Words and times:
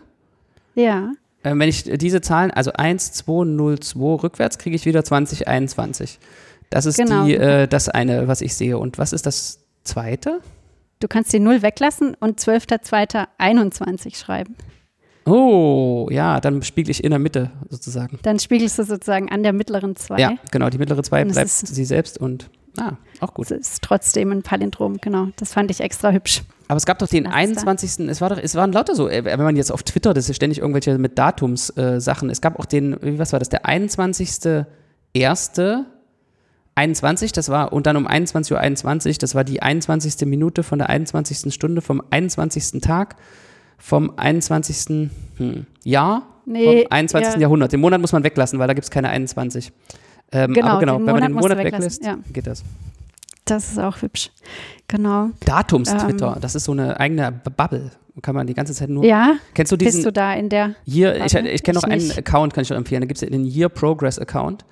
ja, 0.76 1.12
Ähm, 1.44 1.60
wenn 1.60 1.68
ich 1.68 1.84
diese 1.84 2.22
Zahlen, 2.22 2.52
also 2.52 2.72
1202 2.74 4.24
rückwärts, 4.24 4.58
kriege 4.58 4.76
ich 4.78 4.86
wieder 4.86 5.04
2021. 5.04 6.20
Das 6.70 6.86
ist 6.86 6.98
Genau. 6.98 7.26
die, 7.26 7.36
äh, 7.36 7.68
das 7.68 7.90
eine, 7.90 8.28
was 8.28 8.42
ich 8.42 8.56
sehe. 8.56 8.78
Und 8.78 8.98
was 8.98 9.14
ist 9.14 9.26
das 9.26 9.60
zweite? 9.84 10.40
du 11.00 11.08
kannst 11.10 11.34
die 11.34 11.40
Null 11.40 11.62
weglassen 11.62 12.16
und 12.18 12.40
12.02.21 12.40 14.16
schreiben. 14.16 14.56
Oh, 15.26 16.08
ja, 16.12 16.40
dann 16.40 16.62
spiegel 16.64 16.92
ich 16.92 17.04
in 17.04 17.10
der 17.12 17.20
Mitte 17.20 17.52
sozusagen. 17.70 18.20
Dann 18.24 18.40
spiegelst 18.40 18.80
du 18.80 18.84
sozusagen 18.86 19.30
an 19.30 19.44
der 19.44 19.52
mittleren 19.54 19.96
2. 19.98 20.18
Ja, 20.20 20.32
genau, 20.52 20.70
die 20.70 20.78
mittlere 20.78 21.04
zwei 21.04 21.22
Und 21.22 21.28
es 21.30 21.34
bleibt 21.34 21.48
ist- 21.48 21.68
sie 21.68 21.84
selbst 21.86 22.18
und, 22.20 22.50
ah, 22.78 22.94
auch 23.20 23.34
gut. 23.34 23.52
Das 23.52 23.58
ist 23.60 23.82
trotzdem 23.82 24.32
ein 24.32 24.44
Palindrom, 24.44 24.98
genau. 25.02 25.28
Das 25.38 25.52
fand 25.54 25.72
ich 25.72 25.82
extra 25.82 26.12
hübsch. 26.12 26.42
Aber 26.70 26.78
es 26.78 26.86
gab 26.86 27.00
doch 27.00 27.08
den 27.08 27.26
Was 27.26 27.32
ist 27.32 27.36
da? 27.58 27.62
21. 27.70 28.08
Es 28.10 28.22
war 28.22 28.30
doch, 28.30 28.38
es 28.42 28.56
waren 28.56 28.72
lauter 28.72 28.96
so, 28.96 29.10
äh, 29.10 29.26
wenn 29.26 29.40
man 29.42 29.58
jetzt 29.58 29.72
auf 29.74 29.84
Twitter, 29.84 30.14
das 30.14 30.30
ist 30.30 30.38
ständig 30.38 30.60
irgendwelche 30.60 30.98
mit 30.98 31.18
Datumssachen. 31.18 31.96
Äh, 31.98 32.02
Sachen. 32.02 32.30
es 32.30 32.40
gab 32.40 32.58
auch 32.60 32.66
den, 32.66 32.96
wie, 33.02 33.20
was 33.20 33.34
war 33.34 33.40
das, 33.40 33.50
der 33.50 33.66
21.1. 33.66 35.86
21, 36.76 37.32
das 37.32 37.50
war, 37.50 37.72
und 37.74 37.86
dann 37.86 37.98
um 37.98 38.08
21.21 38.08 39.08
Uhr, 39.10 39.14
das 39.20 39.36
war 39.36 39.44
die 39.44 39.62
21. 39.62 40.28
Minute 40.28 40.64
von 40.64 40.80
der 40.80 40.90
21. 40.90 41.54
Stunde 41.54 41.82
vom 41.82 42.02
21. 42.10 42.82
Tag 42.82 43.16
vom 43.78 44.14
21. 44.18 45.10
Hm, 45.38 45.66
Jahr 45.84 46.24
Nee, 46.46 46.84
vom 46.84 46.92
21. 46.92 47.34
ja. 47.36 47.42
Jahrhundert. 47.42 47.72
Den 47.74 47.80
Monat 47.80 48.02
muss 48.02 48.12
man 48.12 48.24
weglassen, 48.24 48.60
weil 48.60 48.68
da 48.68 48.74
gibt 48.74 48.86
es 48.86 48.92
keine 48.92 49.10
21. 49.10 49.72
Ähm, 50.32 50.54
Genau, 50.54 50.68
aber 50.68 50.80
genau, 50.80 50.98
den 50.98 51.06
wenn 51.06 51.14
man 51.14 51.24
den 51.24 51.34
Monat 51.34 51.58
weglässt, 51.58 52.04
ja. 52.04 52.18
geht 52.32 52.48
das. 52.48 52.64
Das 53.46 53.72
ist 53.72 53.80
auch 53.80 54.02
hübsch. 54.02 54.32
Genau. 54.88 55.30
Datums-Twitter, 55.46 56.34
Ähm. 56.36 56.42
das 56.42 56.56
ist 56.56 56.64
so 56.64 56.72
eine 56.72 57.00
eigene 57.00 57.32
Bubble. 57.32 57.92
Kann 58.22 58.36
man 58.36 58.46
die 58.46 58.54
ganze 58.54 58.74
Zeit 58.74 58.90
nur. 58.90 59.04
Ja, 59.04 59.38
Kennst 59.54 59.72
du 59.72 59.76
diesen 59.76 59.98
bist 59.98 60.06
du 60.06 60.12
da 60.12 60.34
in 60.34 60.48
der. 60.48 60.76
Year, 60.86 61.26
ich, 61.26 61.34
ich 61.34 61.64
kenne 61.64 61.80
noch 61.80 61.84
einen. 61.84 62.12
Account, 62.12 62.54
kann 62.54 62.62
ich 62.62 62.70
empfehlen. 62.70 63.02
Da 63.02 63.08
gibt 63.08 63.22
es 63.22 63.28
den 63.28 63.44
Year 63.44 63.70
Progress 63.70 64.20
Account. 64.20 64.64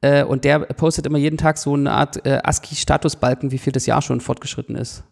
Äh, 0.00 0.24
und 0.24 0.44
der 0.44 0.60
postet 0.60 1.06
immer 1.06 1.18
jeden 1.18 1.38
Tag 1.38 1.58
so 1.58 1.74
eine 1.74 1.90
Art 1.92 2.24
äh, 2.26 2.40
ASCII-Statusbalken, 2.42 3.50
wie 3.50 3.58
viel 3.58 3.72
das 3.72 3.86
Jahr 3.86 4.02
schon 4.02 4.20
fortgeschritten 4.20 4.76
ist. 4.76 5.02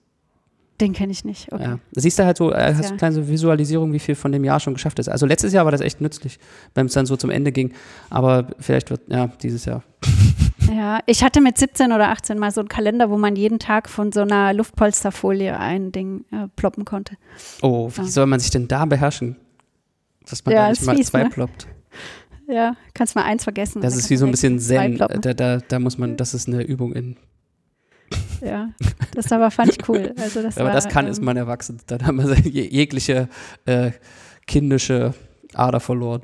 Den 0.80 0.92
kenne 0.94 1.12
ich 1.12 1.24
nicht. 1.24 1.52
Okay. 1.52 1.62
Ja. 1.62 1.78
Da 1.92 2.00
siehst 2.00 2.18
du 2.18 2.24
halt 2.24 2.36
so, 2.36 2.50
äh, 2.52 2.74
hast 2.74 2.82
Ja. 2.84 2.88
eine 2.88 2.96
kleine 2.98 3.28
Visualisierung, 3.28 3.92
wie 3.92 3.98
viel 4.00 4.14
von 4.16 4.32
dem 4.32 4.42
Jahr 4.42 4.58
schon 4.58 4.74
geschafft 4.74 4.98
ist. 4.98 5.08
Also 5.08 5.26
letztes 5.26 5.52
Jahr 5.52 5.64
war 5.64 5.70
das 5.72 5.80
echt 5.80 6.00
nützlich, 6.00 6.38
wenn 6.74 6.86
es 6.86 6.92
dann 6.94 7.06
so 7.06 7.16
zum 7.16 7.30
Ende 7.30 7.52
ging. 7.52 7.72
Aber 8.10 8.48
vielleicht 8.58 8.90
wird, 8.90 9.02
ja, 9.08 9.28
dieses 9.42 9.64
Jahr. 9.64 9.82
Ja, 10.72 11.00
ich 11.06 11.24
hatte 11.24 11.40
mit 11.40 11.58
17 11.58 11.90
oder 11.92 12.10
18 12.10 12.38
mal 12.38 12.52
so 12.52 12.60
einen 12.60 12.68
Kalender, 12.68 13.10
wo 13.10 13.18
man 13.18 13.34
jeden 13.34 13.58
Tag 13.58 13.90
von 13.90 14.12
so 14.12 14.20
einer 14.20 14.54
Luftpolsterfolie 14.54 15.58
ein 15.58 15.90
Ding 15.90 16.24
äh, 16.30 16.46
ploppen 16.54 16.84
konnte. 16.84 17.16
Oh, 17.62 17.90
wie 17.94 18.02
Ja. 18.02 18.06
soll 18.06 18.26
man 18.26 18.38
sich 18.38 18.50
denn 18.50 18.68
da 18.68 18.84
beherrschen? 18.84 19.36
Dass 20.30 20.44
man 20.44 20.54
Ja, 20.54 20.62
da 20.66 20.70
nicht 20.70 20.84
mal 20.86 20.96
fies, 20.96 21.08
zwei 21.08 21.24
ne? 21.24 21.30
ploppt. 21.30 21.66
Ja, 22.52 22.76
kannst 22.92 23.14
mal 23.14 23.22
eins 23.22 23.44
vergessen. 23.44 23.80
Das 23.80 23.96
ist 23.96 24.10
wie 24.10 24.16
so 24.16 24.26
ein 24.26 24.30
bisschen 24.30 24.58
Zen. 24.58 24.98
Da, 24.98 25.08
da, 25.08 25.56
da 25.56 25.78
muss 25.78 25.96
man, 25.96 26.18
das 26.18 26.34
ist 26.34 26.48
eine 26.48 26.62
Übung 26.62 26.92
in. 26.92 27.16
Ja, 28.42 28.70
das 29.14 29.32
aber 29.32 29.50
fand 29.50 29.70
ich 29.70 29.88
cool. 29.88 30.12
Also 30.18 30.42
das 30.42 30.56
man 30.56 30.66
war, 30.66 30.72
das 30.74 30.88
kann, 30.88 31.06
ähm, 31.06 31.12
ist 31.12 31.22
man 31.22 31.36
erwachsen. 31.38 31.80
Dann 31.86 32.06
haben 32.06 32.18
wir 32.18 32.38
jegliche 32.40 33.28
äh, 33.64 33.92
kindische 34.46 35.14
Ader 35.54 35.80
verloren. 35.80 36.22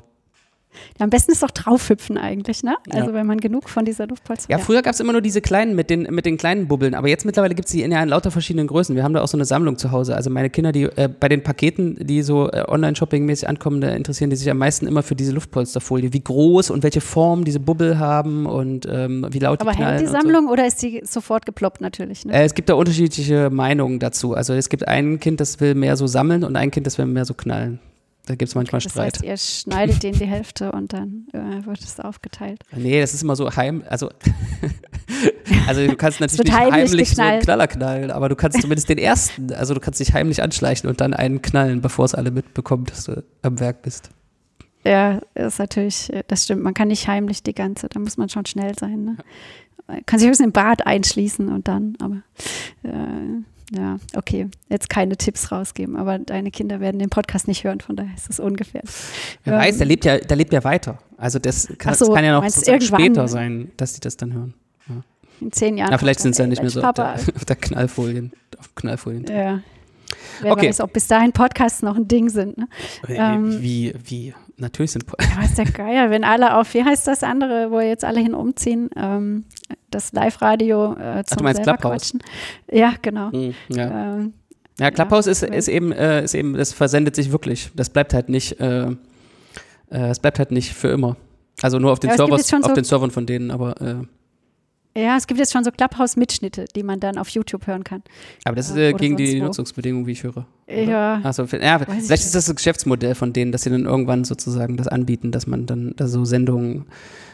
Ja, 0.99 1.03
am 1.03 1.09
besten 1.09 1.31
ist 1.31 1.43
doch 1.43 1.51
draufhüpfen 1.51 2.17
eigentlich, 2.17 2.63
ne? 2.63 2.75
Ja. 2.91 3.01
Also 3.01 3.13
wenn 3.13 3.25
man 3.25 3.39
genug 3.39 3.69
von 3.69 3.85
dieser 3.85 4.07
Luftpolster 4.07 4.49
Ja, 4.49 4.57
früher 4.57 4.81
gab 4.81 4.93
es 4.93 4.99
immer 4.99 5.11
nur 5.11 5.21
diese 5.21 5.41
kleinen 5.41 5.75
mit 5.75 5.89
den, 5.89 6.03
mit 6.03 6.25
den 6.25 6.37
kleinen 6.37 6.67
Bubbeln, 6.67 6.93
aber 6.95 7.07
jetzt 7.07 7.25
mittlerweile 7.25 7.55
gibt 7.55 7.67
es 7.67 7.71
die 7.71 7.81
in 7.83 7.91
ja 7.91 8.01
in 8.01 8.09
lauter 8.09 8.31
verschiedenen 8.31 8.67
Größen. 8.67 8.95
Wir 8.95 9.03
haben 9.03 9.13
da 9.13 9.21
auch 9.21 9.27
so 9.27 9.37
eine 9.37 9.45
Sammlung 9.45 9.77
zu 9.77 9.91
Hause. 9.91 10.15
Also 10.15 10.29
meine 10.29 10.49
Kinder, 10.49 10.71
die 10.71 10.83
äh, 10.83 11.09
bei 11.19 11.29
den 11.29 11.43
Paketen, 11.43 11.95
die 11.99 12.21
so 12.21 12.49
äh, 12.51 12.63
Online-Shopping-mäßig 12.67 13.47
ankommen, 13.47 13.81
da 13.81 13.89
interessieren 13.89 14.29
die 14.29 14.35
sich 14.35 14.49
am 14.49 14.57
meisten 14.57 14.87
immer 14.87 15.03
für 15.03 15.15
diese 15.15 15.31
Luftpolsterfolie. 15.31 16.13
Wie 16.13 16.23
groß 16.23 16.69
und 16.69 16.83
welche 16.83 17.01
Form 17.01 17.45
diese 17.45 17.59
Bubbel 17.59 17.99
haben 17.99 18.45
und 18.45 18.87
ähm, 18.89 19.25
wie 19.29 19.39
laut 19.39 19.61
Aber 19.61 19.71
die 19.71 19.77
knallen. 19.77 19.97
hält 19.97 20.01
die 20.01 20.05
und 20.07 20.21
so. 20.21 20.21
Sammlung 20.21 20.47
oder 20.49 20.65
ist 20.67 20.81
die 20.81 21.01
sofort 21.03 21.45
geploppt 21.45 21.81
natürlich? 21.81 22.25
Ne? 22.25 22.33
Äh, 22.33 22.43
es 22.45 22.53
gibt 22.53 22.69
da 22.69 22.73
unterschiedliche 22.75 23.49
Meinungen 23.49 23.99
dazu. 23.99 24.33
Also 24.33 24.53
es 24.53 24.69
gibt 24.69 24.87
ein 24.87 25.19
Kind, 25.19 25.39
das 25.39 25.59
will 25.59 25.75
mehr 25.75 25.97
so 25.97 26.07
sammeln 26.07 26.43
und 26.43 26.55
ein 26.55 26.71
Kind, 26.71 26.87
das 26.87 26.97
will 26.97 27.05
mehr 27.05 27.25
so 27.25 27.33
knallen. 27.33 27.79
Da 28.29 28.35
gibt 28.35 28.49
es 28.49 28.53
manchmal 28.53 28.79
das 28.79 28.91
Streit. 28.91 29.15
heißt, 29.15 29.23
ihr 29.23 29.37
schneidet 29.37 30.03
den 30.03 30.13
die 30.13 30.27
Hälfte 30.27 30.71
und 30.71 30.93
dann 30.93 31.25
äh, 31.33 31.65
wird 31.65 31.79
es 31.79 31.99
aufgeteilt. 31.99 32.61
Nee, 32.75 33.01
das 33.01 33.15
ist 33.15 33.23
immer 33.23 33.35
so 33.35 33.55
heim, 33.55 33.83
also, 33.89 34.11
also 35.67 35.87
du 35.87 35.95
kannst 35.95 36.19
natürlich 36.19 36.43
nicht 36.43 36.53
heimlich 36.55 36.91
heimlich 36.91 36.91
so 36.91 36.95
einen 37.23 37.39
geknallt. 37.39 37.43
Knaller 37.43 37.67
knallen, 37.67 38.11
aber 38.11 38.29
du 38.29 38.35
kannst 38.35 38.61
zumindest 38.61 38.87
den 38.87 38.99
ersten, 38.99 39.51
also 39.51 39.73
du 39.73 39.79
kannst 39.79 39.99
dich 39.99 40.13
heimlich 40.13 40.43
anschleichen 40.43 40.87
und 40.87 41.01
dann 41.01 41.15
einen 41.15 41.41
knallen, 41.41 41.81
bevor 41.81 42.05
es 42.05 42.13
alle 42.13 42.29
mitbekommen, 42.29 42.85
dass 42.85 43.05
du 43.05 43.23
am 43.41 43.59
Werk 43.59 43.81
bist. 43.81 44.11
Ja, 44.85 45.21
ist 45.33 45.57
natürlich, 45.57 46.13
äh, 46.13 46.23
das 46.27 46.43
stimmt. 46.43 46.61
Man 46.61 46.75
kann 46.75 46.89
nicht 46.89 47.07
heimlich 47.07 47.41
die 47.41 47.55
ganze, 47.55 47.89
da 47.89 47.99
muss 47.99 48.17
man 48.17 48.29
schon 48.29 48.45
schnell 48.45 48.77
sein. 48.77 49.05
Ne? 49.05 50.03
Kann 50.05 50.19
sich 50.19 50.29
höchstens 50.29 50.45
im 50.45 50.53
Bad 50.53 50.85
einschließen 50.85 51.49
und 51.49 51.67
dann, 51.67 51.95
aber 51.99 52.21
äh, 52.83 53.41
ja, 53.71 53.97
okay, 54.15 54.47
jetzt 54.69 54.89
keine 54.89 55.15
Tipps 55.17 55.51
rausgeben, 55.51 55.95
aber 55.95 56.17
deine 56.19 56.51
Kinder 56.51 56.79
werden 56.79 56.99
den 56.99 57.09
Podcast 57.09 57.47
nicht 57.47 57.63
hören, 57.63 57.81
von 57.81 57.95
daher 57.95 58.15
ist 58.15 58.29
es 58.29 58.39
ungefährlich. 58.39 58.89
Wer 59.43 59.53
Ähm, 59.53 59.59
weiß, 59.59 59.77
der 59.77 59.85
lebt 59.87 60.05
ja, 60.05 60.17
der 60.17 60.37
lebt 60.37 60.53
ja 60.53 60.63
weiter. 60.63 60.97
Also 61.17 61.39
das 61.39 61.67
kann, 61.77 61.93
so, 61.93 62.05
das 62.05 62.15
kann 62.15 62.25
ja 62.25 62.39
noch 62.39 62.47
sozusagen 62.47 62.81
später 62.81 63.27
sein, 63.27 63.71
dass 63.77 63.93
sie 63.93 64.01
das 64.01 64.17
dann 64.17 64.33
hören. 64.33 64.53
In 65.41 65.51
zehn 65.53 65.77
Jahren. 65.77 65.91
Na, 65.91 65.97
vielleicht 65.97 66.19
sind 66.19 66.35
sie 66.35 66.41
ja 66.41 66.43
dann, 66.43 66.49
nicht 66.49 66.61
mehr 66.61 66.69
so 66.69 66.79
auf 66.81 66.85
Papa, 66.87 67.15
der, 67.15 67.35
auf 67.35 67.45
der 67.45 67.55
Knallfolien, 67.55 68.33
auf 68.57 68.75
Knallfolien. 68.75 69.25
Ja. 69.27 69.61
Wer 70.41 70.51
Okay. 70.51 70.67
weiß, 70.69 70.81
ob 70.81 70.91
bis 70.93 71.07
dahin 71.07 71.31
Podcasts 71.31 71.81
noch 71.81 71.95
ein 71.95 72.07
Ding 72.07 72.29
sind. 72.29 72.57
Ne? 72.57 72.67
ähm, 73.07 73.61
wie, 73.61 73.93
wie, 74.03 74.33
natürlich 74.59 74.91
sind 74.91 75.05
Ja, 75.19 75.41
was 75.41 75.55
der 75.55 75.65
Geier, 75.65 76.09
wenn 76.09 76.23
alle 76.23 76.55
auf, 76.57 76.73
wie 76.73 76.83
heißt 76.83 77.07
das 77.07 77.23
andere, 77.23 77.71
wo 77.71 77.79
jetzt 77.79 78.03
alle 78.05 78.19
hin 78.19 78.33
umziehen, 78.33 78.89
ähm, 78.95 79.45
das 79.91 80.11
Live-Radio 80.13 80.93
äh, 80.93 81.23
zum 81.25 81.37
du 81.39 81.43
meinst 81.43 81.63
selber 81.63 81.77
Clubhouse? 81.77 82.01
quatschen. 82.11 82.19
Ja, 82.71 82.93
genau. 83.01 83.31
Hm, 83.31 83.53
ja. 83.69 84.15
Ähm, 84.17 84.33
Ja, 84.79 84.91
Clubhouse 84.91 85.27
ist, 85.27 85.41
wenn- 85.41 85.53
ist, 85.53 85.67
eben, 85.67 85.91
äh, 85.91 86.23
ist 86.23 86.33
eben, 86.35 86.53
das 86.53 86.71
versendet 86.73 87.15
sich 87.15 87.31
wirklich. 87.31 87.69
Das 87.75 87.89
bleibt 87.89 88.13
halt 88.13 88.29
nicht, 88.29 88.59
äh, 88.61 88.87
äh, 88.87 88.95
es 89.89 90.19
bleibt 90.19 90.39
halt 90.39 90.51
nicht 90.51 90.73
für 90.73 90.89
immer. 90.89 91.17
Also 91.61 91.79
nur 91.79 91.91
auf 91.91 91.99
den, 91.99 92.11
Ja, 92.11 92.15
Servers, 92.17 92.53
auf 92.53 92.63
so- 92.63 92.73
den 92.73 92.83
Servern 92.85 93.11
von 93.11 93.25
denen, 93.25 93.51
aber, 93.51 93.81
äh, 93.81 93.95
ja, 94.97 95.15
es 95.17 95.27
gibt 95.27 95.39
jetzt 95.39 95.53
schon 95.53 95.63
so 95.63 95.71
Clubhouse-Mitschnitte, 95.71 96.65
die 96.75 96.83
man 96.83 96.99
dann 96.99 97.17
auf 97.17 97.29
YouTube 97.29 97.67
hören 97.67 97.83
kann. 97.83 98.03
aber 98.45 98.55
das 98.55 98.69
ist 98.69 98.75
äh, 98.77 98.89
oder 98.89 98.97
gegen 98.97 99.17
die 99.17 99.39
wo. 99.39 99.45
Nutzungsbedingungen, 99.45 100.05
wie 100.07 100.11
ich 100.13 100.23
höre. 100.23 100.45
Ja, 100.67 101.21
Also, 101.23 101.43
ja, 101.45 101.79
ich 101.81 101.85
vielleicht 101.87 102.11
ist 102.25 102.35
das 102.35 102.45
das 102.45 102.55
Geschäftsmodell 102.55 103.15
von 103.15 103.33
denen, 103.33 103.51
dass 103.51 103.63
sie 103.63 103.69
dann 103.69 103.85
irgendwann 103.85 104.23
sozusagen 104.25 104.77
das 104.77 104.87
anbieten, 104.87 105.31
dass 105.31 105.47
man 105.47 105.65
dann 105.65 105.93
da 105.95 106.07
so 106.07 106.25
Sendungen 106.25 106.85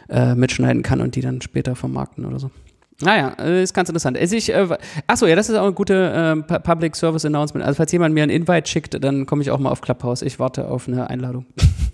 äh, 0.09 0.35
mitschneiden 0.35 0.83
kann 0.83 1.01
und 1.01 1.15
die 1.15 1.21
dann 1.21 1.41
später 1.41 1.75
vermarkten 1.75 2.25
oder 2.25 2.39
so. 2.39 2.51
Naja, 3.01 3.35
äh, 3.39 3.61
ist 3.61 3.73
ganz 3.73 3.89
interessant. 3.89 4.17
Also 4.17 4.37
ich, 4.37 4.53
äh, 4.53 4.77
achso, 5.07 5.25
ja, 5.25 5.35
das 5.35 5.49
ist 5.49 5.55
auch 5.57 5.63
eine 5.65 5.73
gute 5.73 6.45
Pu- 6.47 6.59
Public 6.59 6.95
Service 6.95 7.25
Announcement. 7.25 7.65
Also 7.65 7.75
falls 7.75 7.91
jemand 7.91 8.13
mir 8.13 8.23
einen 8.23 8.31
Invite 8.31 8.69
schickt, 8.69 9.03
dann 9.03 9.25
komme 9.25 9.41
ich 9.41 9.51
auch 9.51 9.59
mal 9.59 9.69
auf 9.69 9.81
Clubhouse. 9.81 10.21
Ich 10.21 10.39
warte 10.39 10.69
auf 10.69 10.87
eine 10.87 11.09
Einladung. 11.09 11.45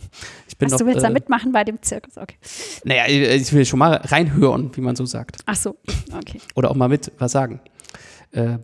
Ich 0.48 0.58
bin 0.58 0.68
Ach, 0.68 0.72
noch, 0.72 0.80
du 0.80 0.86
willst 0.86 1.00
äh, 1.00 1.08
da 1.08 1.10
mitmachen 1.10 1.52
bei 1.52 1.64
dem 1.64 1.82
Zirkus, 1.82 2.18
okay. 2.18 2.36
Naja, 2.84 3.08
ich 3.08 3.52
will 3.54 3.66
schon 3.66 3.80
mal 3.80 3.94
reinhören, 3.96 4.70
wie 4.76 4.82
man 4.82 4.96
so 4.96 5.06
sagt. 5.06 5.38
Ach 5.46 5.56
so, 5.56 5.78
okay. 6.16 6.40
Oder 6.56 6.72
auch 6.72 6.76
mal 6.76 6.90
mit 6.90 7.12
was 7.18 7.32
sagen. 7.32 7.60
Äh, 8.32 8.58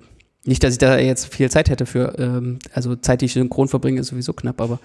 Nicht, 0.46 0.64
dass 0.64 0.74
ich 0.74 0.78
da 0.80 0.98
jetzt 0.98 1.34
viel 1.34 1.50
Zeit 1.52 1.70
hätte 1.70 1.86
für, 1.86 2.18
ähm, 2.20 2.60
also 2.74 2.96
Zeit, 2.96 3.22
die 3.22 3.26
ich 3.26 3.34
synchron 3.34 3.68
verbringe, 3.68 4.00
ist 4.00 4.08
sowieso 4.08 4.34
knapp, 4.34 4.62
aber 4.62 4.80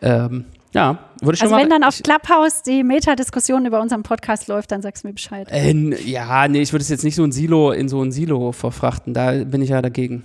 ähm, 0.00 0.44
ja, 0.72 1.10
würde 1.20 1.34
ich 1.34 1.40
schon 1.40 1.46
Also 1.48 1.56
mal. 1.56 1.62
wenn 1.62 1.68
dann 1.68 1.84
auf 1.84 1.98
Clubhouse 2.02 2.62
die 2.62 2.82
Metadiskussion 2.82 3.66
über 3.66 3.82
unseren 3.82 4.02
Podcast 4.04 4.48
läuft, 4.48 4.72
dann 4.72 4.80
sagst 4.80 5.04
du 5.04 5.08
mir 5.08 5.12
Bescheid. 5.14 5.46
Äh, 5.50 5.72
ja, 6.02 6.48
nee, 6.48 6.62
ich 6.62 6.72
würde 6.72 6.82
es 6.82 6.88
jetzt 6.88 7.04
nicht 7.04 7.14
so 7.14 7.24
ein 7.24 7.32
Silo 7.32 7.72
in 7.72 7.90
so 7.90 8.02
ein 8.02 8.10
Silo 8.10 8.52
verfrachten. 8.52 9.12
Da 9.12 9.32
bin 9.44 9.60
ich 9.60 9.68
ja 9.68 9.82
dagegen. 9.82 10.24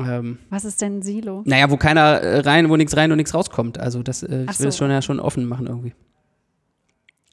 Ähm, 0.00 0.38
Was 0.50 0.64
ist 0.64 0.80
denn 0.80 1.02
Silo? 1.02 1.42
naja, 1.44 1.70
wo 1.70 1.76
keiner 1.76 2.20
äh, 2.20 2.38
rein, 2.40 2.68
wo 2.70 2.76
nichts 2.76 2.96
rein 2.96 3.10
und 3.10 3.18
nichts 3.18 3.34
rauskommt. 3.34 3.78
Also 3.78 4.02
das, 4.02 4.22
äh, 4.22 4.44
ich 4.44 4.48
Ach 4.50 4.58
will 4.60 4.68
es 4.68 4.74
so. 4.76 4.84
schon 4.84 4.90
ja 4.90 5.02
schon 5.02 5.20
offen 5.20 5.44
machen 5.46 5.66
irgendwie. 5.66 5.92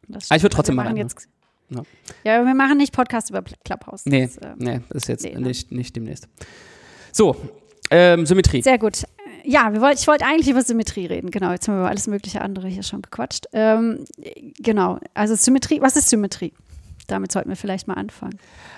Das 0.07 0.29
Ah, 0.31 0.35
ich 0.35 0.41
würd 0.44 0.51
stimmt. 0.51 0.53
trotzdem 0.56 0.75
machen 0.75 0.97
jetzt, 0.97 1.27
Ja. 1.69 1.83
ja, 2.23 2.38
aber 2.38 2.47
wir 2.47 2.56
machen 2.56 2.77
nicht 2.77 2.94
Podcast 2.94 3.29
über 3.29 3.44
Clubhouse. 3.63 4.06
Nee, 4.06 4.25
Das, 4.27 4.38
äh, 4.38 4.53
nee, 4.57 4.81
das 4.89 5.03
ist 5.03 5.07
jetzt 5.07 5.23
nee, 5.25 5.33
ne? 5.35 5.41
nicht, 5.41 5.71
nicht 5.71 5.95
demnächst. 5.95 6.27
So, 7.11 7.35
ähm, 7.91 8.25
Symmetrie. 8.25 8.61
Sehr 8.61 8.77
gut. 8.77 9.03
Ja, 9.45 9.71
wir 9.73 9.79
wollt, 9.81 9.97
ich 10.00 10.07
wollte 10.07 10.25
eigentlich 10.25 10.50
über 10.50 10.61
Symmetrie 10.61 11.06
reden. 11.06 11.31
Genau, 11.31 11.51
jetzt 11.51 11.67
haben 11.67 11.75
wir 11.75 11.79
über 11.81 11.89
alles 11.89 12.07
mögliche 12.07 12.41
andere 12.41 12.67
hier 12.67 12.83
schon 12.83 13.01
gequatscht. 13.01 13.45
Ähm, 13.53 14.03
genau, 14.59 15.00
also 15.13 15.33
Symmetrie, 15.35 15.79
was 15.81 15.95
ist 15.95 16.09
Symmetrie? 16.09 16.53
Damit 17.07 17.31
sollten 17.31 17.50
wir 17.50 17.56
vielleicht 17.56 17.88
mal 17.88 17.94
anfangen. 17.95 18.38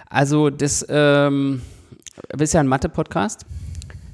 Also 0.10 0.50
das 0.50 0.86
ähm, 0.88 1.62
ist 2.38 2.54
ja 2.54 2.60
ein 2.62 2.68
Mathe-Podcast. 2.68 3.46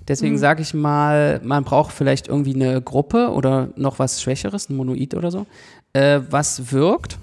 Deswegen 0.07 0.35
Mhm. 0.35 0.39
sage 0.39 0.61
ich 0.61 0.73
mal, 0.73 1.41
man 1.43 1.63
braucht 1.63 1.91
vielleicht 1.93 2.27
irgendwie 2.27 2.55
eine 2.55 2.81
Gruppe 2.81 3.29
oder 3.31 3.69
noch 3.75 3.99
was 3.99 4.21
Schwächeres, 4.21 4.69
ein 4.69 4.75
Monoid 4.77 5.13
oder 5.15 5.31
so, 5.31 5.45
äh, 5.93 6.21
was 6.29 6.71
wirkt 6.71 7.17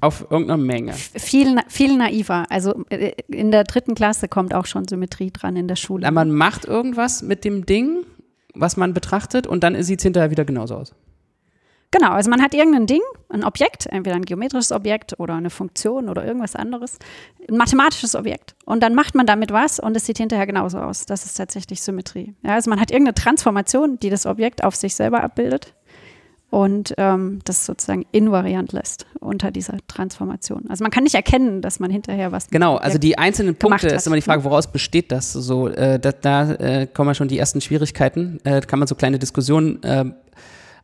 auf 0.00 0.26
irgendeiner 0.30 0.56
Menge. 0.62 0.94
Viel, 0.94 1.56
viel 1.68 1.96
naiver. 1.98 2.46
Also 2.48 2.84
äh, 2.88 3.12
in 3.28 3.50
der 3.50 3.64
dritten 3.64 3.94
Klasse 3.94 4.28
kommt 4.28 4.54
auch 4.54 4.64
schon 4.64 4.88
Symmetrie 4.88 5.30
dran 5.30 5.56
in 5.56 5.68
der 5.68 5.76
Schule. 5.76 6.02
Na, 6.04 6.10
Man 6.10 6.30
macht 6.30 6.64
irgendwas 6.64 7.20
mit 7.22 7.44
dem 7.44 7.66
Ding, 7.66 7.98
was 8.54 8.78
man 8.78 8.94
betrachtet, 8.94 9.46
und 9.46 9.62
dann 9.62 9.80
sieht 9.82 10.00
es 10.00 10.02
hinterher 10.04 10.30
wieder 10.30 10.46
genauso 10.46 10.76
aus. 10.76 10.94
Genau, 11.92 12.10
also 12.10 12.30
man 12.30 12.40
hat 12.40 12.54
irgendein 12.54 12.86
Ding, 12.86 13.00
ein 13.30 13.42
Objekt, 13.42 13.86
entweder 13.86 14.14
ein 14.14 14.24
geometrisches 14.24 14.70
Objekt 14.70 15.18
oder 15.18 15.34
eine 15.34 15.50
Funktion 15.50 16.08
oder 16.08 16.24
irgendwas 16.24 16.54
anderes, 16.54 16.98
ein 17.48 17.56
mathematisches 17.56 18.14
Objekt. 18.14 18.54
Und 18.64 18.82
dann 18.82 18.94
macht 18.94 19.16
man 19.16 19.26
damit 19.26 19.52
was 19.52 19.80
und 19.80 19.96
es 19.96 20.06
sieht 20.06 20.18
hinterher 20.18 20.46
genauso 20.46 20.78
aus. 20.78 21.04
Das 21.04 21.24
ist 21.24 21.34
tatsächlich 21.34 21.82
Symmetrie. 21.82 22.34
Ja, 22.44 22.54
also 22.54 22.70
man 22.70 22.80
hat 22.80 22.92
irgendeine 22.92 23.14
Transformation, 23.14 23.98
die 23.98 24.08
das 24.08 24.24
Objekt 24.24 24.62
auf 24.62 24.76
sich 24.76 24.94
selber 24.94 25.24
abbildet 25.24 25.74
und 26.50 26.94
ähm, 26.96 27.40
das 27.44 27.66
sozusagen 27.66 28.06
invariant 28.12 28.72
lässt 28.72 29.06
unter 29.18 29.50
dieser 29.50 29.78
Transformation. 29.88 30.66
Also 30.68 30.84
man 30.84 30.92
kann 30.92 31.02
nicht 31.02 31.14
erkennen, 31.14 31.60
dass 31.60 31.80
man 31.80 31.90
hinterher 31.90 32.30
was. 32.30 32.48
Genau, 32.50 32.76
also 32.76 32.98
die 32.98 33.18
einzelnen 33.18 33.56
Punkte 33.56 33.88
ist 33.88 34.06
immer 34.06 34.16
die 34.16 34.22
Frage, 34.22 34.44
woraus 34.44 34.70
besteht 34.70 35.10
das? 35.10 35.32
So, 35.32 35.66
äh, 35.66 35.98
da 35.98 36.12
da 36.12 36.52
äh, 36.52 36.86
kommen 36.86 37.10
ja 37.10 37.14
schon 37.14 37.28
die 37.28 37.38
ersten 37.38 37.60
Schwierigkeiten. 37.60 38.38
Äh, 38.44 38.60
kann 38.60 38.78
man 38.78 38.86
so 38.86 38.94
kleine 38.94 39.18
Diskussionen 39.18 39.80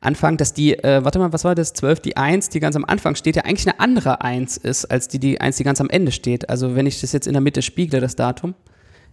anfangen, 0.00 0.36
dass 0.36 0.52
die, 0.52 0.74
äh, 0.78 1.04
warte 1.04 1.18
mal, 1.18 1.32
was 1.32 1.44
war 1.44 1.54
das? 1.54 1.72
12, 1.72 2.00
die 2.00 2.16
1, 2.16 2.48
die 2.50 2.60
ganz 2.60 2.76
am 2.76 2.84
Anfang 2.84 3.14
steht, 3.14 3.36
ja 3.36 3.44
eigentlich 3.44 3.66
eine 3.68 3.80
andere 3.80 4.20
1 4.22 4.56
ist, 4.56 4.84
als 4.86 5.08
die, 5.08 5.18
die 5.18 5.40
1, 5.40 5.56
die 5.56 5.64
ganz 5.64 5.80
am 5.80 5.88
Ende 5.90 6.12
steht. 6.12 6.48
Also 6.50 6.74
wenn 6.76 6.86
ich 6.86 7.00
das 7.00 7.12
jetzt 7.12 7.26
in 7.26 7.32
der 7.32 7.40
Mitte 7.42 7.62
spiegle, 7.62 8.00
das 8.00 8.14
Datum, 8.16 8.54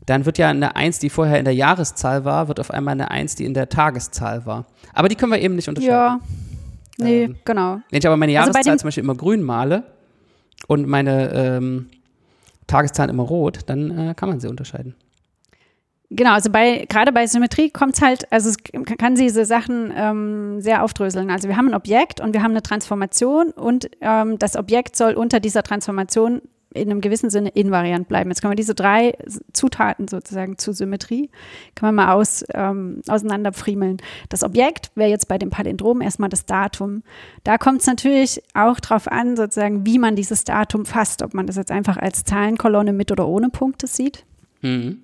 dann 0.06 0.26
wird 0.26 0.38
ja 0.38 0.50
eine 0.50 0.76
1, 0.76 1.00
die 1.00 1.10
vorher 1.10 1.40
in 1.40 1.46
der 1.46 1.56
Jahreszahl 1.56 2.26
war, 2.26 2.48
wird 2.50 2.60
auf 2.60 2.72
einmal 2.72 2.92
eine 2.94 3.10
1, 3.12 3.36
die 3.36 3.46
in 3.46 3.54
der 3.54 3.70
Tageszahl 3.70 4.46
war. 4.46 4.66
Aber 4.94 5.08
die 5.08 5.16
können 5.16 5.32
wir 5.32 5.40
eben 5.40 5.56
nicht 5.56 5.70
unterscheiden. 5.70 5.94
Ja. 5.96 6.20
Nee, 6.98 7.24
Ähm, 7.24 7.36
genau. 7.46 7.80
Wenn 7.90 8.00
ich 8.00 8.06
aber 8.06 8.18
meine 8.18 8.38
Also 8.40 8.52
Jahreszahl 8.52 8.74
dem- 8.76 8.80
zum 8.80 8.88
Beispiel 8.88 9.04
immer 9.04 9.16
grün 9.16 9.42
male 9.42 9.84
und 10.68 10.88
meine 10.88 11.32
ähm, 11.34 11.90
Tageszahlen 12.68 13.10
immer 13.10 13.24
rot, 13.24 13.62
dann 13.68 14.10
äh, 14.10 14.14
kann 14.16 14.30
man 14.30 14.40
sie 14.40 14.48
unterscheiden. 14.48 14.96
Genau, 16.16 16.34
also 16.34 16.52
bei 16.52 16.86
gerade 16.90 17.12
bei 17.12 17.26
Symmetrie 17.26 17.72
kommt 17.72 17.96
es 17.96 18.02
halt, 18.02 18.32
also 18.32 18.50
es 18.50 18.58
kann 19.00 19.16
diese 19.16 19.46
Sachen 19.46 19.92
ähm, 19.96 20.62
sehr 20.62 20.84
aufdröseln. 20.84 21.32
Also 21.32 21.48
wir 21.48 21.58
haben 21.58 21.70
ein 21.70 21.74
Objekt 21.74 22.22
und 22.22 22.34
wir 22.34 22.44
haben 22.44 22.52
eine 22.52 22.62
Transformation 22.62 23.50
und 23.50 23.90
ähm, 24.00 24.38
das 24.38 24.56
Objekt 24.56 24.96
soll 24.96 25.16
unter 25.16 25.40
dieser 25.40 25.64
Transformation 25.64 26.42
in 26.74 26.92
einem 26.92 27.02
gewissen 27.02 27.32
Sinne 27.32 27.50
invariant 27.50 28.08
bleiben. 28.08 28.30
Jetzt 28.30 28.42
können 28.42 28.52
wir 28.52 28.58
diese 28.58 28.76
drei 28.76 29.14
Zutaten 29.54 30.08
sozusagen 30.08 30.58
zur 30.58 30.74
Symmetrie, 30.76 31.30
kann 31.76 31.88
man 31.88 31.96
mal 32.06 32.14
aus, 32.14 32.44
ähm, 32.54 33.02
auseinanderfriemeln. 33.08 33.98
Das 34.30 34.44
Objekt 34.44 34.92
wäre 34.96 35.10
jetzt 35.10 35.28
bei 35.28 35.38
dem 35.38 35.50
Palindrom 35.50 36.02
erstmal 36.02 36.30
das 36.30 36.46
Datum. 36.46 37.04
Da 37.44 37.58
kommt 37.58 37.82
es 37.82 37.88
natürlich 37.88 38.42
auch 38.54 38.80
drauf 38.80 39.08
an, 39.08 39.36
sozusagen, 39.36 39.86
wie 39.86 40.00
man 40.00 40.16
dieses 40.16 40.44
Datum 40.44 40.86
fasst, 40.86 41.24
ob 41.24 41.34
man 41.34 41.48
das 41.48 41.56
jetzt 41.56 41.72
einfach 41.72 41.98
als 41.98 42.24
Zahlenkolonne 42.24 42.94
mit 42.94 43.12
oder 43.12 43.28
ohne 43.28 43.50
Punkte 43.50 43.88
sieht. 43.88 44.26
Mhm. 44.62 45.00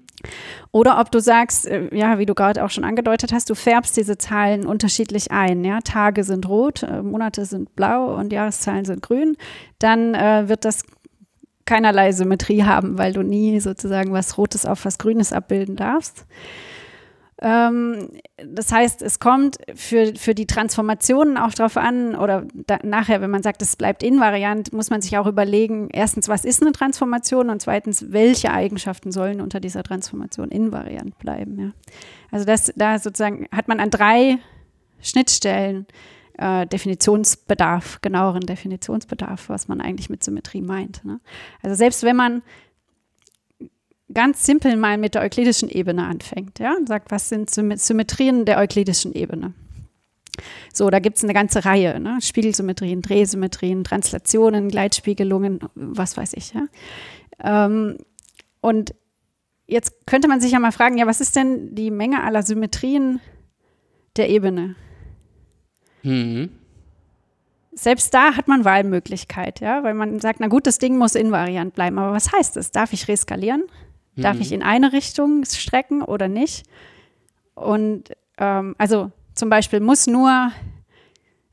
Oder 0.71 1.00
ob 1.00 1.12
du 1.12 1.19
sagst, 1.19 1.68
äh, 1.68 1.95
ja, 1.95 2.19
wie 2.19 2.25
du 2.25 2.36
gerade 2.36 2.63
auch 2.63 2.69
schon 2.69 2.83
angedeutet 2.83 3.33
hast, 3.33 3.50
du 3.50 3.56
färbst 3.56 3.98
diese 3.98 4.18
Zahlen 4.18 4.66
unterschiedlich 4.66 5.31
ein. 5.31 5.63
Ja? 5.63 5.80
Tage 5.81 6.24
sind 6.24 6.48
rot, 6.48 6.83
äh, 6.83 7.01
Monate 7.01 7.45
sind 7.45 7.75
blau 7.75 8.16
und 8.16 8.31
Jahreszahlen 8.31 8.86
sind 8.86 9.01
grün. 9.01 9.36
Dann 9.80 10.13
äh, 10.13 10.48
wird 10.48 10.66
das 10.66 10.83
keinerlei 11.66 12.12
Symmetrie 12.12 12.63
haben, 12.63 12.98
weil 12.98 13.13
du 13.13 13.21
nie 13.21 13.60
sozusagen 13.60 14.12
was 14.12 14.38
Rotes 14.38 14.66
auf 14.66 14.86
was 14.86 14.98
Grünes 14.98 15.31
abbilden 15.31 15.75
darfst. 15.75 16.25
Ähm, 17.41 18.09
das 18.38 18.71
heißt, 18.71 19.01
es 19.01 19.19
kommt 19.19 19.57
für, 19.74 20.13
für 20.15 20.36
die 20.36 20.45
Transformationen 20.45 21.38
auch 21.38 21.53
drauf 21.53 21.77
an, 21.77 22.15
oder 22.15 22.45
da, 22.53 22.80
nachher, 22.83 23.21
wenn 23.21 23.30
man 23.30 23.44
sagt, 23.44 23.62
es 23.62 23.75
bleibt 23.75 24.03
invariant, 24.03 24.74
muss 24.74 24.89
man 24.89 25.01
sich 25.01 25.18
auch 25.18 25.27
überlegen, 25.27 25.89
erstens, 25.91 26.27
was 26.27 26.44
ist 26.44 26.62
eine 26.62 26.74
Transformation 26.74 27.50
und 27.50 27.62
zweitens, 27.62 28.12
welche 28.12 28.51
Eigenschaften 28.51 29.12
sollen 29.12 29.39
unter 29.39 29.59
dieser 29.59 29.83
Transformation 29.83 30.50
invariant 30.50 31.18
bleiben. 31.19 31.59
Ja. 31.59 31.71
Also 32.31 32.45
das, 32.45 32.74
da 32.75 33.00
sozusagen 33.00 33.47
hat 33.51 33.68
man 33.68 33.80
an 33.80 33.89
drei 33.89 34.39
Schnittstellen 35.01 35.88
äh, 36.38 36.65
Definitionsbedarf, 36.68 38.01
genaueren 38.01 38.45
Definitionsbedarf, 38.45 39.50
was 39.50 39.68
man 39.68 39.80
eigentlich 39.81 40.09
mit 40.09 40.24
Symmetrie 40.24 40.62
meint. 40.62 41.06
Ne? 41.06 41.19
Also 41.62 41.75
selbst 41.75 42.03
wenn 42.03 42.15
man 42.15 42.42
ganz 44.13 44.45
simpel 44.45 44.75
mal 44.75 44.97
mit 44.97 45.15
der 45.15 45.21
euklidischen 45.21 45.69
Ebene 45.69 46.06
anfängt, 46.06 46.59
ja, 46.59 46.75
und 46.75 46.88
sagt, 46.88 47.11
was 47.11 47.29
sind 47.29 47.50
Sym 47.50 47.75
Symmetrien 47.77 48.45
der 48.45 48.57
euklidischen 48.57 49.13
Ebene? 49.13 49.53
So, 50.73 50.89
da 50.89 51.00
gibt 51.00 51.17
es 51.17 51.23
eine 51.23 51.33
ganze 51.33 51.65
Reihe, 51.65 52.00
ne? 52.00 52.19
Spiegelsymmetrien, 52.21 53.01
Drehsymmetrien, 53.01 53.83
Translationen, 53.83 54.69
Gleitspiegelungen, 54.69 55.59
was 55.75 56.17
weiß 56.17 56.33
ich, 56.33 56.53
ja. 56.53 56.65
Ähm, 57.44 57.97
und 58.61 58.94
jetzt 59.67 60.06
könnte 60.06 60.27
man 60.27 60.41
sich 60.41 60.51
ja 60.51 60.59
mal 60.59 60.71
fragen, 60.71 60.97
ja, 60.97 61.07
was 61.07 61.21
ist 61.21 61.35
denn 61.35 61.75
die 61.75 61.91
Menge 61.91 62.23
aller 62.23 62.44
Symmetrien 62.44 63.19
der 64.17 64.30
Ebene? 64.30 64.75
Mhm. 66.04 66.49
Selbst 67.71 68.13
da 68.13 68.35
hat 68.35 68.47
man 68.47 68.66
Wahlmöglichkeit, 68.66 69.61
ja, 69.61 69.83
weil 69.83 69.94
man 69.94 70.19
sagt, 70.19 70.39
na 70.39 70.47
gut, 70.47 70.68
das 70.68 70.80
Ding 70.80 70.97
muss 70.97 71.16
invariant 71.16 71.75
bleiben. 71.75 71.97
Aber 71.97 72.11
was 72.11 72.31
heißt 72.33 72.56
das? 72.56 72.71
Darf 72.71 72.92
ich 72.94 73.07
reskalieren? 73.07 73.63
Darf 74.21 74.35
Mhm. 74.35 74.42
ich 74.42 74.52
in 74.52 74.64
eine 74.64 74.94
Richtung 74.94 75.44
strecken 75.45 76.02
oder 76.02 76.28
nicht? 76.28 76.66
Und 77.56 78.11
ähm, 78.38 78.76
also 78.78 79.11
zum 79.35 79.49
Beispiel 79.49 79.80
muss 79.80 80.07
nur, 80.07 80.52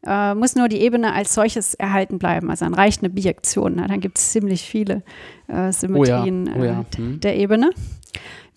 äh, 0.06 0.34
muss 0.34 0.54
nur 0.54 0.68
die 0.68 0.80
Ebene 0.80 1.12
als 1.12 1.34
solches 1.34 1.74
erhalten 1.74 2.18
bleiben. 2.18 2.50
Also 2.50 2.64
dann 2.64 2.74
reicht 2.74 3.00
eine 3.02 3.10
Bijektion. 3.10 3.74
Na, 3.76 3.86
dann 3.88 4.00
gibt 4.00 4.18
es 4.18 4.30
ziemlich 4.32 4.62
viele 4.62 5.02
äh, 5.48 5.72
Symmetrien 5.72 6.50
Oh 6.56 6.62
ja. 6.64 6.80
äh, 6.80 6.96
Hm. 6.96 7.20
der 7.20 7.36
Ebene. 7.36 7.70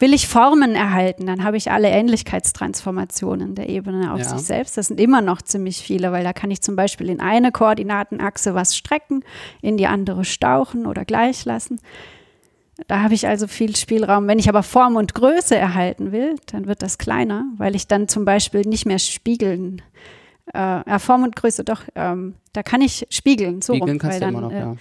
Will 0.02 0.14
ich 0.14 0.30
Formen 0.30 0.76
erhalten, 0.76 1.26
dann 1.26 1.44
habe 1.44 1.58
ich 1.58 1.72
alle 1.72 1.90
Ähnlichkeitstransformationen 1.90 3.56
der 3.56 3.68
Ebene 3.68 4.14
auf 4.14 4.20
Ja. 4.20 4.30
sich 4.30 4.42
selbst. 4.44 4.78
Das 4.78 4.88
sind 4.88 5.00
immer 5.00 5.22
noch 5.22 5.42
ziemlich 5.42 5.80
viele, 5.80 6.12
weil 6.14 6.24
da 6.24 6.32
kann 6.32 6.52
ich 6.52 6.62
zum 6.62 6.76
Beispiel 6.78 7.10
in 7.10 7.20
eine 7.20 7.52
Koordinatenachse 7.52 8.54
was 8.56 8.78
strecken, 8.78 9.24
in 9.62 9.76
die 9.76 9.88
andere 9.88 10.24
stauchen 10.24 10.86
oder 10.86 11.04
gleich 11.04 11.44
lassen. 11.44 11.82
Da 12.88 13.02
habe 13.02 13.14
ich 13.14 13.28
also 13.28 13.48
viel 13.48 13.76
Spielraum. 13.76 14.28
Wenn 14.28 14.40
ich 14.40 14.50
aber 14.50 14.64
Form 14.64 14.96
und 14.96 15.14
Größe 15.14 15.56
erhalten 15.56 16.12
will, 16.12 16.36
dann 16.52 16.66
wird 16.68 16.82
das 16.82 16.98
kleiner, 16.98 17.46
weil 17.58 17.76
ich 17.76 17.88
dann 17.88 18.08
zum 18.08 18.26
Beispiel 18.26 18.62
nicht 18.62 18.86
mehr 18.86 19.00
spiegeln. 19.00 19.82
Äh, 20.54 20.58
ja, 20.58 21.00
Form 21.00 21.24
und 21.24 21.36
Größe, 21.36 21.64
doch, 21.64 21.82
ähm, 21.96 22.36
da 22.54 22.64
kann 22.64 22.82
ich 22.82 23.06
spiegeln. 23.12 23.62
So 23.62 23.74
Spiegeln 23.74 23.92
rum, 23.92 24.00
kannst 24.00 24.22
du 24.22 24.26
immer 24.26 24.42
noch, 24.42 24.52
äh, 24.52 24.60
ja. 24.60 24.76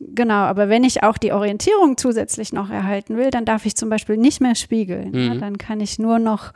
Genau, 0.00 0.34
aber 0.34 0.68
wenn 0.68 0.84
ich 0.84 1.02
auch 1.02 1.18
die 1.18 1.32
Orientierung 1.32 1.96
zusätzlich 1.96 2.52
noch 2.52 2.70
erhalten 2.70 3.16
will, 3.16 3.30
dann 3.30 3.44
darf 3.44 3.66
ich 3.66 3.74
zum 3.74 3.88
Beispiel 3.88 4.16
nicht 4.16 4.40
mehr 4.40 4.54
spiegeln. 4.54 5.12
Ja, 5.14 5.34
Mhm. 5.34 5.40
dann 5.40 5.58
kann 5.58 5.80
ich 5.80 5.98
nur 5.98 6.18
noch 6.18 6.52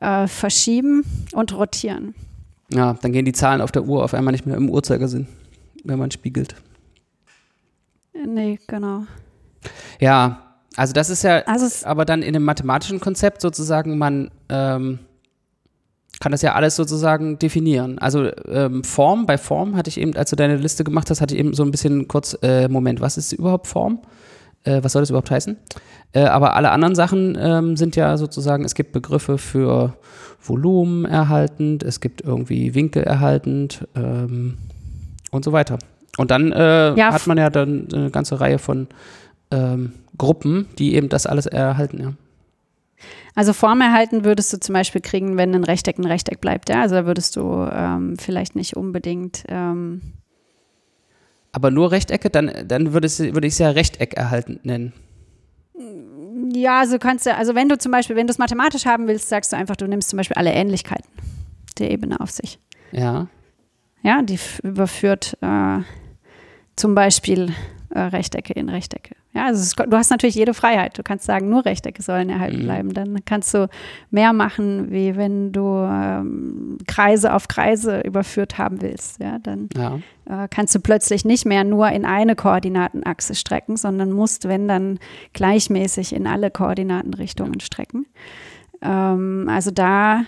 äh, 0.00 0.26
verschieben 0.26 1.04
und 1.32 1.56
rotieren. 1.56 2.14
Ja, 2.70 2.94
dann 3.00 3.12
gehen 3.12 3.24
die 3.24 3.32
Zahlen 3.32 3.60
auf 3.60 3.72
der 3.72 3.84
Uhr 3.84 4.04
auf 4.04 4.14
einmal 4.14 4.32
nicht 4.32 4.46
mehr 4.46 4.56
im 4.56 4.68
Uhrzeigersinn, 4.68 5.26
wenn 5.84 5.98
man 5.98 6.10
spiegelt. 6.10 6.54
Äh, 8.12 8.26
Nee, 8.26 8.58
genau. 8.66 9.04
Ja, 10.00 10.56
also 10.76 10.92
das 10.92 11.10
ist 11.10 11.22
ja 11.22 11.42
Also 11.46 11.86
aber 11.86 12.04
dann 12.04 12.22
in 12.22 12.32
dem 12.32 12.44
mathematischen 12.44 13.00
Konzept 13.00 13.40
sozusagen, 13.40 13.98
man 13.98 14.30
ähm, 14.48 14.98
kann 16.20 16.32
das 16.32 16.42
ja 16.42 16.54
alles 16.54 16.76
sozusagen 16.76 17.38
definieren. 17.38 17.98
Also 17.98 18.30
ähm, 18.48 18.84
Form, 18.84 19.26
bei 19.26 19.38
Form 19.38 19.76
hatte 19.76 19.90
ich 19.90 19.98
eben, 19.98 20.16
als 20.16 20.30
du 20.30 20.36
deine 20.36 20.56
Liste 20.56 20.84
gemacht 20.84 21.10
hast, 21.10 21.20
hatte 21.20 21.34
ich 21.34 21.40
eben 21.40 21.54
so 21.54 21.62
ein 21.62 21.70
bisschen 21.70 22.08
kurz, 22.08 22.36
äh, 22.42 22.68
Moment, 22.68 23.00
was 23.00 23.16
ist 23.16 23.32
überhaupt 23.32 23.66
Form? 23.66 24.00
Äh, 24.64 24.82
was 24.82 24.92
soll 24.92 25.02
das 25.02 25.10
überhaupt 25.10 25.30
heißen? 25.30 25.56
Äh, 26.12 26.24
aber 26.24 26.56
alle 26.56 26.70
anderen 26.70 26.94
Sachen 26.94 27.36
ähm, 27.40 27.76
sind 27.76 27.96
ja 27.96 28.16
sozusagen, 28.16 28.64
es 28.64 28.74
gibt 28.74 28.92
Begriffe 28.92 29.38
für 29.38 29.96
Volumen 30.40 31.04
erhaltend, 31.04 31.82
es 31.82 32.00
gibt 32.00 32.20
irgendwie 32.22 32.74
Winkel 32.74 33.02
erhaltend 33.02 33.86
ähm, 33.94 34.58
und 35.30 35.44
so 35.44 35.52
weiter. 35.52 35.78
Und 36.16 36.30
dann 36.30 36.52
äh, 36.52 36.94
ja. 36.94 37.12
hat 37.12 37.26
man 37.26 37.38
ja 37.38 37.50
dann 37.50 37.88
eine 37.92 38.10
ganze 38.10 38.40
Reihe 38.40 38.58
von 38.58 38.86
ähm, 39.54 39.92
Gruppen, 40.18 40.66
die 40.78 40.94
eben 40.94 41.08
das 41.08 41.26
alles 41.26 41.46
erhalten, 41.46 42.00
ja. 42.00 42.12
Also 43.34 43.52
Form 43.52 43.80
erhalten 43.80 44.24
würdest 44.24 44.52
du 44.52 44.60
zum 44.60 44.74
Beispiel 44.74 45.00
kriegen, 45.00 45.36
wenn 45.36 45.54
ein 45.54 45.64
Rechteck 45.64 45.98
ein 45.98 46.04
Rechteck 46.04 46.40
bleibt, 46.40 46.68
ja. 46.68 46.82
Also 46.82 46.94
da 46.94 47.06
würdest 47.06 47.36
du 47.36 47.68
ähm, 47.70 48.16
vielleicht 48.18 48.54
nicht 48.54 48.76
unbedingt. 48.76 49.44
Ähm 49.48 50.00
Aber 51.52 51.70
nur 51.70 51.90
Rechtecke, 51.90 52.30
dann, 52.30 52.50
dann 52.66 52.92
würde 52.92 53.08
würd 53.08 53.44
ich 53.44 53.54
es 53.54 53.58
ja 53.58 53.70
Rechteck 53.70 54.14
erhalten 54.14 54.60
nennen. 54.62 54.92
Ja, 56.54 56.80
also 56.80 56.98
kannst 56.98 57.26
du, 57.26 57.34
also 57.34 57.54
wenn 57.56 57.68
du 57.68 57.76
zum 57.76 57.90
Beispiel, 57.90 58.14
wenn 58.14 58.28
du 58.28 58.32
es 58.32 58.38
mathematisch 58.38 58.86
haben 58.86 59.08
willst, 59.08 59.28
sagst 59.28 59.52
du 59.52 59.56
einfach, 59.56 59.76
du 59.76 59.88
nimmst 59.88 60.10
zum 60.10 60.16
Beispiel 60.18 60.36
alle 60.36 60.52
Ähnlichkeiten 60.52 61.08
der 61.78 61.90
Ebene 61.90 62.20
auf 62.20 62.30
sich. 62.30 62.60
Ja. 62.92 63.26
Ja, 64.02 64.22
die 64.22 64.38
überführt 64.62 65.36
äh, 65.40 65.78
zum 66.76 66.94
Beispiel 66.94 67.52
äh, 67.94 68.00
Rechtecke 68.00 68.52
in 68.52 68.68
Rechtecke. 68.68 69.14
Ja, 69.34 69.46
also 69.46 69.62
es, 69.62 69.74
du 69.88 69.96
hast 69.96 70.10
natürlich 70.10 70.34
jede 70.34 70.52
Freiheit. 70.52 70.98
Du 70.98 71.04
kannst 71.04 71.26
sagen, 71.26 71.48
nur 71.48 71.64
Rechtecke 71.64 72.02
sollen 72.02 72.28
erhalten 72.28 72.58
mhm. 72.58 72.64
bleiben. 72.64 72.92
Dann 72.92 73.24
kannst 73.24 73.54
du 73.54 73.68
mehr 74.10 74.32
machen, 74.32 74.90
wie 74.90 75.16
wenn 75.16 75.52
du 75.52 75.88
ähm, 75.88 76.78
Kreise 76.88 77.32
auf 77.32 77.46
Kreise 77.46 78.00
überführt 78.00 78.58
haben 78.58 78.82
willst. 78.82 79.20
Ja, 79.20 79.38
dann 79.38 79.68
ja. 79.76 80.00
Äh, 80.26 80.48
kannst 80.50 80.74
du 80.74 80.80
plötzlich 80.80 81.24
nicht 81.24 81.46
mehr 81.46 81.62
nur 81.62 81.88
in 81.90 82.04
eine 82.04 82.34
Koordinatenachse 82.34 83.36
strecken, 83.36 83.76
sondern 83.76 84.10
musst, 84.10 84.48
wenn 84.48 84.66
dann 84.66 84.98
gleichmäßig 85.32 86.14
in 86.14 86.26
alle 86.26 86.50
Koordinatenrichtungen 86.50 87.60
strecken. 87.60 88.06
Ähm, 88.82 89.48
also 89.48 89.70
da 89.70 90.24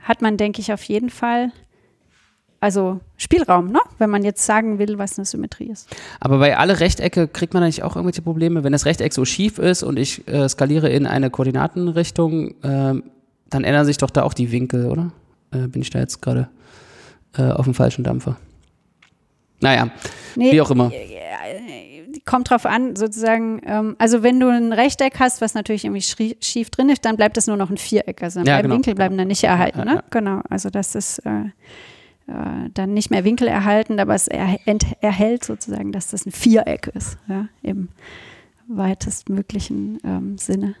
hat 0.00 0.22
man, 0.22 0.36
denke 0.36 0.60
ich, 0.60 0.72
auf 0.72 0.84
jeden 0.84 1.10
Fall 1.10 1.50
also 2.60 3.00
Spielraum, 3.16 3.70
ne? 3.70 3.80
wenn 3.98 4.10
man 4.10 4.24
jetzt 4.24 4.44
sagen 4.44 4.78
will, 4.78 4.98
was 4.98 5.18
eine 5.18 5.24
Symmetrie 5.24 5.70
ist. 5.70 5.88
Aber 6.20 6.38
bei 6.38 6.56
alle 6.56 6.80
Rechtecke 6.80 7.28
kriegt 7.28 7.54
man 7.54 7.62
eigentlich 7.62 7.82
auch 7.82 7.96
irgendwelche 7.96 8.22
Probleme. 8.22 8.64
Wenn 8.64 8.72
das 8.72 8.86
Rechteck 8.86 9.12
so 9.12 9.24
schief 9.24 9.58
ist 9.58 9.82
und 9.82 9.98
ich 9.98 10.26
äh, 10.28 10.48
skaliere 10.48 10.88
in 10.88 11.06
eine 11.06 11.30
Koordinatenrichtung, 11.30 12.50
äh, 12.62 12.94
dann 13.50 13.64
ändern 13.64 13.84
sich 13.84 13.98
doch 13.98 14.10
da 14.10 14.22
auch 14.22 14.34
die 14.34 14.50
Winkel, 14.52 14.86
oder? 14.86 15.12
Äh, 15.52 15.68
bin 15.68 15.82
ich 15.82 15.90
da 15.90 15.98
jetzt 15.98 16.22
gerade 16.22 16.48
äh, 17.36 17.42
auf 17.42 17.64
dem 17.64 17.74
falschen 17.74 18.04
Dampfer? 18.04 18.36
Naja, 19.60 19.90
nee, 20.34 20.52
wie 20.52 20.60
auch 20.60 20.70
immer. 20.70 20.90
Kommt 22.24 22.50
drauf 22.50 22.66
an, 22.66 22.96
sozusagen, 22.96 23.60
ähm, 23.64 23.94
also 23.98 24.22
wenn 24.22 24.40
du 24.40 24.48
ein 24.48 24.72
Rechteck 24.72 25.20
hast, 25.20 25.40
was 25.40 25.54
natürlich 25.54 25.84
irgendwie 25.84 26.34
schief 26.40 26.70
drin 26.70 26.88
ist, 26.88 27.04
dann 27.04 27.16
bleibt 27.16 27.36
es 27.36 27.46
nur 27.46 27.56
noch 27.56 27.70
ein 27.70 27.76
Viereck. 27.76 28.22
Also 28.22 28.40
ja, 28.40 28.60
genau. 28.60 28.74
Winkel 28.74 28.94
bleiben 28.94 29.16
dann 29.16 29.28
nicht 29.28 29.44
erhalten, 29.44 29.80
ne? 29.80 29.86
Ja, 29.86 29.94
ja. 29.94 30.04
Genau, 30.10 30.40
also 30.50 30.68
das 30.68 30.94
ist 30.94 31.22
äh, 32.28 32.70
dann 32.74 32.94
nicht 32.94 33.10
mehr 33.10 33.24
Winkel 33.24 33.48
erhalten, 33.48 34.00
aber 34.00 34.14
es 34.14 34.28
er, 34.28 34.56
erhält 35.00 35.44
sozusagen, 35.44 35.92
dass 35.92 36.10
das 36.10 36.26
ein 36.26 36.32
Viereck 36.32 36.88
ist, 36.88 37.18
ja, 37.28 37.48
im 37.62 37.88
weitestmöglichen 38.68 39.98
ähm, 40.04 40.38
Sinne. 40.38 40.74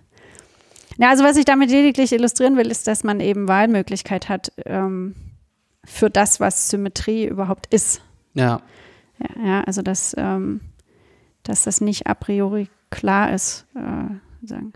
Ja, 0.98 1.10
also 1.10 1.24
was 1.24 1.36
ich 1.36 1.44
damit 1.44 1.70
lediglich 1.70 2.12
illustrieren 2.12 2.56
will, 2.56 2.70
ist, 2.70 2.86
dass 2.86 3.04
man 3.04 3.20
eben 3.20 3.48
Wahlmöglichkeit 3.48 4.28
hat 4.28 4.52
ähm, 4.64 5.14
für 5.84 6.10
das, 6.10 6.40
was 6.40 6.70
Symmetrie 6.70 7.26
überhaupt 7.26 7.72
ist. 7.72 8.02
Ja. 8.34 8.60
Ja, 9.18 9.46
ja 9.46 9.60
also 9.64 9.82
dass, 9.82 10.14
ähm, 10.18 10.60
dass 11.42 11.64
das 11.64 11.80
nicht 11.80 12.06
a 12.06 12.14
priori 12.14 12.68
klar 12.90 13.32
ist, 13.32 13.66
äh, 13.74 14.46
sagen. 14.46 14.72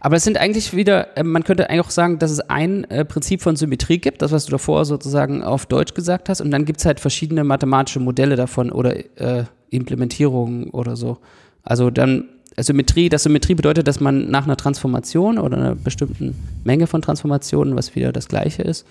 Aber 0.00 0.16
es 0.16 0.24
sind 0.24 0.38
eigentlich 0.38 0.74
wieder, 0.74 1.16
äh, 1.16 1.22
man 1.22 1.44
könnte 1.44 1.68
eigentlich 1.68 1.80
auch 1.80 1.90
sagen, 1.90 2.18
dass 2.18 2.30
es 2.30 2.40
ein 2.40 2.84
äh, 2.84 3.04
Prinzip 3.04 3.42
von 3.42 3.56
Symmetrie 3.56 3.98
gibt, 3.98 4.22
das, 4.22 4.32
was 4.32 4.46
du 4.46 4.50
davor 4.50 4.84
sozusagen 4.84 5.42
auf 5.42 5.66
Deutsch 5.66 5.94
gesagt 5.94 6.28
hast, 6.28 6.40
und 6.40 6.50
dann 6.50 6.64
gibt 6.64 6.80
es 6.80 6.86
halt 6.86 7.00
verschiedene 7.00 7.44
mathematische 7.44 8.00
Modelle 8.00 8.36
davon 8.36 8.70
oder 8.70 8.96
äh, 9.20 9.44
Implementierungen 9.70 10.70
oder 10.70 10.96
so. 10.96 11.18
Also 11.62 11.90
dann 11.90 12.28
Symmetrie, 12.58 13.08
das 13.08 13.24
Symmetrie 13.24 13.54
bedeutet, 13.54 13.86
dass 13.86 14.00
man 14.00 14.30
nach 14.30 14.44
einer 14.44 14.56
Transformation 14.56 15.38
oder 15.38 15.56
einer 15.56 15.74
bestimmten 15.74 16.34
Menge 16.64 16.86
von 16.86 17.02
Transformationen, 17.02 17.76
was 17.76 17.94
wieder 17.94 18.12
das 18.12 18.28
gleiche 18.28 18.62
ist, 18.62 18.86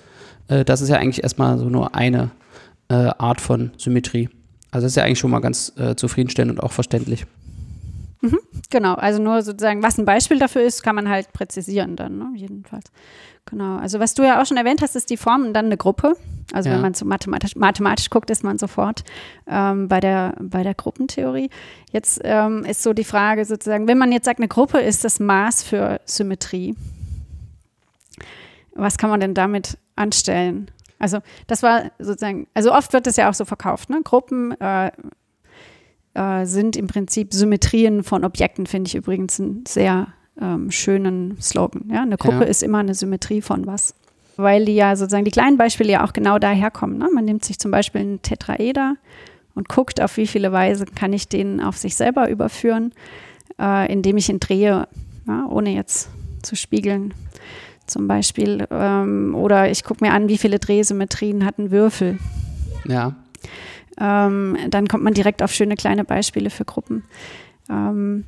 äh, 0.47 0.63
das 0.65 0.81
ist 0.81 0.89
ja 0.89 0.97
eigentlich 0.97 1.23
erstmal 1.23 1.57
so 1.57 1.69
nur 1.69 1.95
eine 1.95 2.31
äh, 2.89 2.93
Art 3.17 3.41
von 3.41 3.71
Symmetrie. 3.77 4.29
Also 4.71 4.85
das 4.85 4.91
ist 4.91 4.97
ja 4.97 5.03
eigentlich 5.03 5.19
schon 5.19 5.31
mal 5.31 5.39
ganz 5.39 5.73
äh, 5.77 5.95
zufriedenstellend 5.95 6.53
und 6.53 6.63
auch 6.63 6.71
verständlich. 6.71 7.25
Mhm, 8.25 8.39
genau, 8.69 8.95
also 8.95 9.21
nur 9.21 9.41
sozusagen, 9.41 9.83
was 9.83 9.97
ein 9.97 10.05
Beispiel 10.05 10.39
dafür 10.39 10.63
ist, 10.63 10.81
kann 10.81 10.95
man 10.95 11.09
halt 11.09 11.31
präzisieren 11.31 11.95
dann, 11.95 12.17
ne? 12.17 12.31
jedenfalls. 12.35 12.85
Genau, 13.45 13.77
also 13.77 13.99
was 13.99 14.15
du 14.15 14.23
ja 14.23 14.41
auch 14.41 14.45
schon 14.47 14.57
erwähnt 14.57 14.81
hast, 14.81 14.95
ist 14.95 15.11
die 15.11 15.17
Form 15.17 15.45
und 15.45 15.53
dann 15.53 15.65
eine 15.65 15.77
Gruppe. 15.77 16.15
Also 16.51 16.69
ja. 16.69 16.75
wenn 16.75 16.81
man 16.81 16.93
so 16.95 17.05
mathematisch, 17.05 17.55
mathematisch 17.55 18.09
guckt, 18.09 18.31
ist 18.31 18.43
man 18.43 18.57
sofort 18.57 19.03
ähm, 19.47 19.87
bei, 19.87 19.99
der, 19.99 20.35
bei 20.39 20.63
der 20.63 20.73
Gruppentheorie. 20.73 21.51
Jetzt 21.91 22.21
ähm, 22.23 22.65
ist 22.65 22.81
so 22.81 22.93
die 22.93 23.03
Frage 23.03 23.45
sozusagen, 23.45 23.87
wenn 23.87 23.99
man 23.99 24.11
jetzt 24.11 24.25
sagt, 24.25 24.39
eine 24.39 24.47
Gruppe 24.47 24.79
ist 24.79 25.03
das 25.03 25.19
Maß 25.19 25.61
für 25.61 26.01
Symmetrie, 26.05 26.75
was 28.73 28.97
kann 28.97 29.11
man 29.11 29.19
denn 29.19 29.35
damit 29.35 29.77
anstellen? 29.95 30.71
Also 30.97 31.19
das 31.45 31.61
war 31.61 31.91
sozusagen, 31.99 32.47
also 32.55 32.73
oft 32.73 32.93
wird 32.93 33.05
das 33.05 33.15
ja 33.15 33.29
auch 33.29 33.33
so 33.35 33.45
verkauft, 33.45 33.89
ne? 33.89 34.01
Gruppen 34.03 34.59
äh, 34.59 34.91
äh, 36.15 36.45
sind 36.45 36.75
im 36.75 36.87
Prinzip 36.87 37.33
Symmetrien 37.33 38.03
von 38.03 38.23
Objekten, 38.23 38.65
finde 38.65 38.87
ich 38.87 38.95
übrigens 38.95 39.39
einen 39.39 39.65
sehr 39.67 40.07
ähm, 40.41 40.71
schönen 40.71 41.39
Slogan. 41.41 41.89
Ja? 41.91 42.01
Eine 42.01 42.17
Gruppe 42.17 42.43
ja. 42.43 42.45
ist 42.45 42.63
immer 42.63 42.79
eine 42.79 42.95
Symmetrie 42.95 43.41
von 43.41 43.67
was. 43.67 43.93
Weil 44.37 44.65
die 44.65 44.75
ja 44.75 44.95
sozusagen 44.95 45.25
die 45.25 45.31
kleinen 45.31 45.57
Beispiele 45.57 45.91
ja 45.91 46.05
auch 46.05 46.13
genau 46.13 46.39
daher 46.39 46.71
kommen. 46.71 46.97
Ne? 46.97 47.09
Man 47.13 47.25
nimmt 47.25 47.45
sich 47.45 47.59
zum 47.59 47.71
Beispiel 47.71 48.01
einen 48.01 48.21
Tetraeder 48.21 48.95
und 49.53 49.69
guckt, 49.69 50.01
auf 50.01 50.17
wie 50.17 50.27
viele 50.27 50.51
Weise 50.51 50.85
kann 50.85 51.13
ich 51.13 51.29
den 51.29 51.61
auf 51.61 51.77
sich 51.77 51.95
selber 51.95 52.29
überführen, 52.29 52.93
äh, 53.59 53.91
indem 53.91 54.17
ich 54.17 54.29
ihn 54.29 54.39
drehe, 54.39 54.87
ja? 55.27 55.45
ohne 55.47 55.73
jetzt 55.73 56.09
zu 56.43 56.55
spiegeln 56.55 57.13
zum 57.87 58.07
Beispiel. 58.07 58.67
Ähm, 58.71 59.35
oder 59.35 59.69
ich 59.69 59.83
gucke 59.83 60.03
mir 60.03 60.11
an, 60.11 60.27
wie 60.27 60.37
viele 60.37 60.59
Drehsymmetrien 60.59 61.45
hat 61.45 61.59
ein 61.59 61.71
Würfel. 61.71 62.19
Ja 62.85 63.15
ähm, 63.99 64.57
dann 64.69 64.87
kommt 64.87 65.03
man 65.03 65.13
direkt 65.13 65.41
auf 65.41 65.51
schöne 65.51 65.75
kleine 65.75 66.03
Beispiele 66.03 66.49
für 66.49 66.65
Gruppen. 66.65 67.03
Ähm, 67.69 68.25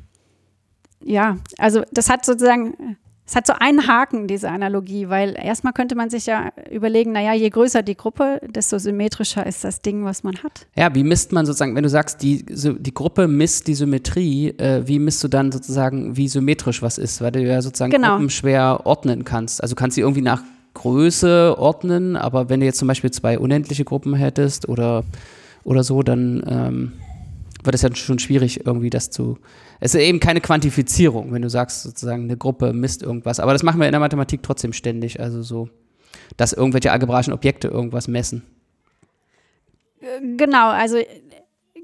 ja, 1.04 1.38
also 1.58 1.84
das 1.92 2.10
hat 2.10 2.26
sozusagen, 2.26 2.98
es 3.26 3.36
hat 3.36 3.46
so 3.46 3.54
einen 3.60 3.88
Haken, 3.88 4.28
diese 4.28 4.50
Analogie, 4.50 5.10
weil 5.10 5.36
erstmal 5.38 5.74
könnte 5.74 5.96
man 5.96 6.10
sich 6.10 6.26
ja 6.26 6.52
überlegen, 6.72 7.12
naja, 7.12 7.34
je 7.34 7.50
größer 7.50 7.84
die 7.84 7.96
Gruppe, 7.96 8.40
desto 8.48 8.80
symmetrischer 8.80 9.46
ist 9.46 9.64
das 9.64 9.82
Ding, 9.82 10.06
was 10.06 10.24
man 10.24 10.38
hat. 10.44 10.66
Ja, 10.76 10.96
wie 10.96 11.04
misst 11.04 11.34
man 11.34 11.46
sozusagen, 11.46 11.76
wenn 11.76 11.84
du 11.84 11.90
sagst, 11.90 12.22
die, 12.24 12.46
die 12.46 12.94
Gruppe 12.94 13.28
misst 13.28 13.68
die 13.68 13.76
Symmetrie, 13.76 14.50
äh, 14.58 14.88
wie 14.88 15.00
misst 15.00 15.24
du 15.24 15.28
dann 15.28 15.52
sozusagen, 15.52 16.16
wie 16.16 16.30
symmetrisch 16.30 16.82
was 16.82 16.98
ist, 16.98 17.22
weil 17.22 17.32
du 17.34 17.44
ja 17.44 17.62
sozusagen 17.62 17.92
genau. 17.92 18.12
Gruppen 18.12 18.30
schwer 18.30 18.82
ordnen 18.86 19.26
kannst. 19.26 19.62
Also 19.62 19.76
kannst 19.76 19.98
du 19.98 20.02
irgendwie 20.02 20.22
nach 20.22 20.42
Größe 20.74 21.56
ordnen, 21.58 22.16
aber 22.16 22.50
wenn 22.50 22.60
du 22.60 22.66
jetzt 22.66 22.78
zum 22.78 22.88
Beispiel 22.88 23.12
zwei 23.12 23.40
unendliche 23.40 23.84
Gruppen 23.84 24.14
hättest 24.14 24.70
oder 24.70 25.04
oder 25.68 25.84
so, 25.84 26.02
dann 26.02 26.42
ähm, 26.48 26.94
wird 27.62 27.76
es 27.76 27.82
ja 27.82 27.94
schon 27.94 28.20
schwierig, 28.20 28.66
irgendwie 28.66 28.90
das 28.90 29.10
zu. 29.10 29.38
Es 29.82 29.94
ist 29.94 30.02
eben 30.02 30.22
keine 30.22 30.40
Quantifizierung, 30.40 31.34
wenn 31.34 31.42
du 31.42 31.50
sagst, 31.50 31.84
sozusagen, 31.84 32.24
eine 32.24 32.38
Gruppe 32.38 32.72
misst 32.72 33.04
irgendwas. 33.04 33.42
Aber 33.42 33.52
das 33.52 33.64
machen 33.64 33.82
wir 33.82 33.86
in 33.86 33.92
der 33.92 34.00
Mathematik 34.00 34.42
trotzdem 34.44 34.72
ständig. 34.72 35.20
Also 35.20 35.42
so, 35.42 35.68
dass 36.38 36.54
irgendwelche 36.54 36.94
algebraischen 36.94 37.34
Objekte 37.34 37.68
irgendwas 37.68 38.08
messen. 38.08 38.44
Genau, 40.38 40.70
also 40.70 41.00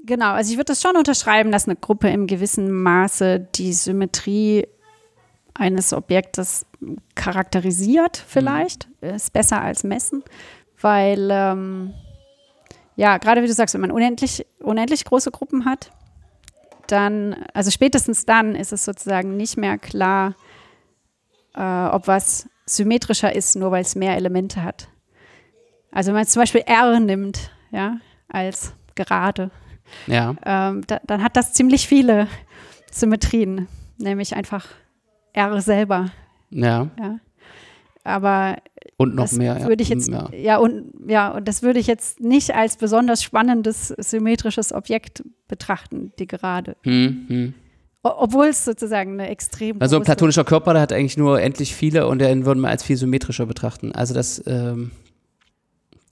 genau, 0.06 0.32
also 0.32 0.50
ich 0.50 0.56
würde 0.56 0.72
das 0.72 0.80
schon 0.80 0.96
unterschreiben, 0.96 1.52
dass 1.52 1.68
eine 1.68 1.76
Gruppe 1.76 2.08
im 2.08 2.26
gewissen 2.26 2.72
Maße 2.72 3.48
die 3.54 3.74
Symmetrie 3.74 4.66
eines 5.52 5.92
Objektes 5.92 6.64
charakterisiert, 7.14 8.16
vielleicht. 8.26 8.88
Mhm. 9.02 9.10
Ist 9.10 9.34
besser 9.34 9.60
als 9.60 9.84
messen, 9.84 10.22
weil 10.80 11.28
ähm, 11.30 11.92
ja, 12.96 13.18
gerade 13.18 13.42
wie 13.42 13.46
du 13.46 13.52
sagst, 13.52 13.74
wenn 13.74 13.80
man 13.80 13.90
unendlich, 13.90 14.46
unendlich 14.60 15.04
große 15.04 15.30
Gruppen 15.30 15.64
hat, 15.64 15.90
dann, 16.86 17.36
also 17.54 17.70
spätestens 17.70 18.26
dann 18.26 18.54
ist 18.54 18.72
es 18.72 18.84
sozusagen 18.84 19.36
nicht 19.36 19.56
mehr 19.56 19.78
klar, 19.78 20.34
äh, 21.54 21.86
ob 21.86 22.06
was 22.06 22.48
symmetrischer 22.66 23.34
ist, 23.34 23.56
nur 23.56 23.70
weil 23.70 23.82
es 23.82 23.94
mehr 23.94 24.16
Elemente 24.16 24.62
hat. 24.62 24.88
Also 25.90 26.08
wenn 26.08 26.16
man 26.16 26.26
zum 26.26 26.42
Beispiel 26.42 26.62
R 26.66 26.98
nimmt, 27.00 27.50
ja, 27.70 27.98
als 28.28 28.74
gerade, 28.94 29.50
ja. 30.06 30.34
Ähm, 30.44 30.82
da, 30.86 31.00
dann 31.04 31.22
hat 31.22 31.36
das 31.36 31.52
ziemlich 31.52 31.86
viele 31.86 32.28
Symmetrien, 32.90 33.68
nämlich 33.98 34.34
einfach 34.34 34.66
R 35.32 35.60
selber. 35.60 36.10
Ja. 36.50 36.88
ja. 36.98 37.18
Aber 38.04 38.56
und 38.96 39.14
noch 39.14 39.32
mehr. 39.32 39.66
Würde 39.66 39.82
ich 39.82 39.88
jetzt, 39.88 40.08
ja. 40.08 40.28
ja. 40.32 40.58
und 40.58 40.92
ja, 41.06 41.30
und 41.30 41.48
das 41.48 41.62
würde 41.62 41.78
ich 41.78 41.86
jetzt 41.86 42.20
nicht 42.20 42.54
als 42.54 42.76
besonders 42.76 43.22
spannendes 43.22 43.88
symmetrisches 43.88 44.72
Objekt 44.72 45.22
betrachten, 45.48 46.12
die 46.18 46.26
Gerade. 46.26 46.76
Hm, 46.82 47.24
hm. 47.28 47.54
obwohl 48.02 48.46
es 48.46 48.64
sozusagen 48.64 49.14
eine 49.14 49.28
extrem 49.28 49.80
Also 49.80 49.96
ein 49.96 50.02
platonischer 50.02 50.44
Körper, 50.44 50.72
der 50.72 50.82
hat 50.82 50.92
eigentlich 50.92 51.16
nur 51.16 51.40
endlich 51.40 51.74
viele 51.74 52.06
und 52.06 52.20
den 52.20 52.46
würden 52.46 52.60
wir 52.60 52.68
als 52.68 52.82
viel 52.82 52.96
symmetrischer 52.96 53.46
betrachten. 53.46 53.92
Also 53.92 54.14
das 54.14 54.42
ähm, 54.46 54.90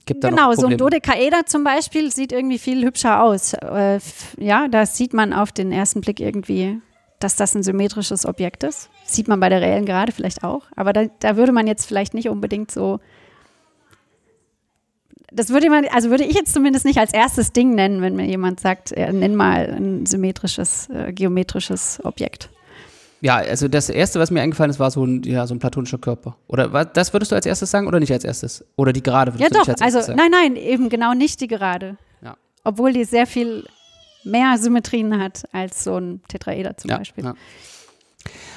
gibt 0.05 0.23
da 0.23 0.29
Genau, 0.29 0.53
so 0.53 0.67
ein. 0.67 0.77
Dodekaeder 0.77 1.45
zum 1.45 1.63
Beispiel 1.63 2.11
sieht 2.11 2.31
irgendwie 2.31 2.59
viel 2.59 2.83
hübscher 2.83 3.23
aus. 3.23 3.53
Äh, 3.53 3.99
ja, 4.37 4.67
da 4.67 4.85
sieht 4.85 5.13
man 5.13 5.33
auf 5.33 5.51
den 5.51 5.71
ersten 5.71 6.01
Blick 6.01 6.19
irgendwie, 6.19 6.79
dass 7.19 7.35
das 7.35 7.55
ein 7.55 7.63
symmetrisches 7.63 8.25
Objekt 8.25 8.63
ist. 8.63 8.89
Sieht 9.05 9.27
man 9.27 9.39
bei 9.39 9.49
der 9.49 9.61
reellen 9.61 9.85
Gerade 9.85 10.11
vielleicht 10.11 10.43
auch. 10.43 10.63
Aber 10.75 10.93
da, 10.93 11.05
da 11.19 11.35
würde 11.35 11.51
man 11.51 11.67
jetzt 11.67 11.85
vielleicht 11.85 12.13
nicht 12.13 12.29
unbedingt 12.29 12.71
so. 12.71 12.99
Das 15.31 15.49
würde 15.49 15.69
man, 15.69 15.85
also 15.91 16.09
würde 16.09 16.23
ich 16.23 16.35
jetzt 16.35 16.53
zumindest 16.53 16.85
nicht 16.85 16.99
als 16.99 17.11
erstes 17.13 17.51
Ding 17.53 17.73
nennen, 17.73 18.01
wenn 18.01 18.15
mir 18.15 18.25
jemand 18.25 18.59
sagt, 18.59 18.91
äh, 18.91 19.11
nenn 19.11 19.35
mal 19.35 19.67
ein 19.75 20.05
symmetrisches, 20.05 20.89
äh, 20.89 21.11
geometrisches 21.11 21.99
Objekt. 22.03 22.49
Ja, 23.21 23.37
also 23.37 23.67
das 23.67 23.89
erste, 23.89 24.19
was 24.19 24.31
mir 24.31 24.41
eingefallen 24.41 24.69
ist, 24.69 24.79
war 24.79 24.91
so 24.91 25.05
ein, 25.05 25.23
ja, 25.23 25.47
so 25.47 25.55
ein 25.55 25.59
platonischer 25.59 25.97
Körper. 25.97 26.35
Oder 26.47 26.71
was, 26.73 26.87
das 26.93 27.13
würdest 27.13 27.31
du 27.31 27.35
als 27.35 27.45
erstes 27.45 27.71
sagen 27.71 27.87
oder 27.87 27.99
nicht 27.99 28.11
als 28.11 28.25
erstes? 28.25 28.65
Oder 28.75 28.91
die 28.93 29.01
Gerade 29.01 29.33
würdest 29.33 29.41
Ja, 29.43 29.47
du 29.49 29.53
nicht 29.59 29.67
doch. 29.67 29.73
als 29.73 29.81
Also, 29.81 29.97
erstes 29.99 30.15
sagen? 30.17 30.29
nein, 30.31 30.53
nein, 30.53 30.55
eben 30.61 30.89
genau 30.89 31.13
nicht 31.13 31.39
die 31.41 31.47
Gerade. 31.47 31.97
Ja. 32.21 32.35
Obwohl 32.63 32.93
die 32.93 33.05
sehr 33.05 33.25
viel 33.25 33.65
mehr 34.25 34.57
Symmetrien 34.57 35.21
hat 35.21 35.43
als 35.51 35.83
so 35.83 35.97
ein 35.97 36.21
Tetraeder 36.27 36.77
zum 36.77 36.91
ja, 36.91 36.97
Beispiel. 36.97 37.23
Ja. 37.23 37.33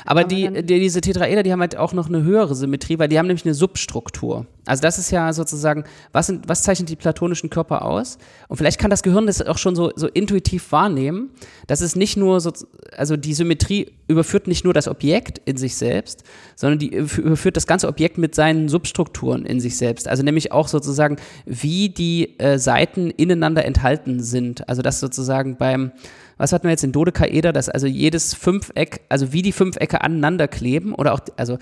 Aber, 0.05 0.21
Aber 0.21 0.29
die, 0.29 0.51
die, 0.63 0.81
diese 0.81 1.01
Tetraeder, 1.01 1.43
die 1.43 1.53
haben 1.53 1.61
halt 1.61 1.77
auch 1.77 1.93
noch 1.93 2.09
eine 2.09 2.23
höhere 2.23 2.55
Symmetrie, 2.55 2.99
weil 2.99 3.09
die 3.09 3.19
haben 3.19 3.27
nämlich 3.27 3.45
eine 3.45 3.55
Substruktur. 3.55 4.47
Also 4.67 4.83
das 4.83 4.99
ist 4.99 5.11
ja 5.11 5.33
sozusagen, 5.33 5.85
was, 6.13 6.27
sind, 6.27 6.49
was 6.49 6.63
zeichnet 6.63 6.89
die 6.89 6.97
platonischen 6.97 7.51
Körper 7.51 7.85
aus? 7.85 8.19
Und 8.49 8.57
vielleicht 8.57 8.81
kann 8.81 8.91
das 8.91 9.03
Gehirn 9.03 9.27
das 9.27 9.41
auch 9.43 9.59
schon 9.59 9.77
so, 9.77 9.93
so 9.95 10.09
intuitiv 10.09 10.73
wahrnehmen, 10.73 11.31
dass 11.69 11.81
es 11.81 11.95
nicht 11.95 12.17
nur 12.17 12.41
so, 12.41 12.53
also 12.97 13.17
die 13.17 13.35
Symmetrie 13.35 13.93
überführt 14.09 14.49
nicht 14.49 14.65
nur 14.65 14.75
das 14.75 14.89
Objekt 14.89 15.41
in 15.45 15.57
sich 15.57 15.77
selbst, 15.77 16.25
sondern 16.57 16.79
die 16.79 16.95
überführt 16.95 17.57
das 17.57 17.67
ganze 17.67 17.89
Objekt 17.89 18.19
mit 18.19 18.35
seinen 18.35 18.69
Substrukturen 18.69 19.47
in 19.47 19.61
sich 19.61 19.77
selbst. 19.77 20.09
Also 20.09 20.23
nämlich 20.23 20.53
auch 20.53 20.69
sozusagen, 20.69 21.17
wie 21.45 21.89
die 21.89 22.39
äh, 22.39 22.59
Seiten 22.59 23.11
ineinander 23.11 23.65
enthalten 23.65 24.21
sind. 24.21 24.69
Also 24.69 24.83
das 24.83 25.01
sozusagen 25.01 25.57
beim, 25.57 25.93
was 26.37 26.53
hatten 26.53 26.65
wir 26.65 26.71
jetzt 26.71 26.85
in 26.85 26.93
Dodekaeder, 26.93 27.53
dass 27.53 27.69
also 27.69 27.87
jedes 27.87 28.35
Fünfeck, 28.35 29.03
also 29.09 29.33
wie 29.33 29.43
die 29.43 29.53
Fünfecke 29.53 30.03
aneinander 30.03 30.49
kleben 30.49 30.95
oder 30.95 31.15
auch, 31.15 31.21
also 31.37 31.59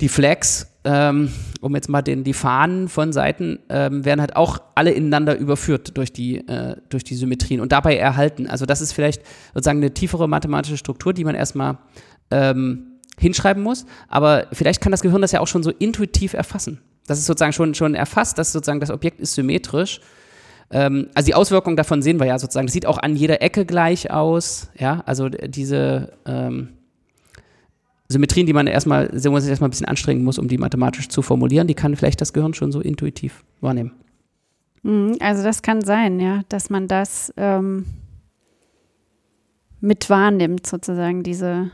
die 0.00 0.08
Flags, 0.08 0.66
ähm, 0.84 1.30
um 1.60 1.74
jetzt 1.76 1.88
mal 1.88 2.02
den, 2.02 2.24
die 2.24 2.32
Fahnen 2.32 2.88
von 2.88 3.12
Seiten, 3.12 3.60
ähm, 3.68 4.04
werden 4.04 4.20
halt 4.20 4.34
auch 4.34 4.58
alle 4.74 4.90
ineinander 4.90 5.36
überführt 5.36 5.96
durch 5.96 6.12
die, 6.12 6.38
äh, 6.48 6.76
durch 6.88 7.04
die 7.04 7.14
Symmetrien 7.14 7.60
und 7.60 7.70
dabei 7.70 7.96
erhalten. 7.96 8.48
Also 8.48 8.66
das 8.66 8.80
ist 8.80 8.92
vielleicht 8.92 9.22
sozusagen 9.54 9.78
eine 9.78 9.94
tiefere 9.94 10.28
mathematische 10.28 10.76
Struktur, 10.76 11.12
die 11.12 11.24
man 11.24 11.36
erstmal 11.36 11.78
ähm, 12.32 12.98
hinschreiben 13.18 13.62
muss, 13.62 13.86
aber 14.08 14.48
vielleicht 14.52 14.80
kann 14.80 14.90
das 14.90 15.02
Gehirn 15.02 15.22
das 15.22 15.32
ja 15.32 15.40
auch 15.40 15.46
schon 15.46 15.62
so 15.62 15.70
intuitiv 15.70 16.32
erfassen. 16.32 16.80
Das 17.06 17.18
ist 17.18 17.26
sozusagen 17.26 17.52
schon, 17.52 17.74
schon 17.74 17.94
erfasst, 17.94 18.38
dass 18.38 18.52
sozusagen 18.52 18.80
das 18.80 18.90
Objekt 18.90 19.20
ist 19.20 19.34
symmetrisch. 19.34 20.00
Ähm, 20.72 21.08
also 21.14 21.26
die 21.26 21.34
Auswirkungen 21.34 21.76
davon 21.76 22.02
sehen 22.02 22.18
wir 22.18 22.26
ja 22.26 22.38
sozusagen. 22.38 22.66
Das 22.66 22.72
sieht 22.72 22.86
auch 22.86 22.98
an 22.98 23.14
jeder 23.14 23.42
Ecke 23.42 23.64
gleich 23.66 24.10
aus. 24.10 24.70
Ja, 24.78 25.02
also 25.06 25.28
diese 25.28 26.12
ähm, 26.26 26.70
Symmetrien, 28.08 28.46
die 28.46 28.52
man 28.52 28.66
erstmal, 28.66 29.08
man 29.10 29.40
sich 29.40 29.50
erstmal 29.50 29.68
ein 29.68 29.70
bisschen 29.70 29.86
anstrengen 29.86 30.24
muss, 30.24 30.38
um 30.38 30.48
die 30.48 30.58
mathematisch 30.58 31.08
zu 31.08 31.22
formulieren, 31.22 31.66
die 31.66 31.74
kann 31.74 31.94
vielleicht 31.96 32.20
das 32.20 32.32
Gehirn 32.32 32.54
schon 32.54 32.72
so 32.72 32.80
intuitiv 32.80 33.44
wahrnehmen. 33.60 33.92
Mhm, 34.82 35.16
Also 35.20 35.42
das 35.42 35.62
kann 35.62 35.82
sein, 35.82 36.18
ja, 36.20 36.42
dass 36.48 36.70
man 36.70 36.88
das 36.88 37.32
ähm, 37.36 37.86
mit 39.80 40.08
wahrnimmt, 40.10 40.66
sozusagen, 40.66 41.22
diese 41.22 41.70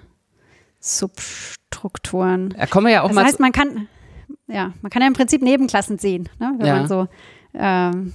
Substrukturen. 0.80 2.50
Da 2.56 2.66
kommen 2.66 2.86
wir 2.86 2.92
ja 2.94 3.02
auch 3.02 3.08
Das 3.08 3.14
mal 3.16 3.24
heißt, 3.24 3.36
zu, 3.36 3.42
man 3.42 3.52
kann, 3.52 3.88
ja, 4.46 4.72
man 4.82 4.90
kann 4.90 5.02
ja 5.02 5.08
im 5.08 5.14
Prinzip 5.14 5.42
Nebenklassen 5.42 5.98
sehen, 5.98 6.28
ne, 6.38 6.54
wenn 6.58 6.66
Ja. 6.66 6.76
man 6.76 6.88
so, 6.88 7.08
ähm, 7.54 8.12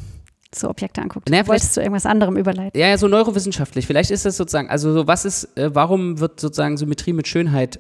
so 0.55 0.70
Objekte 0.70 1.01
anguckt. 1.01 1.29
Naja, 1.29 1.44
du 1.44 1.50
wolltest 1.50 1.74
zu 1.74 1.81
irgendwas 1.81 2.05
anderem 2.05 2.37
überleiten. 2.37 2.79
ja, 2.79 2.87
ja, 2.87 2.98
so 2.98 3.07
neurowissenschaftlich. 3.07 3.87
Vielleicht 3.87 4.11
ist 4.11 4.25
das 4.25 4.37
sozusagen, 4.37 4.70
also 4.70 4.94
so, 4.94 5.07
was 5.07 5.25
ist, 5.25 5.57
äh, 5.57 5.74
warum 5.74 6.20
wird 6.20 6.39
sozusagen 6.39 6.77
Symmetrie 6.77 7.13
mit 7.13 7.27
Schönheit 7.27 7.79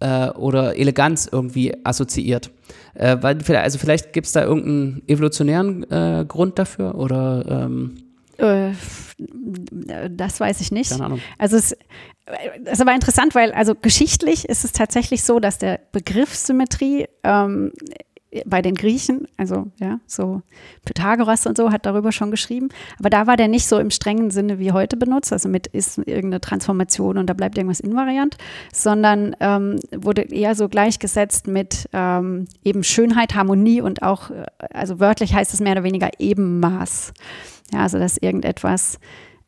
äh, 0.00 0.28
oder 0.30 0.76
Eleganz 0.76 1.28
irgendwie 1.30 1.74
assoziiert? 1.84 2.50
Äh, 2.94 3.16
weil, 3.20 3.38
also 3.56 3.78
vielleicht 3.78 4.12
gibt 4.12 4.26
es 4.26 4.32
da 4.32 4.44
irgendeinen 4.44 5.02
evolutionären 5.06 5.90
äh, 5.90 6.24
Grund 6.26 6.58
dafür 6.58 6.94
oder 6.94 7.44
ähm, 7.48 7.96
Äh, 8.38 8.72
das 10.10 10.38
weiß 10.38 10.60
ich 10.60 10.70
nicht. 10.70 10.90
keine 10.90 11.06
Ahnung. 11.06 11.20
Also 11.38 11.56
es 11.56 11.76
das 12.62 12.74
ist 12.74 12.80
aber 12.80 12.94
interessant, 12.94 13.34
weil 13.34 13.52
also 13.52 13.74
geschichtlich 13.74 14.48
ist 14.48 14.64
es 14.64 14.72
tatsächlich 14.72 15.22
so, 15.22 15.40
dass 15.40 15.58
der 15.58 15.80
Begriff 15.92 16.34
Symmetrie 16.34 17.06
ähm, 17.24 17.72
bei 18.44 18.60
den 18.60 18.74
Griechen, 18.74 19.26
also 19.36 19.68
ja, 19.80 20.00
so 20.06 20.42
Pythagoras 20.84 21.46
und 21.46 21.56
so 21.56 21.70
hat 21.70 21.86
darüber 21.86 22.12
schon 22.12 22.30
geschrieben, 22.30 22.68
aber 22.98 23.08
da 23.08 23.26
war 23.26 23.36
der 23.36 23.48
nicht 23.48 23.66
so 23.66 23.78
im 23.78 23.90
strengen 23.90 24.30
Sinne 24.30 24.58
wie 24.58 24.72
heute 24.72 24.96
benutzt, 24.96 25.32
also 25.32 25.48
mit 25.48 25.66
ist 25.66 25.98
irgendeine 25.98 26.40
Transformation 26.40 27.16
und 27.16 27.26
da 27.28 27.34
bleibt 27.34 27.56
irgendwas 27.56 27.80
invariant, 27.80 28.36
sondern 28.72 29.34
ähm, 29.40 29.78
wurde 29.96 30.22
eher 30.22 30.54
so 30.54 30.68
gleichgesetzt 30.68 31.46
mit 31.46 31.88
ähm, 31.92 32.46
eben 32.64 32.84
Schönheit, 32.84 33.34
Harmonie 33.34 33.80
und 33.80 34.02
auch, 34.02 34.30
äh, 34.30 34.44
also 34.72 35.00
wörtlich 35.00 35.34
heißt 35.34 35.54
es 35.54 35.60
mehr 35.60 35.72
oder 35.72 35.84
weniger 35.84 36.10
Ebenmaß. 36.18 37.14
Ja, 37.72 37.80
also 37.80 37.98
dass 37.98 38.18
irgendetwas 38.18 38.98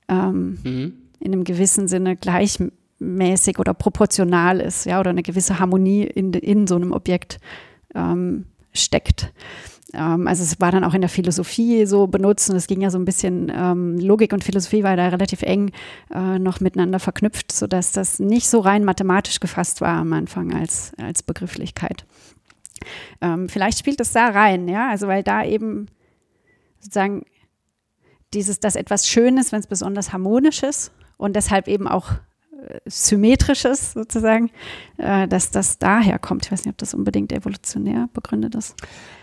ähm, 0.08 0.58
Mhm. 0.64 0.92
in 1.20 1.32
einem 1.32 1.44
gewissen 1.44 1.86
Sinne 1.88 2.16
gleichmäßig 2.16 3.58
oder 3.58 3.74
proportional 3.74 4.60
ist, 4.60 4.86
ja, 4.86 5.00
oder 5.00 5.10
eine 5.10 5.22
gewisse 5.22 5.58
Harmonie 5.58 6.02
in, 6.04 6.32
in 6.32 6.66
so 6.66 6.76
einem 6.76 6.92
Objekt 6.92 7.38
ähm, 7.94 8.46
steckt. 8.72 9.33
Ähm, 9.92 10.26
also 10.26 10.42
es 10.42 10.61
war 10.61 10.70
dann 10.72 10.85
auch 10.85 10.94
in 10.94 11.00
der 11.00 11.11
Philosophie 11.11 11.87
so 11.87 12.06
benutzt 12.06 12.50
und 12.50 12.56
es 12.56 12.66
ging 12.66 12.80
ja 12.80 12.90
so 12.90 12.98
ein 12.98 13.04
bisschen, 13.04 13.50
ähm, 13.54 13.98
Logik 13.98 14.33
und 14.33 14.44
Philosophie 14.44 14.83
war 14.83 14.96
da 14.96 15.09
relativ 15.09 15.42
eng 15.42 15.72
äh, 16.11 16.38
noch 16.38 16.61
miteinander 16.61 16.98
verknüpft, 16.98 17.52
sodass 17.52 17.92
das 17.92 18.18
nicht 18.18 18.48
so 18.48 18.61
rein 18.61 18.85
mathematisch 18.85 19.40
gefasst 19.40 19.80
war 19.80 19.96
am 19.96 20.12
Anfang 20.12 20.54
als, 20.54 20.92
als 20.98 21.22
Begrifflichkeit. 21.22 22.04
Ähm, 23.20 23.48
vielleicht 23.48 23.78
spielt 23.78 24.00
es 24.00 24.12
da 24.12 24.28
rein, 24.28 24.68
ja, 24.68 24.88
also 24.88 25.06
weil 25.06 25.22
da 25.22 25.44
eben 25.44 25.87
sozusagen 26.78 27.24
dieses, 28.33 28.61
dass 28.61 28.76
etwas 28.76 29.09
schön 29.09 29.38
ist, 29.38 29.52
wenn 29.52 29.61
es 29.61 29.66
besonders 29.66 30.12
harmonisch 30.12 30.62
ist 30.62 30.92
und 31.16 31.35
deshalb 31.37 31.68
eben 31.68 31.88
auch 31.88 32.12
symmetrisch 32.87 33.64
ist, 33.64 33.94
sozusagen, 33.94 34.51
äh, 34.99 35.27
dass 35.29 35.51
das 35.51 35.79
daher 35.79 36.18
kommt. 36.18 36.46
Ich 36.46 36.53
weiß 36.53 36.64
nicht, 36.64 36.73
ob 36.73 36.79
das 36.79 36.94
unbedingt 36.94 37.33
evolutionär 37.33 38.09
begründet 38.12 38.55
ist. 38.55 38.75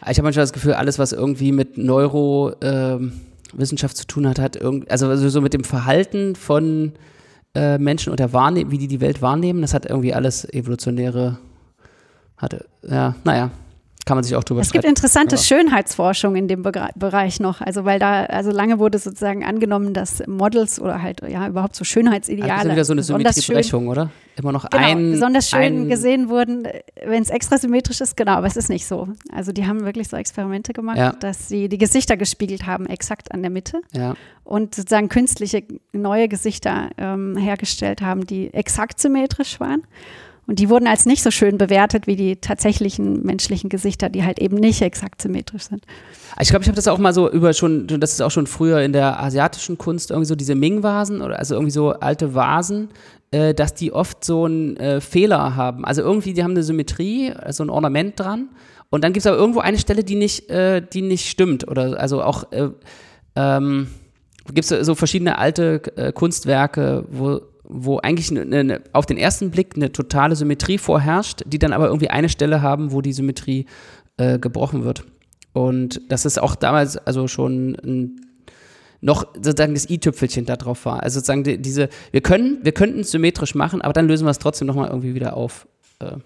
Ich 0.02 0.18
habe 0.18 0.24
manchmal 0.24 0.44
das 0.44 0.54
Gefühl, 0.54 0.74
alles, 0.74 1.00
was 1.00 1.12
irgendwie 1.12 1.52
mit 1.52 1.78
Neurowissenschaft 1.78 3.98
zu 3.98 4.08
tun 4.08 4.28
hat, 4.28 4.40
hat 4.40 4.56
irgend, 4.56 4.90
also 4.92 5.16
so 5.16 5.30
so 5.30 5.42
mit 5.42 5.54
dem 5.54 5.64
Verhalten 5.64 6.36
von 6.36 6.94
äh, 7.56 7.78
Menschen 7.78 8.12
und 8.12 8.20
der 8.20 8.34
Wahrne 8.34 8.72
wie 8.72 8.78
die 8.78 8.88
die 8.88 9.02
Welt 9.02 9.22
wahrnehmen, 9.22 9.62
das 9.62 9.74
hat 9.74 9.86
irgendwie 9.86 10.14
alles 10.14 10.46
evolutionäre, 10.54 11.38
hatte, 12.38 12.66
ja, 12.84 13.16
naja, 13.24 13.52
kann 14.08 14.18
man 14.18 14.24
sich 14.24 14.36
auch 14.36 14.44
drüber 14.44 14.62
Es 14.62 14.72
gibt 14.72 14.86
interessante 14.86 15.36
aber- 15.36 15.44
Schönheitsforschung 15.44 16.36
in 16.36 16.48
dem 16.48 16.64
Bereich 16.64 17.40
noch, 17.40 17.62
also 17.62 17.86
weil 17.86 18.00
da, 18.00 18.24
also 18.26 18.50
lange 18.52 18.80
wurde 18.80 18.98
sozusagen 18.98 19.44
angenommen, 19.44 19.94
dass 19.94 20.26
Models 20.26 20.80
oder 20.82 21.02
halt 21.02 21.22
ja 21.28 21.48
überhaupt 21.48 21.76
so 21.76 21.82
Also 21.82 21.84
das 21.84 21.90
Schönheitsideale 21.92 22.64
ist 22.70 22.72
wieder 22.72 22.86
so 22.86 22.94
eine 22.94 23.04
Symmetriebrechung, 23.04 23.88
oder? 23.90 24.10
Immer 24.38 24.52
noch 24.54 24.70
Genau, 24.70 24.84
ein, 24.84 25.12
besonders 25.12 25.50
schön 25.50 25.62
ein, 25.84 25.90
gesehen 25.90 26.30
wurden, 26.30 26.68
wenn 27.06 27.22
es 27.22 27.30
extra 27.30 27.58
symmetrisch 27.58 28.02
ist, 28.02 28.16
genau, 28.16 28.34
aber 28.34 28.48
es 28.48 28.56
ist 28.56 28.70
nicht 28.70 28.86
so. 28.88 29.10
Also 29.32 29.52
die 29.52 29.68
haben 29.68 29.84
wirklich 29.84 30.08
so 30.08 30.16
Experimente 30.18 30.74
gemacht, 30.74 30.98
Ja. 30.98 31.12
dass 31.12 31.48
sie 31.50 31.68
die 31.70 31.78
Gesichter 31.78 32.18
gespiegelt 32.18 32.66
haben, 32.66 32.86
exakt 32.86 33.32
an 33.34 33.42
der 33.42 33.52
Mitte 33.52 33.82
Ja, 33.94 34.16
und 34.44 34.74
sozusagen 34.76 35.10
künstliche 35.10 35.64
neue 35.92 36.28
Gesichter 36.30 36.90
ähm, 36.98 37.36
hergestellt 37.36 38.02
haben, 38.02 38.26
die 38.26 38.54
exakt 38.54 39.00
symmetrisch 39.02 39.60
waren. 39.60 39.84
Und 40.48 40.60
die 40.60 40.70
wurden 40.70 40.88
als 40.88 41.06
nicht 41.06 41.22
so 41.22 41.30
schön 41.30 41.58
bewertet 41.58 42.08
wie 42.08 42.16
die 42.16 42.38
tatsächlichen 42.38 43.22
menschlichen 43.24 43.70
Gesichter, 43.70 44.08
die 44.08 44.24
halt 44.24 44.40
eben 44.40 44.56
nicht 44.56 44.82
exakt 44.82 45.22
symmetrisch 45.22 45.64
sind. 45.64 45.84
Ich 46.40 46.50
glaube, 46.50 46.64
ich 46.64 46.70
habe 46.70 46.76
das 46.78 46.88
auch 46.88 46.98
mal 47.00 47.14
so 47.14 47.30
über 47.30 47.54
schon, 47.54 47.88
das 47.88 48.14
ist 48.14 48.22
auch 48.22 48.32
schon 48.32 48.48
früher 48.48 48.82
in 48.82 48.94
der 48.94 49.22
asiatischen 49.22 49.78
Kunst, 49.78 50.10
irgendwie 50.10 50.28
so 50.28 50.36
diese 50.36 50.56
Ming-Vasen 50.56 51.22
oder 51.22 51.38
also 51.38 51.56
irgendwie 51.56 51.72
so 51.72 51.92
alte 51.92 52.34
Vasen, 52.34 52.90
äh, 53.32 53.54
dass 53.54 53.74
die 53.74 53.92
oft 53.92 54.24
so 54.24 54.46
einen 54.46 54.78
äh, 54.78 55.02
Fehler 55.02 55.58
haben. 55.58 55.84
Also 55.84 56.02
irgendwie, 56.02 56.34
die 56.34 56.44
haben 56.44 56.52
eine 56.52 56.64
Symmetrie, 56.64 57.34
so 57.50 57.64
ein 57.64 57.70
Ornament 57.70 58.18
dran. 58.18 58.48
Und 58.90 59.04
dann 59.04 59.12
gibt 59.12 59.26
es 59.26 59.28
aber 59.28 59.38
irgendwo 59.38 59.60
eine 59.60 59.78
Stelle, 59.78 60.06
die 60.06 60.16
nicht, 60.16 60.50
äh, 60.50 60.82
die 60.82 61.02
nicht 61.02 61.30
stimmt. 61.30 61.68
Oder 61.68 62.00
also 62.00 62.24
auch 62.24 62.50
äh, 62.54 62.70
ähm, 63.36 63.88
gibt 64.54 64.72
es 64.72 64.86
so 64.86 64.96
verschiedene 64.96 65.38
alte 65.38 65.82
äh, 65.98 66.14
Kunstwerke, 66.14 67.04
wo 67.12 67.42
wo 67.68 68.00
eigentlich 68.00 68.32
ne, 68.32 68.46
ne, 68.46 68.82
auf 68.94 69.06
den 69.06 69.18
ersten 69.18 69.52
Blick 69.52 69.76
eine 69.76 69.92
totale 69.92 70.36
Symmetrie 70.36 70.78
vorherrscht, 70.78 71.44
die 71.46 71.60
dann 71.60 71.74
aber 71.74 71.88
irgendwie 71.88 72.10
eine 72.10 72.30
Stelle 72.30 72.62
haben, 72.62 72.92
wo 72.92 73.02
die 73.02 73.14
Symmetrie 73.14 73.66
äh, 74.18 74.40
gebrochen 74.40 74.84
wird. 74.84 75.06
Und 75.54 76.02
das 76.10 76.26
ist 76.26 76.40
auch 76.40 76.56
damals 76.56 76.98
also 76.98 77.28
schon 77.28 77.76
ein, 77.84 78.22
noch 79.02 79.28
sozusagen 79.36 79.74
das 79.74 79.90
i-Tüpfelchen 79.90 80.46
da 80.46 80.56
drauf 80.56 80.86
war. 80.86 81.04
Also 81.04 81.20
sozusagen 81.20 81.44
die, 81.44 81.62
diese, 81.62 81.90
wir 82.12 82.22
können, 82.22 82.60
wir 82.64 82.72
könnten 82.72 83.02
es 83.02 83.12
symmetrisch 83.12 83.56
machen, 83.56 83.82
aber 83.82 83.94
dann 83.94 84.08
lösen 84.08 84.26
wir 84.26 84.32
es 84.32 84.40
trotzdem 84.40 84.68
nochmal 84.68 84.90
irgendwie 84.90 85.16
wieder 85.16 85.36
auf. 85.36 85.68
Äh, 86.00 86.18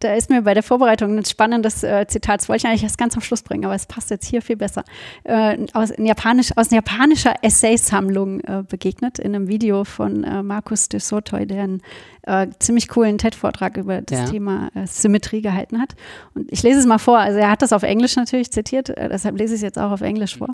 da 0.00 0.14
ist 0.14 0.30
mir 0.30 0.42
bei 0.42 0.54
der 0.54 0.62
Vorbereitung 0.62 1.16
ein 1.16 1.24
spannendes 1.24 1.82
äh, 1.82 2.06
Zitat, 2.08 2.40
das 2.40 2.48
wollte 2.48 2.62
ich 2.62 2.66
eigentlich 2.66 2.82
erst 2.82 2.98
ganz 2.98 3.14
am 3.14 3.22
Schluss 3.22 3.42
bringen, 3.42 3.64
aber 3.64 3.74
es 3.74 3.86
passt 3.86 4.10
jetzt 4.10 4.26
hier 4.26 4.42
viel 4.42 4.56
besser. 4.56 4.82
Äh, 5.24 5.66
aus, 5.74 5.92
Japanisch, 5.98 6.50
aus 6.56 6.72
einer 6.72 6.78
japanischer 6.78 7.34
Essaysammlung 7.42 8.40
äh, 8.40 8.64
begegnet, 8.68 9.18
in 9.18 9.34
einem 9.34 9.48
Video 9.48 9.84
von 9.84 10.24
äh, 10.24 10.42
Markus 10.42 10.88
de 10.88 11.00
Sotoy, 11.00 11.46
der 11.46 11.62
einen 11.64 11.82
äh, 12.22 12.48
ziemlich 12.58 12.88
coolen 12.88 13.18
TED-Vortrag 13.18 13.76
über 13.76 14.00
das 14.00 14.18
Ja. 14.18 14.24
Thema 14.24 14.70
äh, 14.74 14.86
Symmetrie 14.86 15.42
gehalten 15.42 15.80
hat. 15.80 15.94
Und 16.34 16.50
ich 16.50 16.62
lese 16.62 16.80
es 16.80 16.86
mal 16.86 16.98
vor, 16.98 17.18
also 17.18 17.38
er 17.38 17.50
hat 17.50 17.62
das 17.62 17.72
auf 17.72 17.82
Englisch 17.82 18.16
natürlich 18.16 18.50
zitiert, 18.50 18.88
äh, 18.90 19.08
deshalb 19.08 19.38
lese 19.38 19.54
ich 19.54 19.58
es 19.58 19.62
jetzt 19.62 19.78
auch 19.78 19.90
auf 19.90 20.00
Englisch 20.00 20.38
vor. 20.38 20.48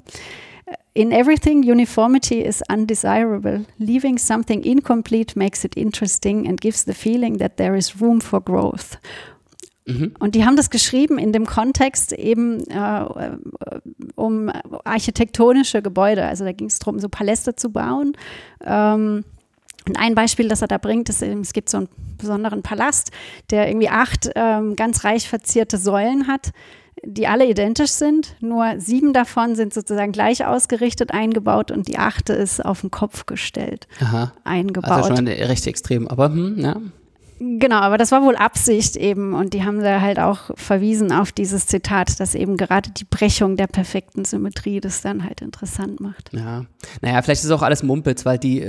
In 0.95 1.13
everything, 1.13 1.63
uniformity 1.63 2.41
is 2.41 2.63
undesirable. 2.69 3.67
Leaving 3.79 4.19
something 4.19 4.65
incomplete 4.65 5.37
makes 5.37 5.63
it 5.63 5.77
interesting 5.77 6.49
and 6.49 6.61
gives 6.61 6.85
the 6.85 6.95
feeling 6.95 7.39
that 7.39 7.57
there 7.59 7.77
is 7.77 8.01
room 8.01 8.21
for 8.21 8.41
growth. 8.41 8.99
Und 10.19 10.35
die 10.35 10.45
haben 10.45 10.57
das 10.57 10.71
geschrieben 10.71 11.19
in 11.19 11.33
dem 11.33 11.47
Kontext 11.47 12.13
eben 12.13 12.61
äh, 12.69 13.03
äh, 13.05 13.37
um 14.17 14.51
architektonische 14.85 15.81
Gebäude. 15.81 16.25
Also 16.25 16.45
da 16.45 16.53
ging 16.53 16.67
es 16.67 16.79
darum, 16.81 16.99
so 16.99 17.09
Paläste 17.09 17.55
zu 17.55 17.71
bauen. 17.71 18.17
Ähm, 18.65 19.25
und 19.89 19.97
ein 19.97 20.17
Beispiel, 20.17 20.49
das 20.49 20.63
er 20.63 20.69
da 20.69 20.79
bringt, 20.79 21.09
ist, 21.09 21.23
eben, 21.23 21.41
es 21.41 21.53
gibt 21.53 21.69
so 21.69 21.79
einen 21.79 21.89
besonderen 22.19 22.63
Palast, 22.63 23.13
der 23.51 23.69
irgendwie 23.69 23.89
acht 23.89 24.29
ähm, 24.35 24.75
ganz 24.75 25.05
reich 25.05 25.29
verzierte 25.29 25.79
Säulen 25.79 26.27
hat, 26.27 26.51
die 27.05 27.29
alle 27.29 27.47
identisch 27.47 27.93
sind. 27.93 28.35
Nur 28.41 28.81
sieben 28.81 29.13
davon 29.13 29.55
sind 29.55 29.73
sozusagen 29.73 30.11
gleich 30.11 30.45
ausgerichtet 30.45 31.13
eingebaut 31.13 31.71
und 31.71 31.87
die 31.87 31.99
achte 31.99 32.33
ist 32.33 32.65
auf 32.65 32.81
den 32.81 32.91
Kopf 32.91 33.27
gestellt 33.27 33.87
aha. 34.01 34.33
eingebaut. 34.43 34.91
Also 34.91 35.15
schon 35.15 35.29
recht 35.29 35.67
extrem, 35.69 36.09
aber 36.09 36.31
hm, 36.31 36.59
ja. 36.59 36.77
Genau, 37.39 37.77
aber 37.77 37.99
das 37.99 38.13
war 38.13 38.23
wohl 38.23 38.37
Absicht 38.37 38.97
eben. 38.97 39.35
Und 39.35 39.55
die 39.55 39.65
haben 39.65 39.81
da 39.81 40.01
halt 40.01 40.19
auch 40.19 40.51
verwiesen 40.55 41.13
auf 41.13 41.33
dieses 41.33 41.67
Zitat, 41.67 42.19
dass 42.21 42.35
eben 42.35 42.57
gerade 42.57 42.91
die 42.91 43.05
Brechung 43.05 43.57
der 43.57 43.67
perfekten 43.67 44.25
Symmetrie 44.25 44.81
das 44.81 45.03
dann 45.03 45.25
halt 45.25 45.43
interessant 45.43 46.01
macht. 46.01 46.31
Ja, 46.33 46.65
naja, 47.03 47.21
vielleicht 47.23 47.45
ist 47.45 47.51
auch 47.51 47.63
alles 47.63 47.83
Mumpitz, 47.83 48.25
weil 48.25 48.39
die 48.39 48.63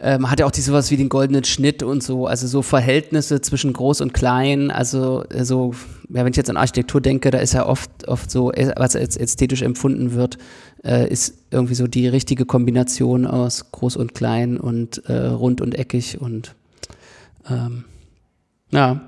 äh, 0.00 0.18
man 0.18 0.30
hat 0.30 0.40
ja 0.40 0.46
auch 0.46 0.50
die 0.50 0.60
sowas 0.60 0.90
wie 0.90 0.96
den 0.96 1.08
goldenen 1.08 1.44
Schnitt 1.44 1.82
und 1.82 2.02
so, 2.02 2.26
also 2.26 2.46
so 2.46 2.62
Verhältnisse 2.62 3.40
zwischen 3.40 3.72
groß 3.72 4.00
und 4.00 4.14
klein, 4.14 4.70
also 4.70 5.24
äh, 5.30 5.44
so, 5.44 5.74
ja, 6.08 6.24
wenn 6.24 6.28
ich 6.28 6.36
jetzt 6.36 6.50
an 6.50 6.56
Architektur 6.56 7.00
denke, 7.00 7.30
da 7.30 7.38
ist 7.38 7.52
ja 7.54 7.66
oft, 7.66 8.06
oft 8.06 8.30
so, 8.30 8.52
äh, 8.52 8.72
was 8.76 8.94
als 8.94 9.16
ästhetisch 9.16 9.62
empfunden 9.62 10.12
wird, 10.12 10.38
äh, 10.84 11.08
ist 11.08 11.34
irgendwie 11.50 11.74
so 11.74 11.86
die 11.86 12.06
richtige 12.06 12.44
Kombination 12.44 13.26
aus 13.26 13.72
groß 13.72 13.96
und 13.96 14.14
klein 14.14 14.58
und 14.58 15.02
äh, 15.06 15.26
rund 15.26 15.60
und 15.60 15.74
eckig 15.74 16.20
und 16.20 16.54
ähm, 17.50 17.84
ja, 18.70 19.00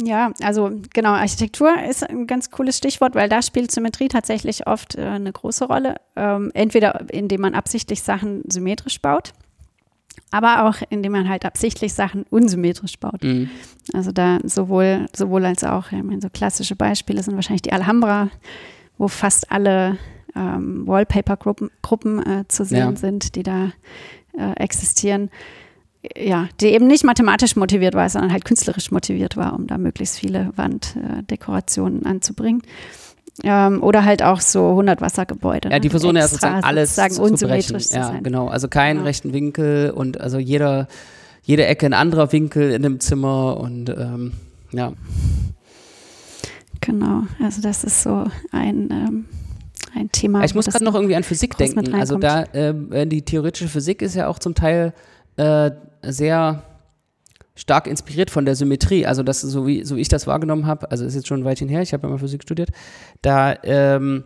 Ja, 0.00 0.32
also 0.42 0.70
genau, 0.94 1.10
Architektur 1.10 1.70
ist 1.88 2.08
ein 2.08 2.26
ganz 2.26 2.50
cooles 2.50 2.78
Stichwort, 2.78 3.14
weil 3.14 3.28
da 3.28 3.42
spielt 3.42 3.70
Symmetrie 3.70 4.08
tatsächlich 4.08 4.66
oft 4.66 4.96
äh, 4.96 5.02
eine 5.02 5.30
große 5.32 5.66
Rolle. 5.66 5.96
Ähm, 6.16 6.50
entweder 6.54 7.06
indem 7.12 7.42
man 7.42 7.54
absichtlich 7.54 8.02
Sachen 8.02 8.42
symmetrisch 8.50 9.00
baut, 9.02 9.32
aber 10.30 10.64
auch 10.64 10.76
indem 10.88 11.12
man 11.12 11.28
halt 11.28 11.44
absichtlich 11.44 11.92
Sachen 11.92 12.24
unsymmetrisch 12.30 12.98
baut. 12.98 13.22
mhm. 13.22 13.50
Also 13.92 14.12
da 14.12 14.38
sowohl, 14.44 15.06
sowohl 15.14 15.44
als 15.44 15.62
auch, 15.62 15.92
ich 15.92 16.02
meine, 16.02 16.22
so 16.22 16.30
klassische 16.30 16.74
Beispiele 16.74 17.22
sind 17.22 17.34
wahrscheinlich 17.34 17.62
die 17.62 17.72
Alhambra, 17.72 18.30
wo 18.96 19.08
fast 19.08 19.52
alle 19.52 19.98
ähm, 20.34 20.86
Wallpaper-Gruppen 20.86 21.70
Gruppen, 21.82 22.18
äh, 22.26 22.48
zu 22.48 22.64
sehen 22.64 22.78
Ja. 22.78 22.96
sind, 22.96 23.34
die 23.36 23.42
da 23.42 23.72
äh, 24.38 24.52
existieren. 24.56 25.30
Ja, 26.16 26.48
die 26.60 26.66
eben 26.66 26.88
nicht 26.88 27.04
mathematisch 27.04 27.54
motiviert 27.54 27.94
war, 27.94 28.08
sondern 28.08 28.32
halt 28.32 28.44
künstlerisch 28.44 28.90
motiviert 28.90 29.36
war, 29.36 29.54
um 29.54 29.68
da 29.68 29.78
möglichst 29.78 30.18
viele 30.18 30.52
Wanddekorationen 30.56 32.04
anzubringen. 32.06 32.62
Ähm, 33.44 33.82
oder 33.82 34.04
halt 34.04 34.22
auch 34.22 34.40
so 34.40 34.70
100 34.70 35.00
Wassergebäude. 35.00 35.70
Ja, 35.70 35.78
die 35.78 35.88
ne? 35.88 35.90
versuchen 35.90 36.16
ja 36.16 36.26
sozusagen 36.26 36.64
alles 36.64 36.96
sozusagen 36.96 37.36
zu, 37.36 37.46
brechen. 37.46 37.78
Ja, 37.92 38.18
genau. 38.20 38.48
Also 38.48 38.68
keinen 38.68 38.98
Ja. 38.98 39.04
rechten 39.04 39.32
Winkel 39.32 39.90
und 39.90 40.20
also 40.20 40.38
jeder, 40.38 40.88
jede 41.42 41.66
Ecke 41.66 41.86
ein 41.86 41.94
anderer 41.94 42.30
Winkel 42.32 42.72
in 42.72 42.82
dem 42.82 43.00
Zimmer 43.00 43.58
und 43.58 43.88
ähm, 43.88 44.32
ja. 44.72 44.92
Genau, 46.80 47.22
also 47.40 47.62
das 47.62 47.84
ist 47.84 48.02
so 48.02 48.24
ein, 48.50 48.90
ähm, 48.90 49.24
ein 49.94 50.10
Thema. 50.10 50.44
Ich 50.44 50.54
muss 50.54 50.66
gerade 50.66 50.84
noch 50.84 50.94
irgendwie 50.94 51.14
an 51.14 51.22
Physik 51.22 51.56
denken. 51.56 51.94
Also 51.94 52.18
da, 52.18 52.44
ähm, 52.52 52.90
die 53.08 53.22
theoretische 53.22 53.68
Physik 53.68 54.02
ist 54.02 54.16
ja 54.16 54.26
auch 54.26 54.40
zum 54.40 54.54
Teil 54.54 54.92
äh, 55.36 55.70
sehr 56.02 56.62
stark 57.54 57.86
inspiriert 57.86 58.30
von 58.30 58.44
der 58.44 58.54
Symmetrie. 58.54 59.06
Also 59.06 59.22
das, 59.22 59.40
so 59.40 59.66
wie, 59.66 59.84
so 59.84 59.96
ich 59.96 60.08
das 60.08 60.26
wahrgenommen 60.26 60.66
habe, 60.66 60.90
also 60.90 61.04
ist 61.04 61.14
jetzt 61.14 61.28
schon 61.28 61.40
ein 61.40 61.44
Weilchen 61.44 61.68
her, 61.68 61.82
ich 61.82 61.92
habe 61.92 62.06
ja 62.06 62.10
mal 62.10 62.18
Physik 62.18 62.42
studiert, 62.42 62.70
da 63.20 63.54
ähm, 63.62 64.24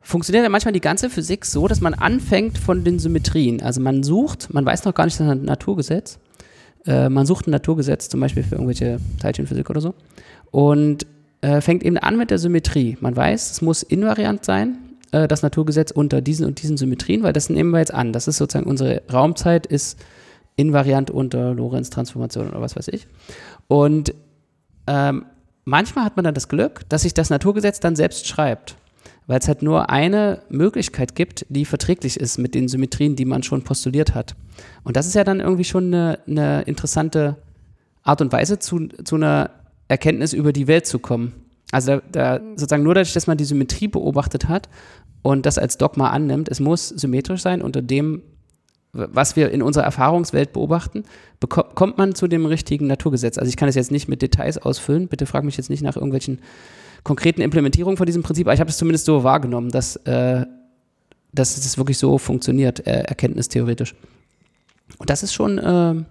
funktioniert 0.00 0.44
ja 0.44 0.50
manchmal 0.50 0.72
die 0.72 0.80
ganze 0.80 1.10
Physik 1.10 1.44
so, 1.44 1.66
dass 1.66 1.80
man 1.80 1.94
anfängt 1.94 2.58
von 2.58 2.84
den 2.84 2.98
Symmetrien. 2.98 3.62
Also 3.62 3.80
man 3.80 4.02
sucht, 4.02 4.52
man 4.52 4.64
weiß 4.64 4.84
noch 4.84 4.94
gar 4.94 5.06
nicht 5.06 5.18
das 5.18 5.36
Naturgesetz, 5.36 6.18
äh, 6.86 7.08
man 7.08 7.26
sucht 7.26 7.48
ein 7.48 7.50
Naturgesetz, 7.50 8.08
zum 8.08 8.20
Beispiel 8.20 8.42
für 8.42 8.56
irgendwelche 8.56 8.98
Teilchenphysik 9.20 9.70
oder 9.70 9.80
so, 9.80 9.94
und 10.50 11.06
äh, 11.40 11.60
fängt 11.60 11.82
eben 11.82 11.98
an 11.98 12.16
mit 12.18 12.30
der 12.30 12.38
Symmetrie. 12.38 12.96
Man 13.00 13.16
weiß, 13.16 13.50
es 13.50 13.62
muss 13.62 13.82
invariant 13.82 14.44
sein, 14.44 14.78
äh, 15.12 15.26
das 15.26 15.42
Naturgesetz 15.42 15.90
unter 15.90 16.20
diesen 16.20 16.46
und 16.46 16.62
diesen 16.62 16.76
Symmetrien, 16.76 17.22
weil 17.22 17.32
das 17.32 17.50
nehmen 17.50 17.70
wir 17.70 17.78
jetzt 17.78 17.94
an. 17.94 18.12
Das 18.12 18.28
ist 18.28 18.36
sozusagen 18.36 18.68
unsere 18.68 19.02
Raumzeit 19.10 19.66
ist 19.66 19.98
invariant 20.56 21.10
unter 21.10 21.54
Lorentz-Transformation 21.54 22.48
oder 22.48 22.60
was 22.60 22.76
weiß 22.76 22.88
ich. 22.88 23.06
Und 23.68 24.14
ähm, 24.86 25.26
manchmal 25.64 26.04
hat 26.04 26.16
man 26.16 26.24
dann 26.24 26.34
das 26.34 26.48
Glück, 26.48 26.88
dass 26.88 27.02
sich 27.02 27.14
das 27.14 27.30
Naturgesetz 27.30 27.80
dann 27.80 27.94
selbst 27.94 28.26
schreibt, 28.26 28.76
weil 29.26 29.38
es 29.38 29.48
halt 29.48 29.62
nur 29.62 29.90
eine 29.90 30.42
Möglichkeit 30.48 31.14
gibt, 31.14 31.44
die 31.48 31.64
verträglich 31.64 32.18
ist 32.18 32.38
mit 32.38 32.54
den 32.54 32.68
Symmetrien, 32.68 33.16
die 33.16 33.24
man 33.24 33.42
schon 33.42 33.62
postuliert 33.62 34.14
hat. 34.14 34.34
Und 34.82 34.96
das 34.96 35.06
ist 35.06 35.14
ja 35.14 35.24
dann 35.24 35.40
irgendwie 35.40 35.64
schon 35.64 35.92
eine, 35.92 36.18
eine 36.26 36.62
interessante 36.62 37.36
Art 38.02 38.20
und 38.20 38.32
Weise, 38.32 38.58
zu, 38.58 38.88
zu 39.04 39.16
einer 39.16 39.50
Erkenntnis 39.88 40.32
über 40.32 40.52
die 40.52 40.66
Welt 40.66 40.86
zu 40.86 40.98
kommen. 40.98 41.32
Also 41.72 42.00
da, 42.12 42.38
da 42.38 42.40
sozusagen 42.50 42.84
nur 42.84 42.94
dadurch, 42.94 43.12
dass 43.12 43.26
man 43.26 43.36
die 43.36 43.44
Symmetrie 43.44 43.88
beobachtet 43.88 44.48
hat 44.48 44.68
und 45.22 45.44
das 45.44 45.58
als 45.58 45.76
Dogma 45.76 46.10
annimmt, 46.10 46.48
es 46.48 46.60
muss 46.60 46.88
symmetrisch 46.88 47.42
sein 47.42 47.60
unter 47.60 47.82
dem, 47.82 48.22
was 48.96 49.36
wir 49.36 49.50
in 49.50 49.62
unserer 49.62 49.84
Erfahrungswelt 49.84 50.52
beobachten, 50.52 51.04
kommt 51.48 51.98
man 51.98 52.14
zu 52.14 52.26
dem 52.26 52.46
richtigen 52.46 52.86
Naturgesetz. 52.86 53.38
Also 53.38 53.48
ich 53.48 53.56
kann 53.56 53.68
es 53.68 53.74
jetzt 53.74 53.90
nicht 53.90 54.08
mit 54.08 54.22
Details 54.22 54.58
ausfüllen, 54.58 55.08
bitte 55.08 55.26
frag 55.26 55.44
mich 55.44 55.56
jetzt 55.56 55.70
nicht 55.70 55.82
nach 55.82 55.96
irgendwelchen 55.96 56.38
konkreten 57.04 57.40
Implementierungen 57.40 57.96
von 57.96 58.06
diesem 58.06 58.22
Prinzip, 58.22 58.46
aber 58.46 58.54
ich 58.54 58.60
habe 58.60 58.70
es 58.70 58.78
zumindest 58.78 59.04
so 59.04 59.22
wahrgenommen, 59.22 59.70
dass, 59.70 59.96
äh, 59.96 60.44
dass 61.32 61.56
es 61.56 61.78
wirklich 61.78 61.98
so 61.98 62.18
funktioniert, 62.18 62.86
äh, 62.86 63.02
erkenntnistheoretisch. 63.02 63.94
Und 64.98 65.10
das 65.10 65.22
ist 65.22 65.32
schon, 65.32 65.58
äh, 65.58 65.62
ja, 65.62 66.04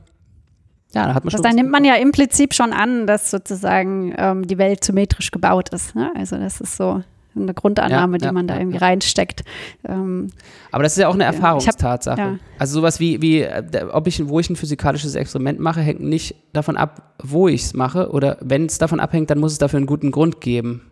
da 0.94 1.14
hat 1.14 1.26
man 1.26 1.34
Also 1.34 1.44
schon. 1.44 1.44
da 1.44 1.54
nimmt 1.54 1.72
man 1.72 1.84
ja 1.84 1.96
implizit 1.96 2.54
schon 2.54 2.72
an, 2.72 3.08
dass 3.08 3.32
sozusagen 3.32 4.14
ähm, 4.18 4.48
die 4.48 4.58
Welt 4.58 4.84
symmetrisch 4.84 5.32
gebaut 5.32 5.70
ist. 5.70 5.96
Ne? 5.96 6.12
Also 6.16 6.38
das 6.38 6.62
ist 6.62 6.78
so 6.78 7.04
eine 7.36 7.54
Grundannahme, 7.54 8.18
Ja, 8.20 8.28
die 8.30 8.34
man 8.34 8.48
da 8.48 8.58
irgendwie 8.58 8.78
reinsteckt. 8.78 9.44
Ähm, 9.88 10.30
Aber 10.72 10.84
das 10.84 10.94
ist 10.94 11.00
ja 11.02 11.08
auch 11.08 11.14
eine 11.14 11.28
hab- 11.28 11.36
Erfahrungstatsache. 11.36 12.20
ja. 12.20 12.40
Also 12.60 12.76
sowas 12.80 13.00
wie, 13.00 13.22
wie 13.22 13.42
äh, 13.42 13.86
ob 13.92 14.08
ich, 14.08 14.28
wo 14.28 14.40
ich 14.40 14.50
ein 14.50 14.56
physikalisches 14.56 15.16
Experiment 15.16 15.60
mache, 15.60 15.82
hängt 15.82 16.02
nicht 16.02 16.36
davon 16.54 16.78
ab, 16.78 17.14
wo 17.22 17.48
ich 17.48 17.64
es 17.64 17.74
mache. 17.74 18.10
Oder 18.12 18.38
wenn 18.42 18.66
es 18.66 18.78
davon 18.78 19.00
abhängt, 19.00 19.30
dann 19.30 19.40
muss 19.40 19.52
es 19.52 19.58
dafür 19.58 19.78
einen 19.78 19.86
guten 19.88 20.12
Grund 20.12 20.40
geben. 20.42 20.90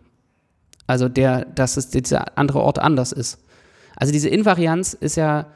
Also 0.86 1.08
der, 1.08 1.46
dass 1.46 1.76
es 1.78 1.88
dieser 1.88 2.36
andere 2.36 2.60
Ort 2.60 2.78
anders 2.78 3.12
ist. 3.12 3.38
Also 3.96 4.12
diese 4.12 4.28
Invarianz 4.28 4.92
ist 4.92 5.16
ja, 5.16 5.46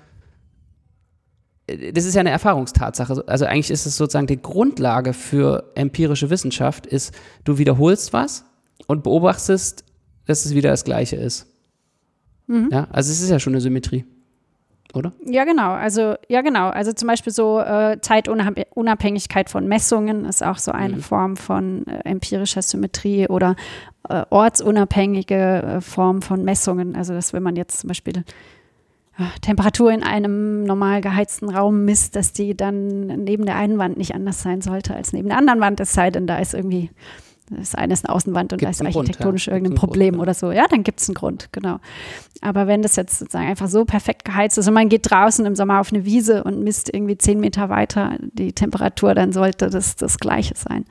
äh, 1.66 1.92
das 1.92 2.04
ist 2.04 2.14
ja 2.14 2.20
eine 2.20 2.30
Erfahrungstatsache. 2.30 3.24
Also 3.26 3.44
eigentlich 3.44 3.70
ist 3.70 3.84
es 3.86 3.96
sozusagen 3.96 4.26
die 4.26 4.40
Grundlage 4.40 5.12
für 5.12 5.70
empirische 5.74 6.30
Wissenschaft, 6.30 6.86
ist, 6.86 7.14
du 7.44 7.58
wiederholst 7.58 8.12
was 8.12 8.44
und 8.86 9.02
beobachtest, 9.02 9.84
dass 10.28 10.44
es 10.44 10.54
wieder 10.54 10.70
das 10.70 10.84
Gleiche 10.84 11.16
ist. 11.16 11.46
Mhm. 12.46 12.68
Ja, 12.70 12.86
also 12.92 13.10
es 13.10 13.20
ist 13.20 13.30
ja 13.30 13.40
schon 13.40 13.54
eine 13.54 13.60
Symmetrie, 13.60 14.04
oder? 14.94 15.12
ja, 15.26 15.44
genau. 15.44 15.72
Also 15.72 16.14
ja, 16.28 16.40
genau. 16.42 16.68
Also 16.68 16.92
zum 16.92 17.08
Beispiel 17.08 17.32
so 17.32 17.60
äh, 17.60 17.98
Zeitunabhängigkeit 18.00 19.50
von 19.50 19.66
Messungen 19.66 20.24
ist 20.24 20.42
auch 20.44 20.58
so 20.58 20.72
eine 20.72 20.96
Mhm. 20.96 21.00
Form 21.02 21.36
von 21.36 21.86
äh, 21.86 22.08
empirischer 22.08 22.62
Symmetrie 22.62 23.26
oder 23.28 23.56
äh, 24.08 24.24
ortsunabhängige 24.30 25.34
äh, 25.34 25.80
Form 25.80 26.22
von 26.22 26.44
Messungen. 26.44 26.96
Also 26.96 27.12
dass 27.14 27.32
wenn 27.32 27.42
man 27.42 27.56
jetzt 27.56 27.80
zum 27.80 27.88
Beispiel 27.88 28.18
äh, 29.18 29.24
Temperatur 29.42 29.92
in 29.92 30.02
einem 30.02 30.64
normal 30.64 31.00
geheizten 31.00 31.50
Raum 31.50 31.84
misst, 31.84 32.16
dass 32.16 32.32
die 32.32 32.56
dann 32.56 33.06
neben 33.24 33.44
der 33.46 33.56
einen 33.56 33.78
Wand 33.78 33.98
nicht 33.98 34.14
anders 34.14 34.42
sein 34.42 34.60
sollte 34.62 34.94
als 34.94 35.12
neben 35.12 35.28
der 35.28 35.38
anderen 35.38 35.60
Wand, 35.60 35.80
es 35.80 35.92
sei 35.92 36.10
denn, 36.10 36.26
da 36.26 36.38
ist 36.38 36.54
irgendwie 36.54 36.90
das 37.50 37.74
eine 37.74 37.92
ist 37.92 38.04
eine 38.04 38.14
Außenwand 38.14 38.52
und 38.52 38.58
Gibt's 38.58 38.78
da 38.78 38.82
ist 38.82 38.86
einen 38.86 38.92
Grund, 38.92 39.08
architektonisch 39.08 39.46
ja. 39.46 39.54
irgendein 39.54 39.76
Problem 39.76 40.14
Grund, 40.14 40.16
ja. 40.16 40.22
oder 40.22 40.34
so. 40.34 40.52
Ja, 40.52 40.66
dann 40.68 40.82
gibt 40.82 41.00
es 41.00 41.08
einen 41.08 41.14
Grund, 41.14 41.48
genau. 41.52 41.78
Aber 42.40 42.66
wenn 42.66 42.82
das 42.82 42.96
jetzt 42.96 43.18
sozusagen 43.18 43.46
einfach 43.46 43.68
so 43.68 43.84
perfekt 43.84 44.24
geheizt 44.24 44.58
ist 44.58 44.68
und 44.68 44.74
man 44.74 44.88
geht 44.88 45.10
draußen 45.10 45.44
im 45.46 45.56
Sommer 45.56 45.80
auf 45.80 45.92
eine 45.92 46.04
Wiese 46.04 46.44
und 46.44 46.62
misst 46.62 46.92
irgendwie 46.92 47.18
zehn 47.18 47.40
Meter 47.40 47.68
weiter 47.68 48.16
die 48.20 48.52
Temperatur, 48.52 49.14
dann 49.14 49.32
sollte 49.32 49.70
das 49.70 49.96
das 49.96 50.18
Gleiche 50.18 50.54
sein. 50.56 50.84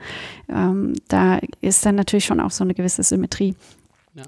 Ähm, 0.48 0.94
da 1.08 1.38
ist 1.60 1.84
dann 1.86 1.94
natürlich 1.94 2.24
schon 2.24 2.40
auch 2.40 2.50
so 2.50 2.64
eine 2.64 2.74
gewisse 2.74 3.02
Symmetrie 3.02 3.54
Ja. 4.14 4.24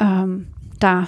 ähm, 0.00 0.48
da. 0.80 1.06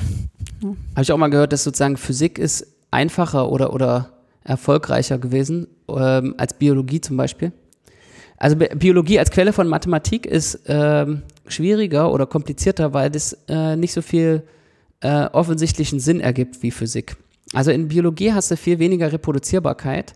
Habe 0.62 1.02
ich 1.02 1.12
auch 1.12 1.18
mal 1.18 1.30
gehört, 1.30 1.52
dass 1.52 1.64
sozusagen 1.64 1.96
Physik 1.96 2.38
ist 2.38 2.66
einfacher 2.90 3.50
oder, 3.50 3.72
oder 3.72 4.10
erfolgreicher 4.44 5.18
gewesen 5.18 5.68
ähm, 5.88 6.34
als 6.38 6.54
Biologie 6.54 7.00
zum 7.00 7.16
Beispiel. 7.16 7.52
Also 8.40 8.56
Bi- 8.56 8.70
Biologie 8.74 9.18
als 9.20 9.30
Quelle 9.30 9.52
von 9.52 9.68
Mathematik 9.68 10.26
ist 10.26 10.60
ähm, 10.66 11.22
schwieriger 11.46 12.10
oder 12.10 12.26
komplizierter, 12.26 12.92
weil 12.94 13.10
das 13.10 13.36
äh, 13.48 13.76
nicht 13.76 13.92
so 13.92 14.02
viel 14.02 14.42
äh, 15.02 15.26
offensichtlichen 15.26 16.00
Sinn 16.00 16.20
ergibt 16.20 16.62
wie 16.62 16.70
Physik. 16.70 17.16
Also 17.52 17.70
in 17.70 17.88
Biologie 17.88 18.32
hast 18.32 18.50
du 18.50 18.56
viel 18.56 18.78
weniger 18.78 19.12
Reproduzierbarkeit 19.12 20.14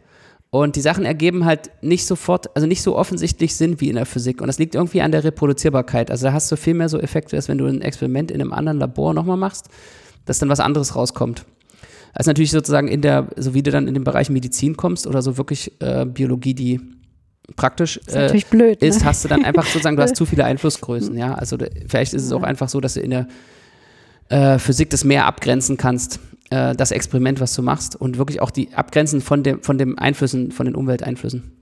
und 0.51 0.77
die 0.77 0.81
Sachen 0.81 1.05
ergeben 1.05 1.45
halt 1.45 1.71
nicht 1.83 2.07
sofort, 2.07 2.55
also 2.57 2.67
nicht 2.67 2.81
so 2.81 2.97
offensichtlich 2.97 3.57
Sinn 3.57 3.81
wie 3.81 3.91
in 3.91 3.97
der 3.97 4.07
Physik. 4.07 4.41
Und 4.41 4.47
das 4.47 4.59
liegt 4.59 4.75
irgendwie 4.75 5.03
an 5.03 5.13
der 5.13 5.25
Reproduzierbarkeit. 5.25 6.11
Also 6.11 6.27
da 6.27 6.33
hast 6.33 6.51
du 6.51 6.57
viel 6.57 6.75
mehr 6.75 6.89
so 6.89 6.99
Effekte, 6.99 7.37
als 7.37 7.49
wenn 7.49 7.59
du 7.59 7.67
ein 7.67 7.83
Experiment 7.83 8.31
in 8.31 8.41
einem 8.41 8.53
anderen 8.53 8.79
Labor 8.79 9.13
nochmal 9.13 9.37
machst, 9.37 9.69
dass 10.25 10.39
dann 10.39 10.49
was 10.49 10.61
anderes 10.61 10.97
rauskommt. 10.97 11.45
Also 12.15 12.31
natürlich 12.31 12.53
sozusagen 12.53 12.89
in 12.89 13.03
der, 13.03 13.29
so 13.37 13.53
wie 13.53 13.63
du 13.63 13.71
dann 13.71 13.87
in 13.89 13.95
den 13.95 14.05
Bereich 14.05 14.31
Medizin 14.31 14.77
kommst 14.77 15.07
oder 15.07 15.21
so 15.21 15.37
wirklich 15.37 15.73
äh, 15.81 16.07
Biologie, 16.07 16.55
die 16.55 16.81
praktisch 17.57 17.99
Ist 17.99 18.15
äh, 18.15 18.41
blöd. 18.51 18.83
ist, 18.83 19.01
ne? 19.01 19.07
hast 19.07 19.25
du 19.25 19.29
dann 19.29 19.45
einfach 19.45 19.67
sozusagen, 19.67 19.97
du 19.97 20.03
hast 20.03 20.17
zu 20.17 20.27
viele 20.27 20.45
Einflussgrößen, 20.45 21.17
ja. 21.17 21.35
Also 21.35 21.57
vielleicht 21.87 22.15
ist 22.15 22.25
es 22.25 22.33
auch 22.33 22.43
einfach 22.43 22.69
so, 22.69 22.81
dass 22.81 22.95
du 22.95 23.01
in 23.01 23.11
der 23.11 23.29
äh, 24.29 24.59
Physik 24.59 24.91
das 24.91 25.05
mehr 25.05 25.27
abgrenzen 25.27 25.77
kannst, 25.77 26.21
äh, 26.51 26.75
das 26.75 26.91
Experiment, 26.91 27.41
was 27.41 27.55
du 27.55 27.63
machst, 27.63 27.97
und 27.97 28.19
wirklich 28.19 28.41
auch 28.41 28.51
die 28.51 28.73
abgrenzen 28.75 29.21
von 29.21 29.43
dem, 29.43 29.63
von 29.63 29.79
dem 29.79 29.99
Einflüssen, 29.99 30.53
von 30.53 30.67
den 30.67 30.75
Umwelteinflüssen. 30.75 31.53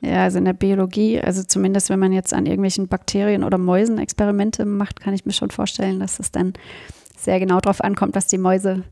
Ja, 0.00 0.24
also 0.24 0.36
in 0.36 0.44
der 0.44 0.52
Biologie, 0.52 1.18
also 1.20 1.42
zumindest 1.42 1.88
wenn 1.88 1.98
man 1.98 2.12
jetzt 2.12 2.34
an 2.34 2.44
irgendwelchen 2.44 2.88
Bakterien 2.88 3.42
oder 3.42 3.56
Mäusen 3.56 3.98
Experimente 3.98 4.66
macht, 4.66 5.00
kann 5.00 5.14
ich 5.14 5.24
mir 5.24 5.32
schon 5.32 5.50
vorstellen, 5.50 5.98
dass 5.98 6.20
es 6.20 6.30
dann 6.30 6.52
sehr 7.24 7.40
genau 7.40 7.60
darauf 7.60 7.80
ankommt, 7.82 8.14
was 8.14 8.26
die 8.26 8.38
Mäuse 8.38 8.82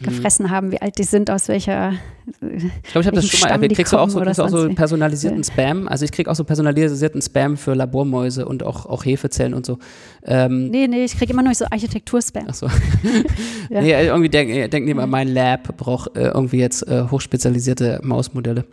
Mhm. 0.00 0.04
gefressen 0.04 0.50
haben, 0.50 0.70
wie 0.70 0.80
alt 0.82 0.98
die 0.98 1.04
sind, 1.04 1.30
aus 1.30 1.48
welcher. 1.48 1.92
Ich 2.40 2.92
glaube, 2.92 3.00
ich 3.00 3.06
habe 3.06 3.16
das 3.16 3.26
schon 3.26 3.40
mal 3.40 3.54
erwähnt. 3.54 3.74
Kriegst 3.74 3.92
du 3.92 3.96
auch 3.98 4.08
so, 4.08 4.20
kriegst 4.20 4.40
auch 4.40 4.48
so 4.48 4.68
personalisierten 4.74 5.42
Spam? 5.44 5.88
Also 5.88 6.04
ich 6.04 6.12
krieg 6.12 6.28
auch 6.28 6.34
so 6.34 6.44
personalisierten 6.44 7.22
Spam 7.22 7.56
für 7.56 7.74
Labormäuse 7.74 8.46
und 8.46 8.62
auch, 8.64 8.86
auch 8.86 9.04
Hefezellen 9.04 9.54
und 9.54 9.64
so. 9.66 9.78
Ähm, 10.24 10.68
Nee, 10.70 10.86
nee, 10.88 11.04
ich 11.04 11.16
kriege 11.16 11.32
immer 11.32 11.42
nur 11.42 11.54
so 11.54 11.64
Architekturspam. 11.70 12.44
Ach 12.48 12.54
so. 12.54 12.66
Ja. 13.70 13.80
Nee, 13.80 14.06
irgendwie 14.06 14.28
denken 14.28 14.70
denk 14.70 14.88
immer, 14.88 15.06
mein 15.06 15.28
Lab 15.28 15.76
braucht 15.78 16.14
äh, 16.16 16.28
irgendwie 16.28 16.58
jetzt 16.58 16.86
äh, 16.86 17.04
hochspezialisierte 17.10 18.00
Mausmodelle. 18.02 18.64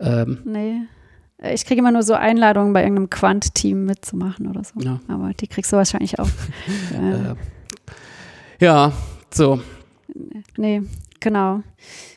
Ähm, 0.00 0.38
Nee. 0.44 0.74
Äh, 1.40 1.54
Ich 1.54 1.64
kriege 1.64 1.80
immer 1.80 1.92
nur 1.92 2.02
so 2.02 2.14
Einladungen 2.14 2.72
bei 2.72 2.82
irgendeinem 2.82 3.08
Quant-Team 3.10 3.84
mitzumachen 3.84 4.48
oder 4.48 4.62
so. 4.64 4.80
Ja. 4.80 5.00
Aber 5.08 5.30
die 5.38 5.46
kriegst 5.46 5.72
du 5.72 5.76
wahrscheinlich 5.76 6.18
auch. 6.18 6.28
äh, 6.94 7.30
äh, 7.30 7.34
ja, 8.62 8.92
so. 9.30 9.60
nee, 10.56 10.82
genau. 11.20 11.62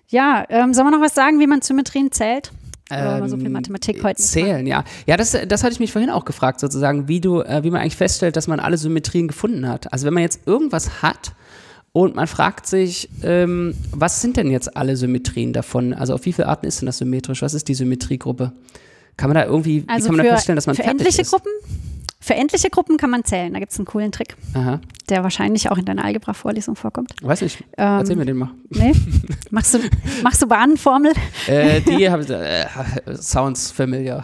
Ja, 0.09 0.45
ähm, 0.49 0.73
soll 0.73 0.83
man 0.83 0.93
noch 0.93 1.01
was 1.01 1.15
sagen, 1.15 1.39
wie 1.39 1.47
man 1.47 1.61
Symmetrien 1.61 2.11
zählt? 2.11 2.51
Wir 2.87 3.27
so 3.27 3.37
viel 3.37 3.47
Ähm, 3.47 3.53
Mathematik 3.53 4.03
heute 4.03 4.21
Zählen, 4.21 4.67
ja. 4.67 4.83
Ja, 5.07 5.17
das, 5.17 5.35
das 5.47 5.63
hatte 5.63 5.73
ich 5.73 5.79
mich 5.79 5.91
vorhin 5.91 6.11
auch 6.11 6.23
gefragt, 6.23 6.59
sozusagen, 6.59 7.07
wie 7.07 7.19
du, 7.19 7.41
äh, 7.41 7.63
wie 7.63 7.71
man 7.71 7.81
eigentlich 7.81 7.95
feststellt, 7.95 8.35
dass 8.35 8.47
man 8.47 8.59
alle 8.59 8.77
Symmetrien 8.77 9.27
gefunden 9.27 9.67
hat. 9.67 9.91
Also 9.91 10.05
wenn 10.05 10.13
man 10.13 10.21
jetzt 10.21 10.45
irgendwas 10.45 11.01
hat 11.01 11.33
und 11.93 12.15
man 12.15 12.27
fragt 12.27 12.67
sich, 12.67 13.09
ähm, 13.23 13.73
was 13.91 14.21
sind 14.21 14.37
denn 14.37 14.51
jetzt 14.51 14.77
alle 14.77 14.97
Symmetrien 14.97 15.51
davon? 15.51 15.95
Also 15.95 16.13
auf 16.13 16.25
wie 16.25 16.33
viele 16.33 16.47
Arten 16.47 16.67
ist 16.67 16.81
denn 16.81 16.85
das 16.85 16.99
symmetrisch? 16.99 17.41
Was 17.41 17.55
ist 17.55 17.67
die 17.67 17.73
Symmetriegruppe? 17.73 18.51
Kann 19.17 19.29
man 19.29 19.35
da 19.35 19.45
irgendwie, 19.45 19.83
wie 19.83 19.89
Also 19.89 20.07
kann 20.07 20.17
man 20.17 20.25
da 20.25 20.29
für, 20.29 20.35
feststellen, 20.35 20.57
dass 20.57 20.67
man 20.67 20.75
für 20.75 20.83
fertig 20.83 20.99
endliche 20.99 21.21
ist? 21.23 21.31
Gruppen? 21.31 21.51
Für 22.25 22.33
endliche 22.33 22.71
Gruppen 22.71 22.97
kann 22.97 23.11
man 23.11 23.23
zählen. 23.23 23.53
Da 23.53 23.59
gibt 23.59 23.71
es 23.71 23.77
einen 23.77 23.85
coolen 23.85 24.11
Trick, 24.11 24.35
Aha, 24.55 24.81
der 25.09 25.21
wahrscheinlich 25.21 25.69
auch 25.69 25.77
in 25.77 25.85
deiner 25.85 26.03
Algebra-Vorlesung 26.03 26.75
vorkommt. 26.75 27.13
weiß 27.21 27.41
nicht. 27.41 27.59
Ähm, 27.77 27.99
Erzähl 27.99 28.15
mir 28.15 28.25
den 28.25 28.37
mal. 28.37 28.49
Nee? 28.69 28.93
machst, 29.51 29.75
du, 29.75 29.79
machst 30.23 30.41
du 30.41 30.47
Bahnenformel? 30.47 31.13
Äh, 31.45 31.81
die 31.81 32.09
haben 32.09 32.25
äh, 32.25 32.65
sounds 33.13 33.69
familiar. 33.69 34.23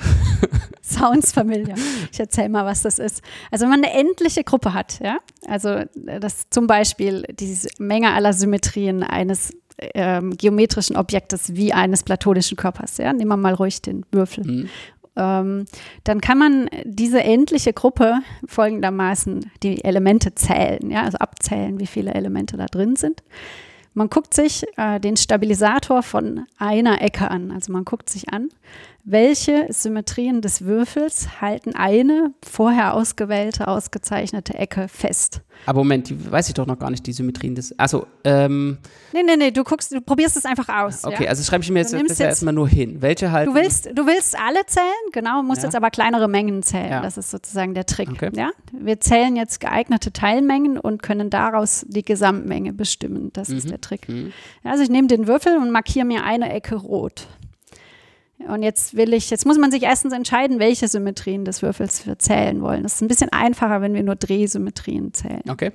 Sounds 0.82 1.32
familiar. 1.32 1.78
Ich 2.12 2.20
erzähle 2.20 2.50
mal, 2.50 2.66
was 2.66 2.82
das 2.82 2.98
ist. 2.98 3.22
Also 3.52 3.66
wenn 3.66 3.70
man 3.70 3.84
eine 3.84 3.94
endliche 3.94 4.44
Gruppe 4.44 4.74
hat, 4.74 5.00
ja, 5.00 5.20
also 5.48 5.82
das 6.20 6.50
zum 6.50 6.66
Beispiel 6.66 7.24
die 7.40 7.56
Menge 7.78 8.14
aller 8.14 8.34
Symmetrien 8.34 9.04
eines 9.04 9.54
ähm, 9.78 10.36
geometrischen 10.36 10.98
Objektes 10.98 11.56
wie 11.56 11.72
eines 11.72 12.02
platonischen 12.02 12.58
Körpers, 12.58 12.98
ja, 12.98 13.14
nehmen 13.14 13.30
wir 13.30 13.38
mal 13.38 13.54
ruhig 13.54 13.84
den 13.84 14.08
Würfel. 14.12 14.44
Mhm. 14.44 14.70
Ähm, 15.16 15.66
dann 16.04 16.22
kann 16.22 16.38
man 16.38 16.70
diese 16.84 17.22
endliche 17.22 17.74
Gruppe 17.74 18.20
folgendermaßen 18.48 19.52
die 19.62 19.84
Elemente 19.84 20.36
zählen, 20.36 20.90
ja, 20.90 21.04
also 21.04 21.18
abzählen, 21.18 21.80
wie 21.80 21.88
viele 21.88 22.14
Elemente 22.14 22.58
da 22.58 22.66
drin 22.66 22.96
sind. 22.96 23.24
Man 23.94 24.10
guckt 24.10 24.34
sich 24.34 24.66
äh, 24.78 25.00
den 25.02 25.18
Stabilisator 25.18 26.02
von 26.02 26.46
einer 26.58 27.02
Ecke 27.02 27.30
an. 27.30 27.52
Also 27.52 27.74
man 27.74 27.84
guckt 27.84 28.10
sich 28.10 28.30
an, 28.30 28.48
welche 29.04 29.66
Symmetrien 29.70 30.42
des 30.42 30.64
Würfels 30.64 31.42
halten 31.42 31.76
eine 31.76 32.34
vorher 32.42 32.94
ausgewählte, 32.94 33.68
ausgezeichnete 33.68 34.54
Ecke 34.54 34.88
fest. 34.88 35.42
Aber 35.66 35.80
Moment, 35.82 36.10
die 36.10 36.32
weiß 36.32 36.48
ich 36.48 36.54
doch 36.56 36.66
noch 36.66 36.80
gar 36.80 36.90
nicht, 36.90 37.06
die 37.06 37.14
Symmetrien 37.14 37.54
des. 37.54 37.78
Also, 37.78 38.08
ähm, 38.24 38.80
Nee, 39.14 39.22
nee, 39.24 39.36
nee, 39.38 39.52
du 39.52 39.64
guckst, 39.64 39.92
du 39.92 40.02
probierst 40.02 40.36
es 40.38 40.46
einfach 40.46 40.70
aus. 40.70 41.04
okay, 41.06 41.26
ja? 41.26 41.30
also 41.30 41.44
schreibe 41.44 41.64
ich 41.64 41.70
mir 41.70 41.80
jetzt 41.80 41.94
jetzt- 41.94 42.20
erstmal 42.20 42.54
nur 42.54 42.68
hin. 42.68 43.02
Welche 43.02 43.32
halt. 43.32 43.48
Du 43.48 43.54
willst, 43.54 43.86
du 43.94 44.06
willst 44.08 44.38
alle 44.40 44.66
zählen, 44.66 44.86
genau, 45.12 45.44
musst 45.44 45.62
Ja. 45.62 45.68
jetzt 45.68 45.76
aber 45.76 45.92
kleinere 45.92 46.28
Mengen 46.28 46.64
zählen. 46.64 46.90
Ja. 46.92 47.02
Das 47.02 47.18
ist 47.18 47.30
sozusagen 47.30 47.74
der 47.76 47.86
Trick. 47.86 48.10
Okay. 48.12 48.32
Ja? 48.34 48.50
Wir 48.72 49.00
zählen 49.00 49.36
jetzt 49.36 49.60
geeignete 49.60 50.12
Teilmengen 50.12 50.78
und 50.80 51.04
können 51.04 51.30
daraus 51.30 51.86
die 51.88 52.04
Gesamtmenge 52.04 52.74
bestimmen. 52.74 53.30
Das 53.34 53.50
ist 53.50 53.70
der 53.70 53.82
Trick. 53.82 54.10
Mhm. 54.10 54.32
Also 54.64 54.84
ich 54.84 54.90
nehme 54.90 55.08
den 55.08 55.28
Würfel 55.28 55.58
und 55.58 55.72
markiere 55.72 56.06
mir 56.06 56.24
eine 56.24 56.52
Ecke 56.52 56.76
rot. 56.76 57.28
Und 58.48 58.64
jetzt 58.64 58.96
will 58.96 59.14
ich, 59.14 59.30
jetzt 59.30 59.46
muss 59.46 59.58
man 59.58 59.72
sich 59.72 59.84
erstens 59.84 60.14
entscheiden, 60.14 60.60
welche 60.60 60.88
Symmetrien 60.88 61.46
des 61.46 61.62
Würfels 61.62 62.06
wir 62.06 62.20
zählen 62.20 62.62
wollen. 62.62 62.84
Das 62.84 62.96
ist 62.96 63.02
ein 63.02 63.08
bisschen 63.08 63.30
einfacher, 63.32 63.82
wenn 63.82 63.94
wir 63.94 64.04
nur 64.04 64.16
Drehsymmetrien 64.16 65.14
zählen. 65.14 65.44
Okay. 65.50 65.72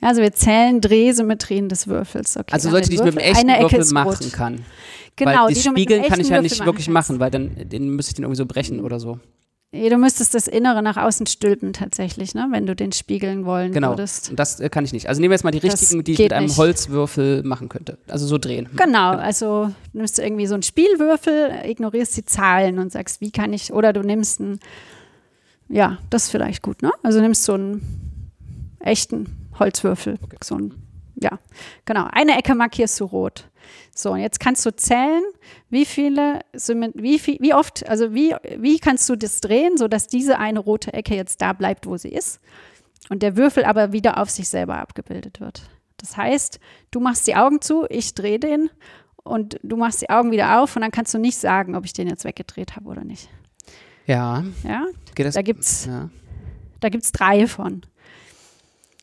Also 0.00 0.22
wir 0.22 0.32
zählen 0.32 0.80
Drehsymmetrien 0.80 1.68
des 1.68 1.86
Würfels. 1.86 2.36
Okay, 2.36 2.52
Also 2.52 2.70
den 2.70 2.82
ich 2.82 2.90
mit 2.90 2.98
dem 2.98 3.04
Würfel, 3.06 3.22
echten 3.22 3.50
eine 3.50 3.62
Würfel 3.62 3.92
machen 3.92 4.32
kann. 4.32 4.64
Genau, 5.16 5.46
weil 5.46 5.54
die 5.54 5.60
Spiegeln 5.60 6.02
kann 6.04 6.20
ich 6.20 6.28
ja 6.28 6.36
Würfel 6.36 6.42
nicht 6.42 6.64
wirklich 6.64 6.86
kannst. 6.86 7.08
machen, 7.08 7.20
weil 7.20 7.30
dann 7.30 7.50
den 7.68 7.90
müsste 7.90 8.10
ich 8.10 8.14
den 8.14 8.24
irgendwie 8.24 8.38
so 8.38 8.46
brechen 8.46 8.80
oder 8.80 8.98
so. 8.98 9.18
Du 9.72 9.96
müsstest 9.98 10.34
das 10.34 10.48
Innere 10.48 10.82
nach 10.82 10.96
außen 10.96 11.26
stülpen 11.26 11.72
tatsächlich, 11.72 12.34
ne? 12.34 12.48
wenn 12.50 12.66
du 12.66 12.74
den 12.74 12.90
spiegeln 12.90 13.44
wollen 13.44 13.72
Genau. 13.72 13.90
würdest. 13.90 14.30
Und 14.30 14.38
das 14.40 14.58
äh, 14.58 14.68
kann 14.68 14.84
ich 14.84 14.92
nicht. 14.92 15.08
Also 15.08 15.20
nehmen 15.20 15.30
wir 15.30 15.36
jetzt 15.36 15.44
mal 15.44 15.52
die 15.52 15.60
Das 15.60 15.80
richtigen, 15.80 16.02
die 16.02 16.12
ich 16.14 16.18
mit 16.18 16.32
einem 16.32 16.46
nicht. 16.46 16.56
Holzwürfel 16.58 17.44
machen 17.44 17.68
könnte. 17.68 17.96
Also 18.08 18.26
so 18.26 18.36
drehen. 18.36 18.68
Genau, 18.76 19.10
also 19.12 19.70
nimmst 19.92 20.18
du 20.18 20.22
irgendwie 20.22 20.46
so 20.48 20.54
einen 20.54 20.64
Spielwürfel, 20.64 21.52
ignorierst 21.66 22.16
die 22.16 22.24
Zahlen 22.24 22.80
und 22.80 22.90
sagst, 22.90 23.20
wie 23.20 23.30
kann 23.30 23.52
ich, 23.52 23.72
oder 23.72 23.92
du 23.92 24.00
nimmst 24.02 24.40
einen, 24.40 24.58
ja, 25.68 25.98
das 26.10 26.24
ist 26.24 26.30
vielleicht 26.30 26.62
gut, 26.62 26.82
ne? 26.82 26.90
Also 27.04 27.20
nimmst 27.20 27.44
so 27.44 27.52
einen 27.52 27.80
echten 28.80 29.48
Holzwürfel, 29.60 30.18
so 30.42 30.56
ein, 30.56 30.74
ja, 31.14 31.38
genau, 31.84 32.08
eine 32.10 32.36
Ecke 32.36 32.56
markierst 32.56 32.98
du 32.98 33.04
rot. 33.04 33.48
So, 33.94 34.12
und 34.12 34.20
jetzt 34.20 34.40
kannst 34.40 34.64
du 34.66 34.74
zählen, 34.74 35.22
wie 35.68 35.84
viele, 35.84 36.40
wie, 36.94 37.18
viel, 37.18 37.38
wie 37.40 37.54
oft, 37.54 37.88
also 37.88 38.14
wie, 38.14 38.34
wie 38.56 38.78
kannst 38.78 39.08
du 39.08 39.16
das 39.16 39.40
drehen, 39.40 39.76
sodass 39.76 40.06
diese 40.06 40.38
eine 40.38 40.60
rote 40.60 40.92
Ecke 40.92 41.14
jetzt 41.14 41.40
da 41.42 41.52
bleibt, 41.52 41.86
wo 41.86 41.96
sie 41.96 42.10
ist 42.10 42.40
und 43.10 43.22
der 43.22 43.36
Würfel 43.36 43.64
aber 43.64 43.92
wieder 43.92 44.18
auf 44.18 44.30
sich 44.30 44.48
selber 44.48 44.78
abgebildet 44.78 45.40
wird. 45.40 45.68
Das 45.98 46.16
heißt, 46.16 46.60
du 46.90 47.00
machst 47.00 47.26
die 47.26 47.36
Augen 47.36 47.60
zu, 47.60 47.84
ich 47.90 48.14
drehe 48.14 48.38
den 48.38 48.70
und 49.16 49.58
du 49.62 49.76
machst 49.76 50.00
die 50.00 50.08
Augen 50.08 50.30
wieder 50.30 50.60
auf 50.60 50.76
und 50.76 50.82
dann 50.82 50.90
kannst 50.90 51.12
du 51.12 51.18
nicht 51.18 51.36
sagen, 51.36 51.76
ob 51.76 51.84
ich 51.84 51.92
den 51.92 52.08
jetzt 52.08 52.24
weggedreht 52.24 52.76
habe 52.76 52.88
oder 52.88 53.04
nicht. 53.04 53.28
Ja. 54.06 54.44
Ja, 54.64 54.86
Geht 55.14 55.26
das? 55.26 55.34
da 55.34 55.42
gibt's, 55.42 55.86
ja. 55.86 56.08
da 56.80 56.88
gibt's 56.88 57.12
drei 57.12 57.46
von. 57.46 57.82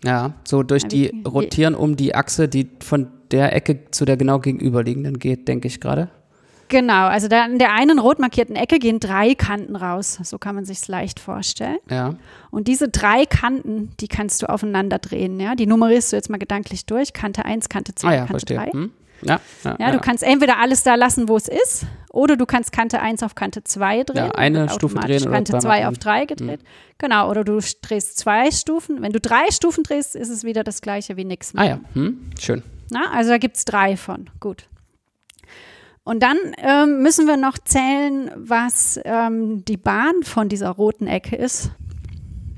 Ja, 0.03 0.33
so 0.43 0.63
durch 0.63 0.83
Ja, 0.83 0.89
die 0.89 1.23
rotieren 1.27 1.75
um 1.75 1.95
die 1.95 2.15
Achse, 2.15 2.47
die 2.47 2.69
von 2.81 3.07
der 3.31 3.55
Ecke 3.55 3.91
zu 3.91 4.05
der 4.05 4.17
genau 4.17 4.39
gegenüberliegenden 4.39 5.19
geht, 5.19 5.47
denke 5.47 5.67
ich 5.67 5.81
gerade. 5.81 6.09
Genau, 6.69 7.05
also 7.07 7.29
da 7.29 7.45
in 7.45 7.59
der 7.59 7.73
einen 7.73 7.97
rot 7.97 8.19
markierten 8.19 8.55
Ecke 8.55 8.79
gehen 8.79 8.99
drei 8.99 9.35
Kanten 9.35 9.75
raus. 9.75 10.19
So 10.23 10.37
kann 10.37 10.55
man 10.55 10.65
sich 10.65 10.85
leicht 10.87 11.19
vorstellen. 11.19 11.77
Ja. 11.89 12.15
Und 12.51 12.67
diese 12.67 12.89
drei 12.89 13.25
Kanten, 13.25 13.91
die 14.01 14.09
kannst 14.09 14.41
du 14.41 14.49
aufeinander 14.49 14.99
drehen. 14.99 15.39
Ja? 15.39 15.55
Die 15.55 15.65
nummerierst 15.65 16.11
du 16.11 16.17
jetzt 16.17 16.29
mal 16.29 16.37
gedanklich 16.37 16.85
durch. 16.85 17.13
Kante 17.13 17.45
1, 17.45 17.69
Kante 17.69 17.95
2, 17.95 18.07
Ah 18.07 18.11
ja, 18.11 18.17
Kante 18.19 18.31
verstehe. 18.31 18.57
3. 18.57 18.71
Hm? 18.71 18.91
Ja, 19.21 19.39
ja, 19.63 19.75
Ja, 19.79 19.91
du 19.91 19.99
kannst 19.99 20.23
entweder 20.23 20.57
alles 20.59 20.83
da 20.83 20.95
lassen, 20.95 21.27
wo 21.27 21.37
es 21.37 21.47
ist, 21.47 21.85
oder 22.11 22.35
du 22.37 22.45
kannst 22.45 22.71
Kante 22.71 22.99
1 22.99 23.23
auf 23.23 23.35
Kante 23.35 23.63
2 23.63 24.03
drehen. 24.03 24.31
Eine 24.31 24.69
Stufe 24.69 24.95
drehen 24.95 25.23
oder 25.23 25.31
Kante 25.31 25.51
zweimal 25.53 25.79
2 25.79 25.87
auf 25.87 25.97
3 25.97 26.25
gedreht. 26.25 26.59
Genau, 26.97 27.29
oder 27.29 27.43
du 27.43 27.59
drehst 27.81 28.17
zwei 28.17 28.49
Stufen. 28.51 29.01
Wenn 29.01 29.11
du 29.11 29.19
drei 29.19 29.51
Stufen 29.51 29.83
drehst, 29.83 30.15
ist 30.15 30.29
es 30.29 30.43
wieder 30.43 30.63
das 30.63 30.81
gleiche 30.81 31.15
wie 31.15 31.25
nichts 31.25 31.53
Ah 31.55 31.65
ja, 31.65 31.79
hm, 31.93 32.31
schön. 32.39 32.63
Na, 32.89 33.11
also 33.11 33.31
da 33.31 33.37
gibt 33.37 33.57
es 33.57 33.65
drei 33.65 33.97
von. 33.97 34.29
Gut. 34.39 34.65
Und 36.03 36.23
dann 36.23 36.37
ähm, 36.57 37.01
müssen 37.01 37.27
wir 37.27 37.35
noch 37.35 37.57
zählen, 37.57 38.31
was 38.35 38.99
ähm, 39.03 39.65
die 39.65 39.75
Bahn 39.75 40.23
von 40.23 40.47
dieser 40.47 40.69
roten 40.69 41.05
Ecke 41.05 41.35
ist, 41.35 41.71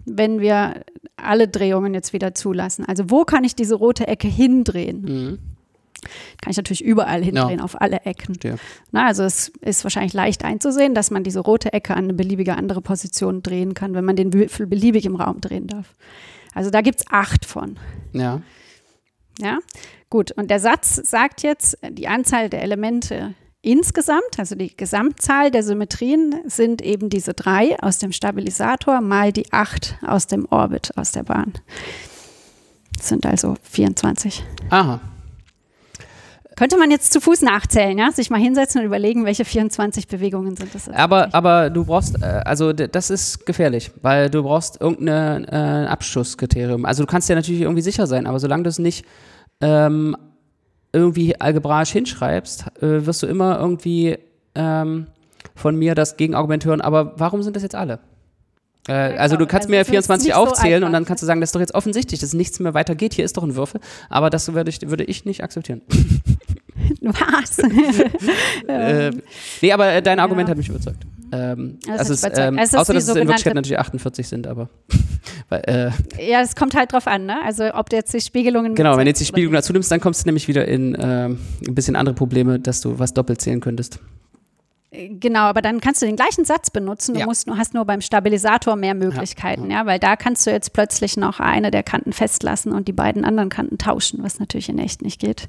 wenn 0.05 0.39
wir 0.39 0.83
alle 1.17 1.47
Drehungen 1.47 1.95
jetzt 1.95 2.13
wieder 2.13 2.35
zulassen. 2.35 2.85
Also 2.85 3.09
wo 3.09 3.25
kann 3.25 3.43
ich 3.43 3.55
diese 3.55 3.75
rote 3.75 4.07
Ecke 4.07 4.27
hindrehen? 4.27 5.01
Mhm. 5.01 5.39
Kann 6.41 6.51
ich 6.51 6.57
natürlich 6.57 6.83
überall 6.83 7.23
hindrehen, 7.23 7.59
Ja. 7.59 7.63
auf 7.65 7.79
alle 7.79 8.01
Ecken. 8.05 8.35
Verstehe. 8.35 8.55
Na, 8.91 9.07
also 9.07 9.23
es 9.23 9.49
ist 9.61 9.83
wahrscheinlich 9.83 10.13
leicht 10.13 10.43
einzusehen, 10.45 10.93
dass 10.95 11.11
man 11.11 11.23
diese 11.23 11.39
rote 11.39 11.73
Ecke 11.73 11.93
an 11.95 12.05
eine 12.05 12.13
beliebige 12.13 12.55
andere 12.55 12.81
Position 12.81 13.43
drehen 13.43 13.73
kann, 13.73 13.93
wenn 13.93 14.05
man 14.05 14.15
den 14.15 14.33
Würfel 14.33 14.67
beliebig 14.67 15.05
im 15.05 15.15
Raum 15.15 15.41
drehen 15.41 15.67
darf. 15.67 15.95
Also 16.53 16.69
da 16.69 16.81
gibt 16.81 16.99
es 17.01 17.05
acht 17.11 17.45
von. 17.45 17.77
Ja. 18.13 18.41
Ja, 19.39 19.59
gut. 20.09 20.31
Und 20.31 20.49
der 20.51 20.59
Satz 20.59 20.95
sagt 20.95 21.43
jetzt, 21.43 21.77
die 21.91 22.07
Anzahl 22.07 22.49
der 22.49 22.61
Elemente 22.63 23.35
insgesamt, 23.61 24.37
also 24.37 24.55
die 24.55 24.75
Gesamtzahl 24.75 25.51
der 25.51 25.63
Symmetrien, 25.63 26.35
sind 26.45 26.81
eben 26.81 27.09
diese 27.09 27.33
drei 27.33 27.77
aus 27.81 27.97
dem 27.99 28.11
Stabilisator 28.11 29.01
mal 29.01 29.31
die 29.31 29.51
acht 29.53 29.97
aus 30.05 30.27
dem 30.27 30.45
Orbit, 30.49 30.97
aus 30.97 31.11
der 31.11 31.23
Bahn. 31.23 31.53
Das 32.97 33.09
sind 33.09 33.25
also 33.25 33.55
24. 33.63 34.43
Aha. 34.69 34.99
Könnte 36.59 36.77
man 36.77 36.91
jetzt 36.91 37.13
zu 37.13 37.21
Fuß 37.21 37.41
nachzählen, 37.41 37.97
ja? 37.97 38.11
Sich 38.11 38.29
mal 38.29 38.37
hinsetzen 38.37 38.81
und 38.81 38.87
überlegen, 38.87 39.23
welche 39.23 39.45
24 39.45 40.09
Bewegungen 40.09 40.57
sind 40.57 40.75
das. 40.75 40.89
Aber, 40.89 41.33
aber 41.33 41.69
du 41.69 41.85
brauchst, 41.85 42.21
äh, 42.21 42.25
also 42.25 42.73
das 42.73 43.09
ist 43.09 43.45
gefährlich, 43.45 43.91
weil 44.01 44.29
du 44.29 44.43
brauchst 44.43 44.81
irgendein 44.81 45.45
äh, 45.45 45.87
Abschusskriterium. 45.87 46.83
Also 46.83 47.03
du 47.03 47.07
kannst 47.07 47.29
ja 47.29 47.35
natürlich 47.35 47.61
irgendwie 47.61 47.81
sicher 47.81 48.07
sein, 48.07 48.27
aber 48.27 48.41
solange 48.41 48.63
du 48.63 48.69
es 48.69 48.77
nicht 48.77 49.05
ähm, 49.61 50.17
irgendwie 50.91 51.39
algebraisch 51.39 51.91
hinschreibst, 51.91 52.65
äh, 52.81 53.05
wirst 53.05 53.23
du 53.23 53.27
immer 53.27 53.57
irgendwie 53.57 54.17
ähm, 54.53 55.07
von 55.55 55.77
mir 55.77 55.95
das 55.95 56.17
Gegenargument 56.17 56.65
hören, 56.65 56.81
aber 56.81 57.13
warum 57.15 57.41
sind 57.41 57.55
das 57.55 57.63
jetzt 57.63 57.75
alle? 57.75 57.99
Äh, 58.89 59.17
also 59.17 59.37
du 59.37 59.45
kannst 59.45 59.65
Also 59.65 59.69
mir 59.69 59.81
es 59.81 59.87
ist 59.87 59.91
24 59.91 60.27
nicht 60.27 60.35
so 60.35 60.41
aufzählen 60.41 60.83
und 60.83 60.91
dann 60.91 61.05
kannst 61.05 61.21
du 61.21 61.27
sagen, 61.27 61.39
das 61.41 61.49
ist 61.49 61.55
doch 61.55 61.59
jetzt 61.59 61.75
offensichtlich, 61.75 62.19
dass 62.19 62.33
nichts 62.33 62.59
mehr 62.59 62.73
weitergeht, 62.73 63.13
hier 63.13 63.23
ist 63.23 63.37
doch 63.37 63.43
ein 63.43 63.55
Würfel, 63.55 63.79
aber 64.09 64.29
das 64.29 64.51
würde 64.53 64.69
ich, 64.69 64.81
würde 64.89 65.03
ich 65.03 65.25
nicht 65.25 65.43
akzeptieren. 65.43 65.81
Was? 67.01 67.59
Ähm, 68.67 69.21
nee, 69.61 69.71
aber 69.71 69.91
äh, 69.91 70.01
dein 70.01 70.19
Argument 70.19 70.47
Ja. 70.47 70.51
hat 70.51 70.57
mich 70.57 70.69
überzeugt. 70.69 71.05
Ähm, 71.31 71.77
also 71.87 72.13
überzeugt. 72.13 72.37
ähm, 72.39 72.57
ist 72.57 72.75
außer 72.75 72.93
dass 72.93 73.03
es 73.03 73.15
in 73.15 73.27
Wirklichkeit 73.27 73.53
natürlich 73.53 73.77
48 73.77 74.27
sind, 74.27 74.47
aber 74.47 74.69
weil, 75.49 75.61
äh, 75.67 75.91
ja, 76.31 76.41
es 76.41 76.55
kommt 76.55 76.75
halt 76.75 76.93
drauf 76.93 77.05
an, 77.05 77.25
ne? 77.25 77.37
Also 77.45 77.73
ob 77.73 77.89
du 77.89 77.95
jetzt 77.95 78.13
die 78.13 78.21
Spiegelungen 78.21 78.75
genau, 78.75 78.97
wenn 78.97 79.05
du 79.05 79.09
jetzt 79.09 79.19
die 79.21 79.25
Spiegelung 79.25 79.53
dazu 79.53 79.73
nimmst, 79.73 79.91
dann 79.91 79.99
kommst 79.99 80.23
du 80.23 80.27
nämlich 80.29 80.47
wieder 80.47 80.67
in 80.67 80.97
ähm, 80.99 81.39
ein 81.67 81.75
bisschen 81.75 81.95
andere 81.95 82.15
Probleme, 82.15 82.59
dass 82.59 82.81
du 82.81 82.97
was 82.97 83.13
doppelt 83.13 83.41
zählen 83.41 83.59
könntest. 83.59 83.99
Genau, 84.91 85.41
aber 85.41 85.61
dann 85.61 85.81
kannst 85.81 86.01
du 86.01 86.07
den 86.07 86.15
gleichen 86.15 86.45
Satz 86.45 86.71
benutzen. 86.71 87.13
Du 87.13 87.19
Ja. 87.19 87.27
musst, 87.27 87.47
hast 87.47 87.75
nur 87.75 87.85
beim 87.85 88.01
Stabilisator 88.01 88.75
mehr 88.75 88.95
Möglichkeiten, 88.95 89.69
ja, 89.69 89.85
weil 89.85 89.99
da 89.99 90.15
kannst 90.15 90.47
du 90.47 90.51
jetzt 90.51 90.73
plötzlich 90.73 91.15
noch 91.15 91.39
eine 91.39 91.69
der 91.69 91.83
Kanten 91.83 92.11
festlassen 92.11 92.71
und 92.71 92.87
die 92.87 92.93
beiden 92.93 93.23
anderen 93.23 93.49
Kanten 93.49 93.77
tauschen, 93.77 94.23
was 94.23 94.39
natürlich 94.39 94.67
in 94.67 94.79
echt 94.79 95.03
nicht 95.03 95.21
geht. 95.21 95.47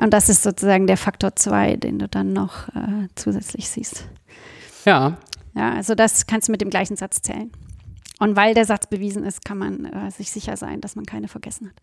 Und 0.00 0.14
das 0.14 0.30
ist 0.30 0.42
sozusagen 0.42 0.86
der 0.86 0.96
Faktor 0.96 1.36
2, 1.36 1.76
den 1.76 1.98
du 1.98 2.08
dann 2.08 2.32
noch 2.32 2.68
äh, 2.68 3.08
zusätzlich 3.16 3.68
siehst. 3.68 4.06
Ja, 4.86 5.18
Ja, 5.54 5.72
also 5.74 5.94
das 5.94 6.26
kannst 6.26 6.48
du 6.48 6.52
mit 6.52 6.60
dem 6.62 6.70
gleichen 6.70 6.96
Satz 6.96 7.20
zählen. 7.20 7.50
Und 8.18 8.36
weil 8.36 8.54
der 8.54 8.64
Satz 8.64 8.86
bewiesen 8.86 9.24
ist, 9.24 9.44
kann 9.44 9.58
man 9.58 9.84
äh, 9.84 10.10
sich 10.10 10.30
sicher 10.30 10.56
sein, 10.56 10.80
dass 10.80 10.94
man 10.96 11.04
keine 11.04 11.28
vergessen 11.28 11.68
hat. 11.68 11.74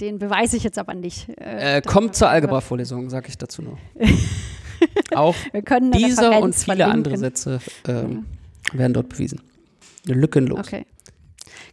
Den 0.00 0.18
beweise 0.18 0.56
ich 0.56 0.62
jetzt 0.64 0.78
aber 0.78 0.94
nicht. 0.94 1.28
äh, 1.38 1.82
das- 1.82 1.92
kommt 1.92 2.16
zur 2.16 2.30
Algebra-Vorlesung, 2.30 3.10
sage 3.10 3.28
ich 3.28 3.38
dazu 3.38 3.62
nur. 3.62 3.78
Auch 5.14 5.34
Wir 5.52 5.62
können 5.62 5.92
eine 5.92 6.02
diese 6.02 6.30
und 6.30 6.54
viele 6.54 6.76
verlinken. 6.76 6.92
andere 6.92 7.18
Sätze 7.18 7.60
ähm, 7.86 8.26
werden 8.72 8.92
dort 8.92 9.08
bewiesen. 9.08 9.40
Lückenlos. 10.06 10.58
Okay. 10.58 10.86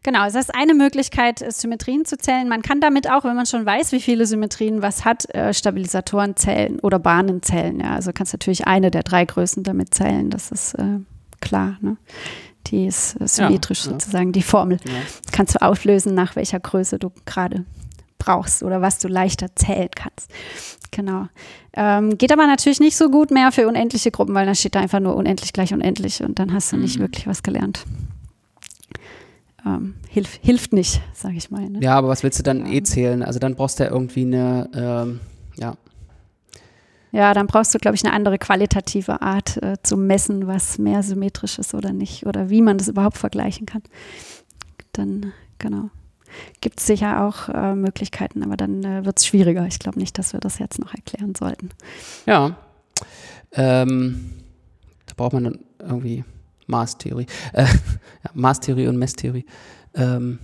Genau, 0.03 0.21
also 0.21 0.37
das 0.37 0.49
ist 0.49 0.55
eine 0.55 0.75
Möglichkeit, 0.75 1.43
Symmetrien 1.51 2.05
zu 2.05 2.15
zählen. 2.17 2.47
Man 2.47 2.61
kann 2.61 2.79
damit 2.79 3.09
auch, 3.09 3.23
wenn 3.23 3.35
man 3.35 3.47
schon 3.47 3.65
weiß, 3.65 3.91
wie 3.91 3.99
viele 3.99 4.27
Symmetrien 4.27 4.83
was 4.83 5.03
hat, 5.03 5.33
äh, 5.33 5.51
Stabilisatoren 5.51 6.35
zählen 6.35 6.79
oder 6.79 6.99
Bahnen 6.99 7.41
zählen. 7.41 7.79
Ja, 7.79 7.95
also 7.95 8.11
kannst 8.13 8.31
natürlich 8.31 8.67
eine 8.67 8.91
der 8.91 9.01
drei 9.01 9.25
Größen 9.25 9.63
damit 9.63 9.95
zählen. 9.95 10.29
Das 10.29 10.51
ist 10.51 10.75
äh, 10.75 10.99
klar. 11.41 11.77
Ne? 11.81 11.97
Die 12.67 12.85
ist 12.85 13.19
äh, 13.19 13.27
symmetrisch 13.27 13.85
ja. 13.85 13.93
sozusagen, 13.93 14.31
die 14.31 14.43
Formel. 14.43 14.77
Ja. 14.85 14.93
Kannst 15.31 15.55
du 15.55 15.61
auflösen, 15.63 16.13
nach 16.13 16.35
welcher 16.35 16.59
Größe 16.59 16.99
du 16.99 17.11
gerade 17.25 17.65
brauchst 18.19 18.63
oder 18.63 18.81
was 18.81 18.99
du 18.99 19.07
leichter 19.07 19.55
zählen 19.55 19.89
kannst. 19.95 20.29
Genau. 20.95 21.27
Ähm, 21.73 22.17
geht 22.17 22.31
aber 22.31 22.47
natürlich 22.47 22.79
nicht 22.79 22.95
so 22.95 23.10
gut 23.10 23.29
mehr 23.29 23.51
für 23.51 23.67
unendliche 23.67 24.12
Gruppen, 24.12 24.34
weil 24.34 24.45
dann 24.45 24.55
steht 24.55 24.75
da 24.75 24.79
einfach 24.79 25.01
nur 25.01 25.17
unendlich 25.17 25.51
gleich 25.51 25.73
unendlich 25.73 26.23
und 26.23 26.39
dann 26.39 26.53
hast 26.53 26.71
du 26.71 26.77
nicht 26.77 26.97
Mhm. 26.97 27.01
wirklich 27.03 27.27
was 27.27 27.43
gelernt. 27.43 27.84
Ähm, 29.65 29.95
hilf, 30.08 30.39
hilft 30.41 30.71
nicht, 30.71 31.01
sage 31.13 31.36
ich 31.36 31.51
mal. 31.51 31.67
Ne? 31.69 31.79
Ja, 31.81 31.95
aber 31.97 32.08
was 32.08 32.23
willst 32.23 32.39
du 32.39 32.43
dann 32.43 32.65
eh 32.65 32.77
Ja. 32.77 32.84
zählen? 32.86 33.23
Also 33.23 33.39
dann 33.39 33.55
brauchst 33.55 33.79
du 33.79 33.84
ja 33.84 33.89
irgendwie 33.91 34.21
eine, 34.21 34.69
ähm, 34.73 35.19
ja, 35.58 35.75
Ja, 37.12 37.34
dann 37.34 37.47
brauchst 37.47 37.73
du, 37.73 37.77
glaube 37.79 37.95
ich, 37.95 38.03
eine 38.05 38.13
andere 38.13 38.38
qualitative 38.38 39.21
Art 39.21 39.55
äh, 39.63 39.75
zu 39.84 39.95
messen, 39.97 40.47
was 40.47 40.77
mehr 40.77 41.01
symmetrisch 41.01 41.60
ist 41.60 41.73
oder 41.73 41.93
nicht 41.93 42.25
oder 42.25 42.49
wie 42.49 42.62
man 42.62 42.77
das 42.77 42.88
überhaupt 42.89 43.17
vergleichen 43.17 43.65
kann. 43.65 43.84
Dann, 44.93 45.31
genau. 45.58 45.89
Gibt 46.61 46.79
es 46.79 46.87
sicher 46.87 47.23
auch 47.25 47.49
äh, 47.49 47.75
Möglichkeiten, 47.75 48.43
aber 48.43 48.57
dann 48.57 48.83
äh, 48.83 49.05
wird 49.05 49.19
es 49.19 49.25
schwieriger. 49.25 49.65
Ich 49.67 49.79
glaube 49.79 49.99
nicht, 49.99 50.17
dass 50.17 50.33
wir 50.33 50.39
das 50.39 50.59
jetzt 50.59 50.79
noch 50.79 50.93
erklären 50.93 51.35
sollten. 51.35 51.69
Ja. 52.25 52.55
Ähm, 53.53 54.31
da 55.05 55.13
braucht 55.15 55.33
man 55.33 55.43
dann 55.45 55.59
irgendwie 55.79 56.23
Maßtheorie. 56.67 57.27
Äh, 57.53 57.63
ja, 58.23 58.31
Maßtheorie 58.33 58.87
und 58.87 58.97
Messtheorie. 58.97 59.45
Ähm, 59.93 60.39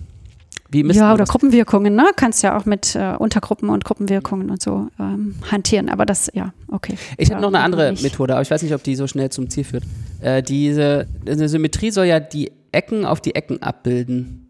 wie 0.72 0.84
Ja, 0.94 1.10
oder 1.14 1.26
das? 1.26 1.30
Gruppenwirkungen, 1.30 1.96
ne? 1.96 2.12
Kannst 2.16 2.44
ja 2.44 2.58
auch 2.58 2.66
mit 2.66 2.96
äh, 2.96 3.16
Untergruppen 3.20 3.70
und 3.70 3.84
Gruppenwirkungen 3.84 4.50
und 4.50 4.62
so 4.62 4.88
ähm, 5.00 5.36
hantieren. 5.52 5.90
Aber 5.90 6.06
das, 6.06 6.32
ja, 6.34 6.54
okay. 6.70 6.96
Ich 7.18 7.30
habe 7.32 7.42
noch 7.42 7.50
eine 7.50 7.60
andere 7.60 7.92
nicht. 7.92 8.04
Methode, 8.04 8.34
aber 8.34 8.42
ich 8.42 8.50
weiß 8.50 8.64
nicht, 8.64 8.74
ob 8.74 8.82
die 8.82 8.96
so 8.96 9.06
schnell 9.06 9.30
zum 9.30 9.50
Ziel 9.50 9.66
führt. 9.66 9.84
Äh, 10.22 10.42
diese 10.42 11.08
eine 11.28 11.50
Symmetrie 11.50 11.92
soll 11.92 12.06
ja 12.06 12.22
die 12.22 12.54
Ecken 12.72 13.06
auf 13.06 13.20
die 13.20 13.36
Ecken 13.36 13.62
abbilden. 13.62 14.41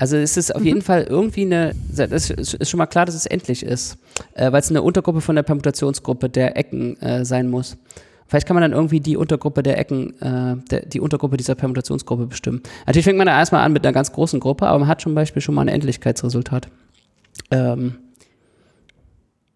Also 0.00 0.16
es 0.16 0.38
ist 0.38 0.48
Mhm. 0.48 0.56
auf 0.56 0.64
jeden 0.64 0.82
Fall 0.82 1.02
irgendwie 1.04 1.42
eine, 1.42 1.74
es 1.94 2.30
ist 2.30 2.54
ist 2.54 2.70
schon 2.70 2.78
mal 2.78 2.86
klar, 2.86 3.04
dass 3.04 3.14
es 3.14 3.26
endlich 3.26 3.62
ist, 3.62 3.98
äh, 4.34 4.50
weil 4.50 4.60
es 4.60 4.70
eine 4.70 4.80
Untergruppe 4.82 5.20
von 5.20 5.36
der 5.36 5.42
Permutationsgruppe 5.42 6.30
der 6.30 6.56
Ecken 6.56 6.96
äh, 7.02 7.22
sein 7.26 7.50
muss. 7.50 7.76
Vielleicht 8.26 8.46
kann 8.46 8.54
man 8.54 8.62
dann 8.62 8.72
irgendwie 8.72 9.00
die 9.00 9.16
Untergruppe 9.18 9.62
der 9.62 9.76
Ecken, 9.78 10.18
äh, 10.22 10.56
der, 10.70 10.86
die 10.86 11.00
Untergruppe 11.00 11.36
dieser 11.36 11.54
Permutationsgruppe 11.54 12.26
bestimmen. 12.26 12.62
Natürlich 12.86 13.04
fängt 13.04 13.18
man 13.18 13.26
da 13.26 13.38
erstmal 13.38 13.62
an 13.62 13.72
mit 13.74 13.84
einer 13.84 13.92
ganz 13.92 14.10
großen 14.12 14.40
Gruppe, 14.40 14.66
aber 14.68 14.78
man 14.78 14.88
hat 14.88 15.02
zum 15.02 15.14
Beispiel 15.14 15.42
schon 15.42 15.54
mal 15.54 15.62
ein 15.62 15.68
Endlichkeitsresultat. 15.68 16.68
Ähm, 17.50 17.96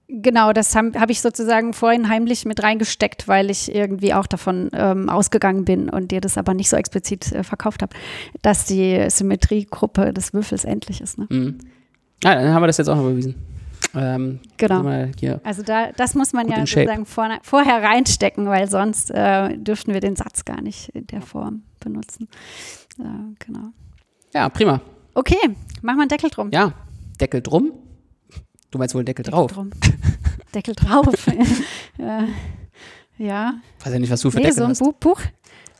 Genau, 0.09 0.53
das 0.53 0.77
habe 0.77 1.01
hab 1.01 1.11
ich 1.11 1.23
sozusagen 1.23 1.73
vorhin 1.73 2.09
heimlich 2.09 2.45
mit 2.45 2.63
reingesteckt, 2.63 3.27
weil 3.27 3.51
ich 3.51 3.75
irgendwie 3.75 4.13
auch 4.13 4.27
davon 4.27 4.71
ähm, 4.75 5.09
ausgegangen 5.09 5.65
bin 5.65 5.89
und 5.89 6.11
dir 6.11 6.21
das 6.21 6.37
aber 6.37 6.53
nicht 6.53 6.69
so 6.69 6.77
explizit 6.77 7.33
äh, 7.33 7.43
verkauft 7.43 7.81
habe, 7.81 7.97
dass 8.43 8.67
die 8.67 9.09
Symmetriegruppe 9.09 10.13
des 10.13 10.35
Würfels 10.35 10.65
endlich 10.65 11.01
ist. 11.01 11.19
Ne? 11.19 11.27
mh. 11.31 11.53
ah, 12.25 12.35
dann 12.35 12.53
haben 12.53 12.63
wir 12.63 12.67
das 12.67 12.77
jetzt 12.77 12.89
auch 12.89 12.97
noch 12.97 13.05
bewiesen. 13.05 13.35
Ähm, 13.95 14.41
Genau. 14.57 14.83
Also 15.45 15.63
da, 15.63 15.93
das 15.93 16.15
muss 16.15 16.33
man 16.33 16.49
ja 16.49 16.67
sozusagen 16.67 17.07
vor, 17.07 17.29
vorher 17.43 17.83
reinstecken, 17.83 18.47
weil 18.47 18.69
sonst 18.69 19.11
äh, 19.11 19.57
dürften 19.57 19.95
wir 19.95 20.01
den 20.01 20.17
Satz 20.17 20.45
gar 20.45 20.61
nicht 20.61 20.91
in 20.91 21.07
der 21.07 21.23
Form 21.23 21.63
benutzen. 21.81 22.29
Äh, 22.99 23.05
genau. 23.39 23.69
Ja, 24.35 24.49
prima. 24.49 24.81
Okay, 25.15 25.37
machen 25.81 25.97
wir 25.97 26.03
einen 26.03 26.09
Deckel 26.09 26.31
drum. 26.31 26.51
Ja, 26.53 26.73
Deckel 27.21 27.41
drum. 27.41 27.73
Du 28.75 28.79
meinst 28.79 28.93
wohl 28.97 29.05
Deckel, 29.05 29.23
Deckel 29.23 29.39
drauf. 29.39 29.53
drum. 29.53 29.71
Deckel 30.53 30.75
drauf. 30.75 31.29
äh, 31.29 32.25
ja, 33.19 33.55
Weiß 33.85 33.93
ja 33.93 33.99
nicht, 34.01 34.11
was 34.11 34.21
du 34.21 34.33
für 34.33 34.39
nee, 34.39 34.43
Deckel 34.47 34.57
so 34.59 34.65
ein 34.65 34.71
hast. 34.71 34.81
Buch, 34.99 35.21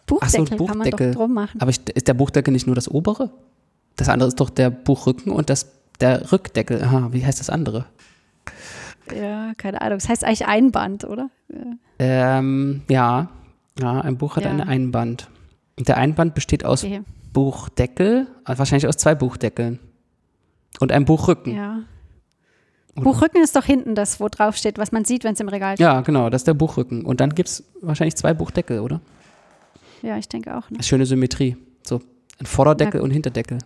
Buch, 0.07 0.21
Ach 0.23 0.29
so, 0.29 0.39
ein 0.39 0.45
Buchdeckel 0.45 0.67
kann 0.69 0.79
man 0.79 0.85
doch 0.91 0.91
Buchdeckel. 0.93 1.15
drum 1.15 1.35
machen. 1.35 1.61
Aber 1.61 1.71
ich, 1.73 1.81
ist 1.89 2.07
der 2.07 2.15
Buchdeckel 2.15 2.53
nicht 2.53 2.67
nur 2.69 2.77
das 2.77 2.89
obere? 2.89 3.31
Das 3.97 4.09
andere 4.09 4.29
ist 4.29 4.39
doch 4.39 4.49
der 4.49 4.71
Buchrücken 4.71 5.33
und 5.33 5.51
das, 5.51 5.73
der 5.99 6.31
Rückdeckel. 6.31 6.85
Aha, 6.85 7.09
wie 7.11 7.27
heißt 7.27 7.41
das 7.41 7.51
andere? 7.51 7.87
Ja, 9.13 9.55
keine 9.57 9.81
Ahnung. 9.81 9.99
Das 9.99 10.09
heißt 10.09 10.23
eigentlich 10.25 10.47
Einband, 10.47 11.03
oder? 11.03 11.31
Ja. 11.49 11.59
Ähm, 12.39 12.83
ja. 12.89 13.29
Ja, 13.81 14.01
ein 14.03 14.19
Buch 14.19 14.37
hat 14.37 14.45
Ja. 14.45 14.51
ein 14.51 14.61
Einband. 14.61 15.29
Und 15.77 15.89
der 15.89 15.97
Einband 15.97 16.37
besteht 16.37 16.65
aus 16.65 16.85
Okay. 16.85 17.03
Buchdeckel, 17.33 18.29
äh, 18.47 18.57
wahrscheinlich 18.57 18.87
aus 18.87 18.99
zwei 18.99 19.17
Buchdeckeln. 19.17 19.81
Und 20.79 20.93
einem 20.93 21.07
Buchrücken. 21.07 21.57
Ja. 21.57 21.81
Buchrücken 22.95 23.43
ist 23.43 23.57
doch 23.57 23.65
hinten 23.65 23.95
das, 23.95 24.21
wo 24.21 24.29
drauf 24.29 24.57
steht, 24.57 24.79
was 24.79 24.93
man 24.93 25.05
sieht, 25.05 25.25
wenn 25.25 25.35
es 25.35 25.41
im 25.41 25.49
Regal 25.49 25.77
steht. 25.77 25.85
Ja, 25.85 26.01
genau, 26.01 26.31
das 26.31 26.43
ist 26.43 26.47
der 26.47 26.55
Buchrücken. 26.55 27.05
Und 27.05 27.21
dann 27.21 27.31
gibt 27.35 27.49
es 27.49 27.65
wahrscheinlich 27.81 28.15
zwei 28.17 28.35
Buchdeckel, 28.35 28.81
oder? 28.81 29.01
Ja, 30.03 30.17
ich 30.19 30.29
denke 30.29 30.57
auch. 30.57 30.69
Ne? 30.71 30.77
Das 30.79 30.87
schöne 30.87 31.07
Symmetrie. 31.07 31.57
So 31.83 32.01
ein 32.39 32.47
Vorderdeckel 32.47 33.01
und 33.01 33.11
Hinterdeckel. 33.11 33.59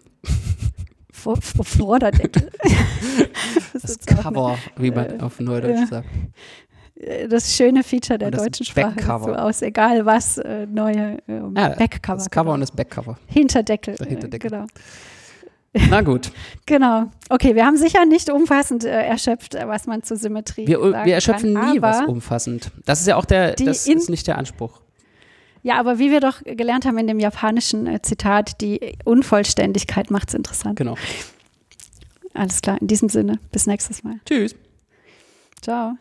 Vor, 1.13 1.37
vor 1.41 1.65
Vorderdeckel. 1.65 2.51
Das 3.73 3.85
ist 3.85 4.13
auch 4.19 4.23
Cover, 4.23 4.59
wie 4.77 4.91
man 4.91 5.19
äh, 5.19 5.23
auf 5.23 5.39
Neudeutsch 5.41 5.79
ja. 5.81 5.87
sagt. 5.87 6.09
eine- 7.01 7.29
Das 7.29 7.55
schöne 7.55 7.83
Feature 7.85 8.19
der 8.19 8.31
das 8.31 8.43
deutschen 8.43 8.67
Sprache 8.67 9.01
so 9.01 9.35
aus, 9.35 9.63
egal 9.63 10.05
was, 10.05 10.39
äh, 10.39 10.67
neue 10.67 11.19
äh, 11.29 11.41
Ja, 11.55 11.69
Backcover. 11.71 12.17
Das 12.19 12.31
Cover 12.31 12.45
genau. 12.45 12.55
und 12.55 12.61
das 12.61 12.73
Backcover. 12.73 13.19
Hinterdeckel. 13.27 13.95
Der 13.97 14.07
äh, 14.07 14.11
Hinterdeckel. 14.11 14.51
Genau. 14.51 14.67
Na 15.73 16.01
gut. 16.01 16.33
genau. 16.67 17.11
Okay, 17.29 17.55
wir 17.55 17.67
haben 17.67 17.77
sicher 17.77 18.05
nicht 18.07 18.31
umfassend 18.31 18.85
äh, 18.85 18.89
erschöpft, 18.89 19.55
äh, 19.55 19.69
was 19.69 19.87
man 19.87 20.03
zur 20.03 20.17
Symmetrie 20.17 20.67
Wir, 20.67 20.81
sagen 20.81 21.07
wir 21.07 21.15
erschöpfen 21.15 21.55
kann, 21.55 21.73
nie 21.73 21.83
was 21.83 22.01
umfassend. 22.07 22.71
Das 22.85 23.01
ist 23.01 23.07
ja 23.07 23.17
auch 23.17 23.25
der, 23.25 23.55
das 23.55 23.87
ist 23.87 24.09
nicht 24.09 24.27
der 24.27 24.39
Anspruch. 24.39 24.81
Ja, 25.63 25.79
aber 25.79 25.99
wie 25.99 26.11
wir 26.11 26.21
doch 26.21 26.43
gelernt 26.45 26.87
haben 26.87 26.99
in 26.99 27.07
dem 27.07 27.19
japanischen 27.19 27.87
äh, 27.87 28.01
Zitat, 28.01 28.61
die 28.61 28.97
Unvollständigkeit 29.05 30.11
macht 30.11 30.29
es 30.29 30.35
interessant. 30.35 30.77
Genau. 30.77 30.97
Alles 32.33 32.63
klar, 32.63 32.81
in 32.81 32.87
diesem 32.87 33.09
Sinne, 33.09 33.39
bis 33.51 33.67
nächstes 33.67 34.05
Mal. 34.05 34.21
Tschüss. 34.25 34.55
Ciao. 35.61 35.97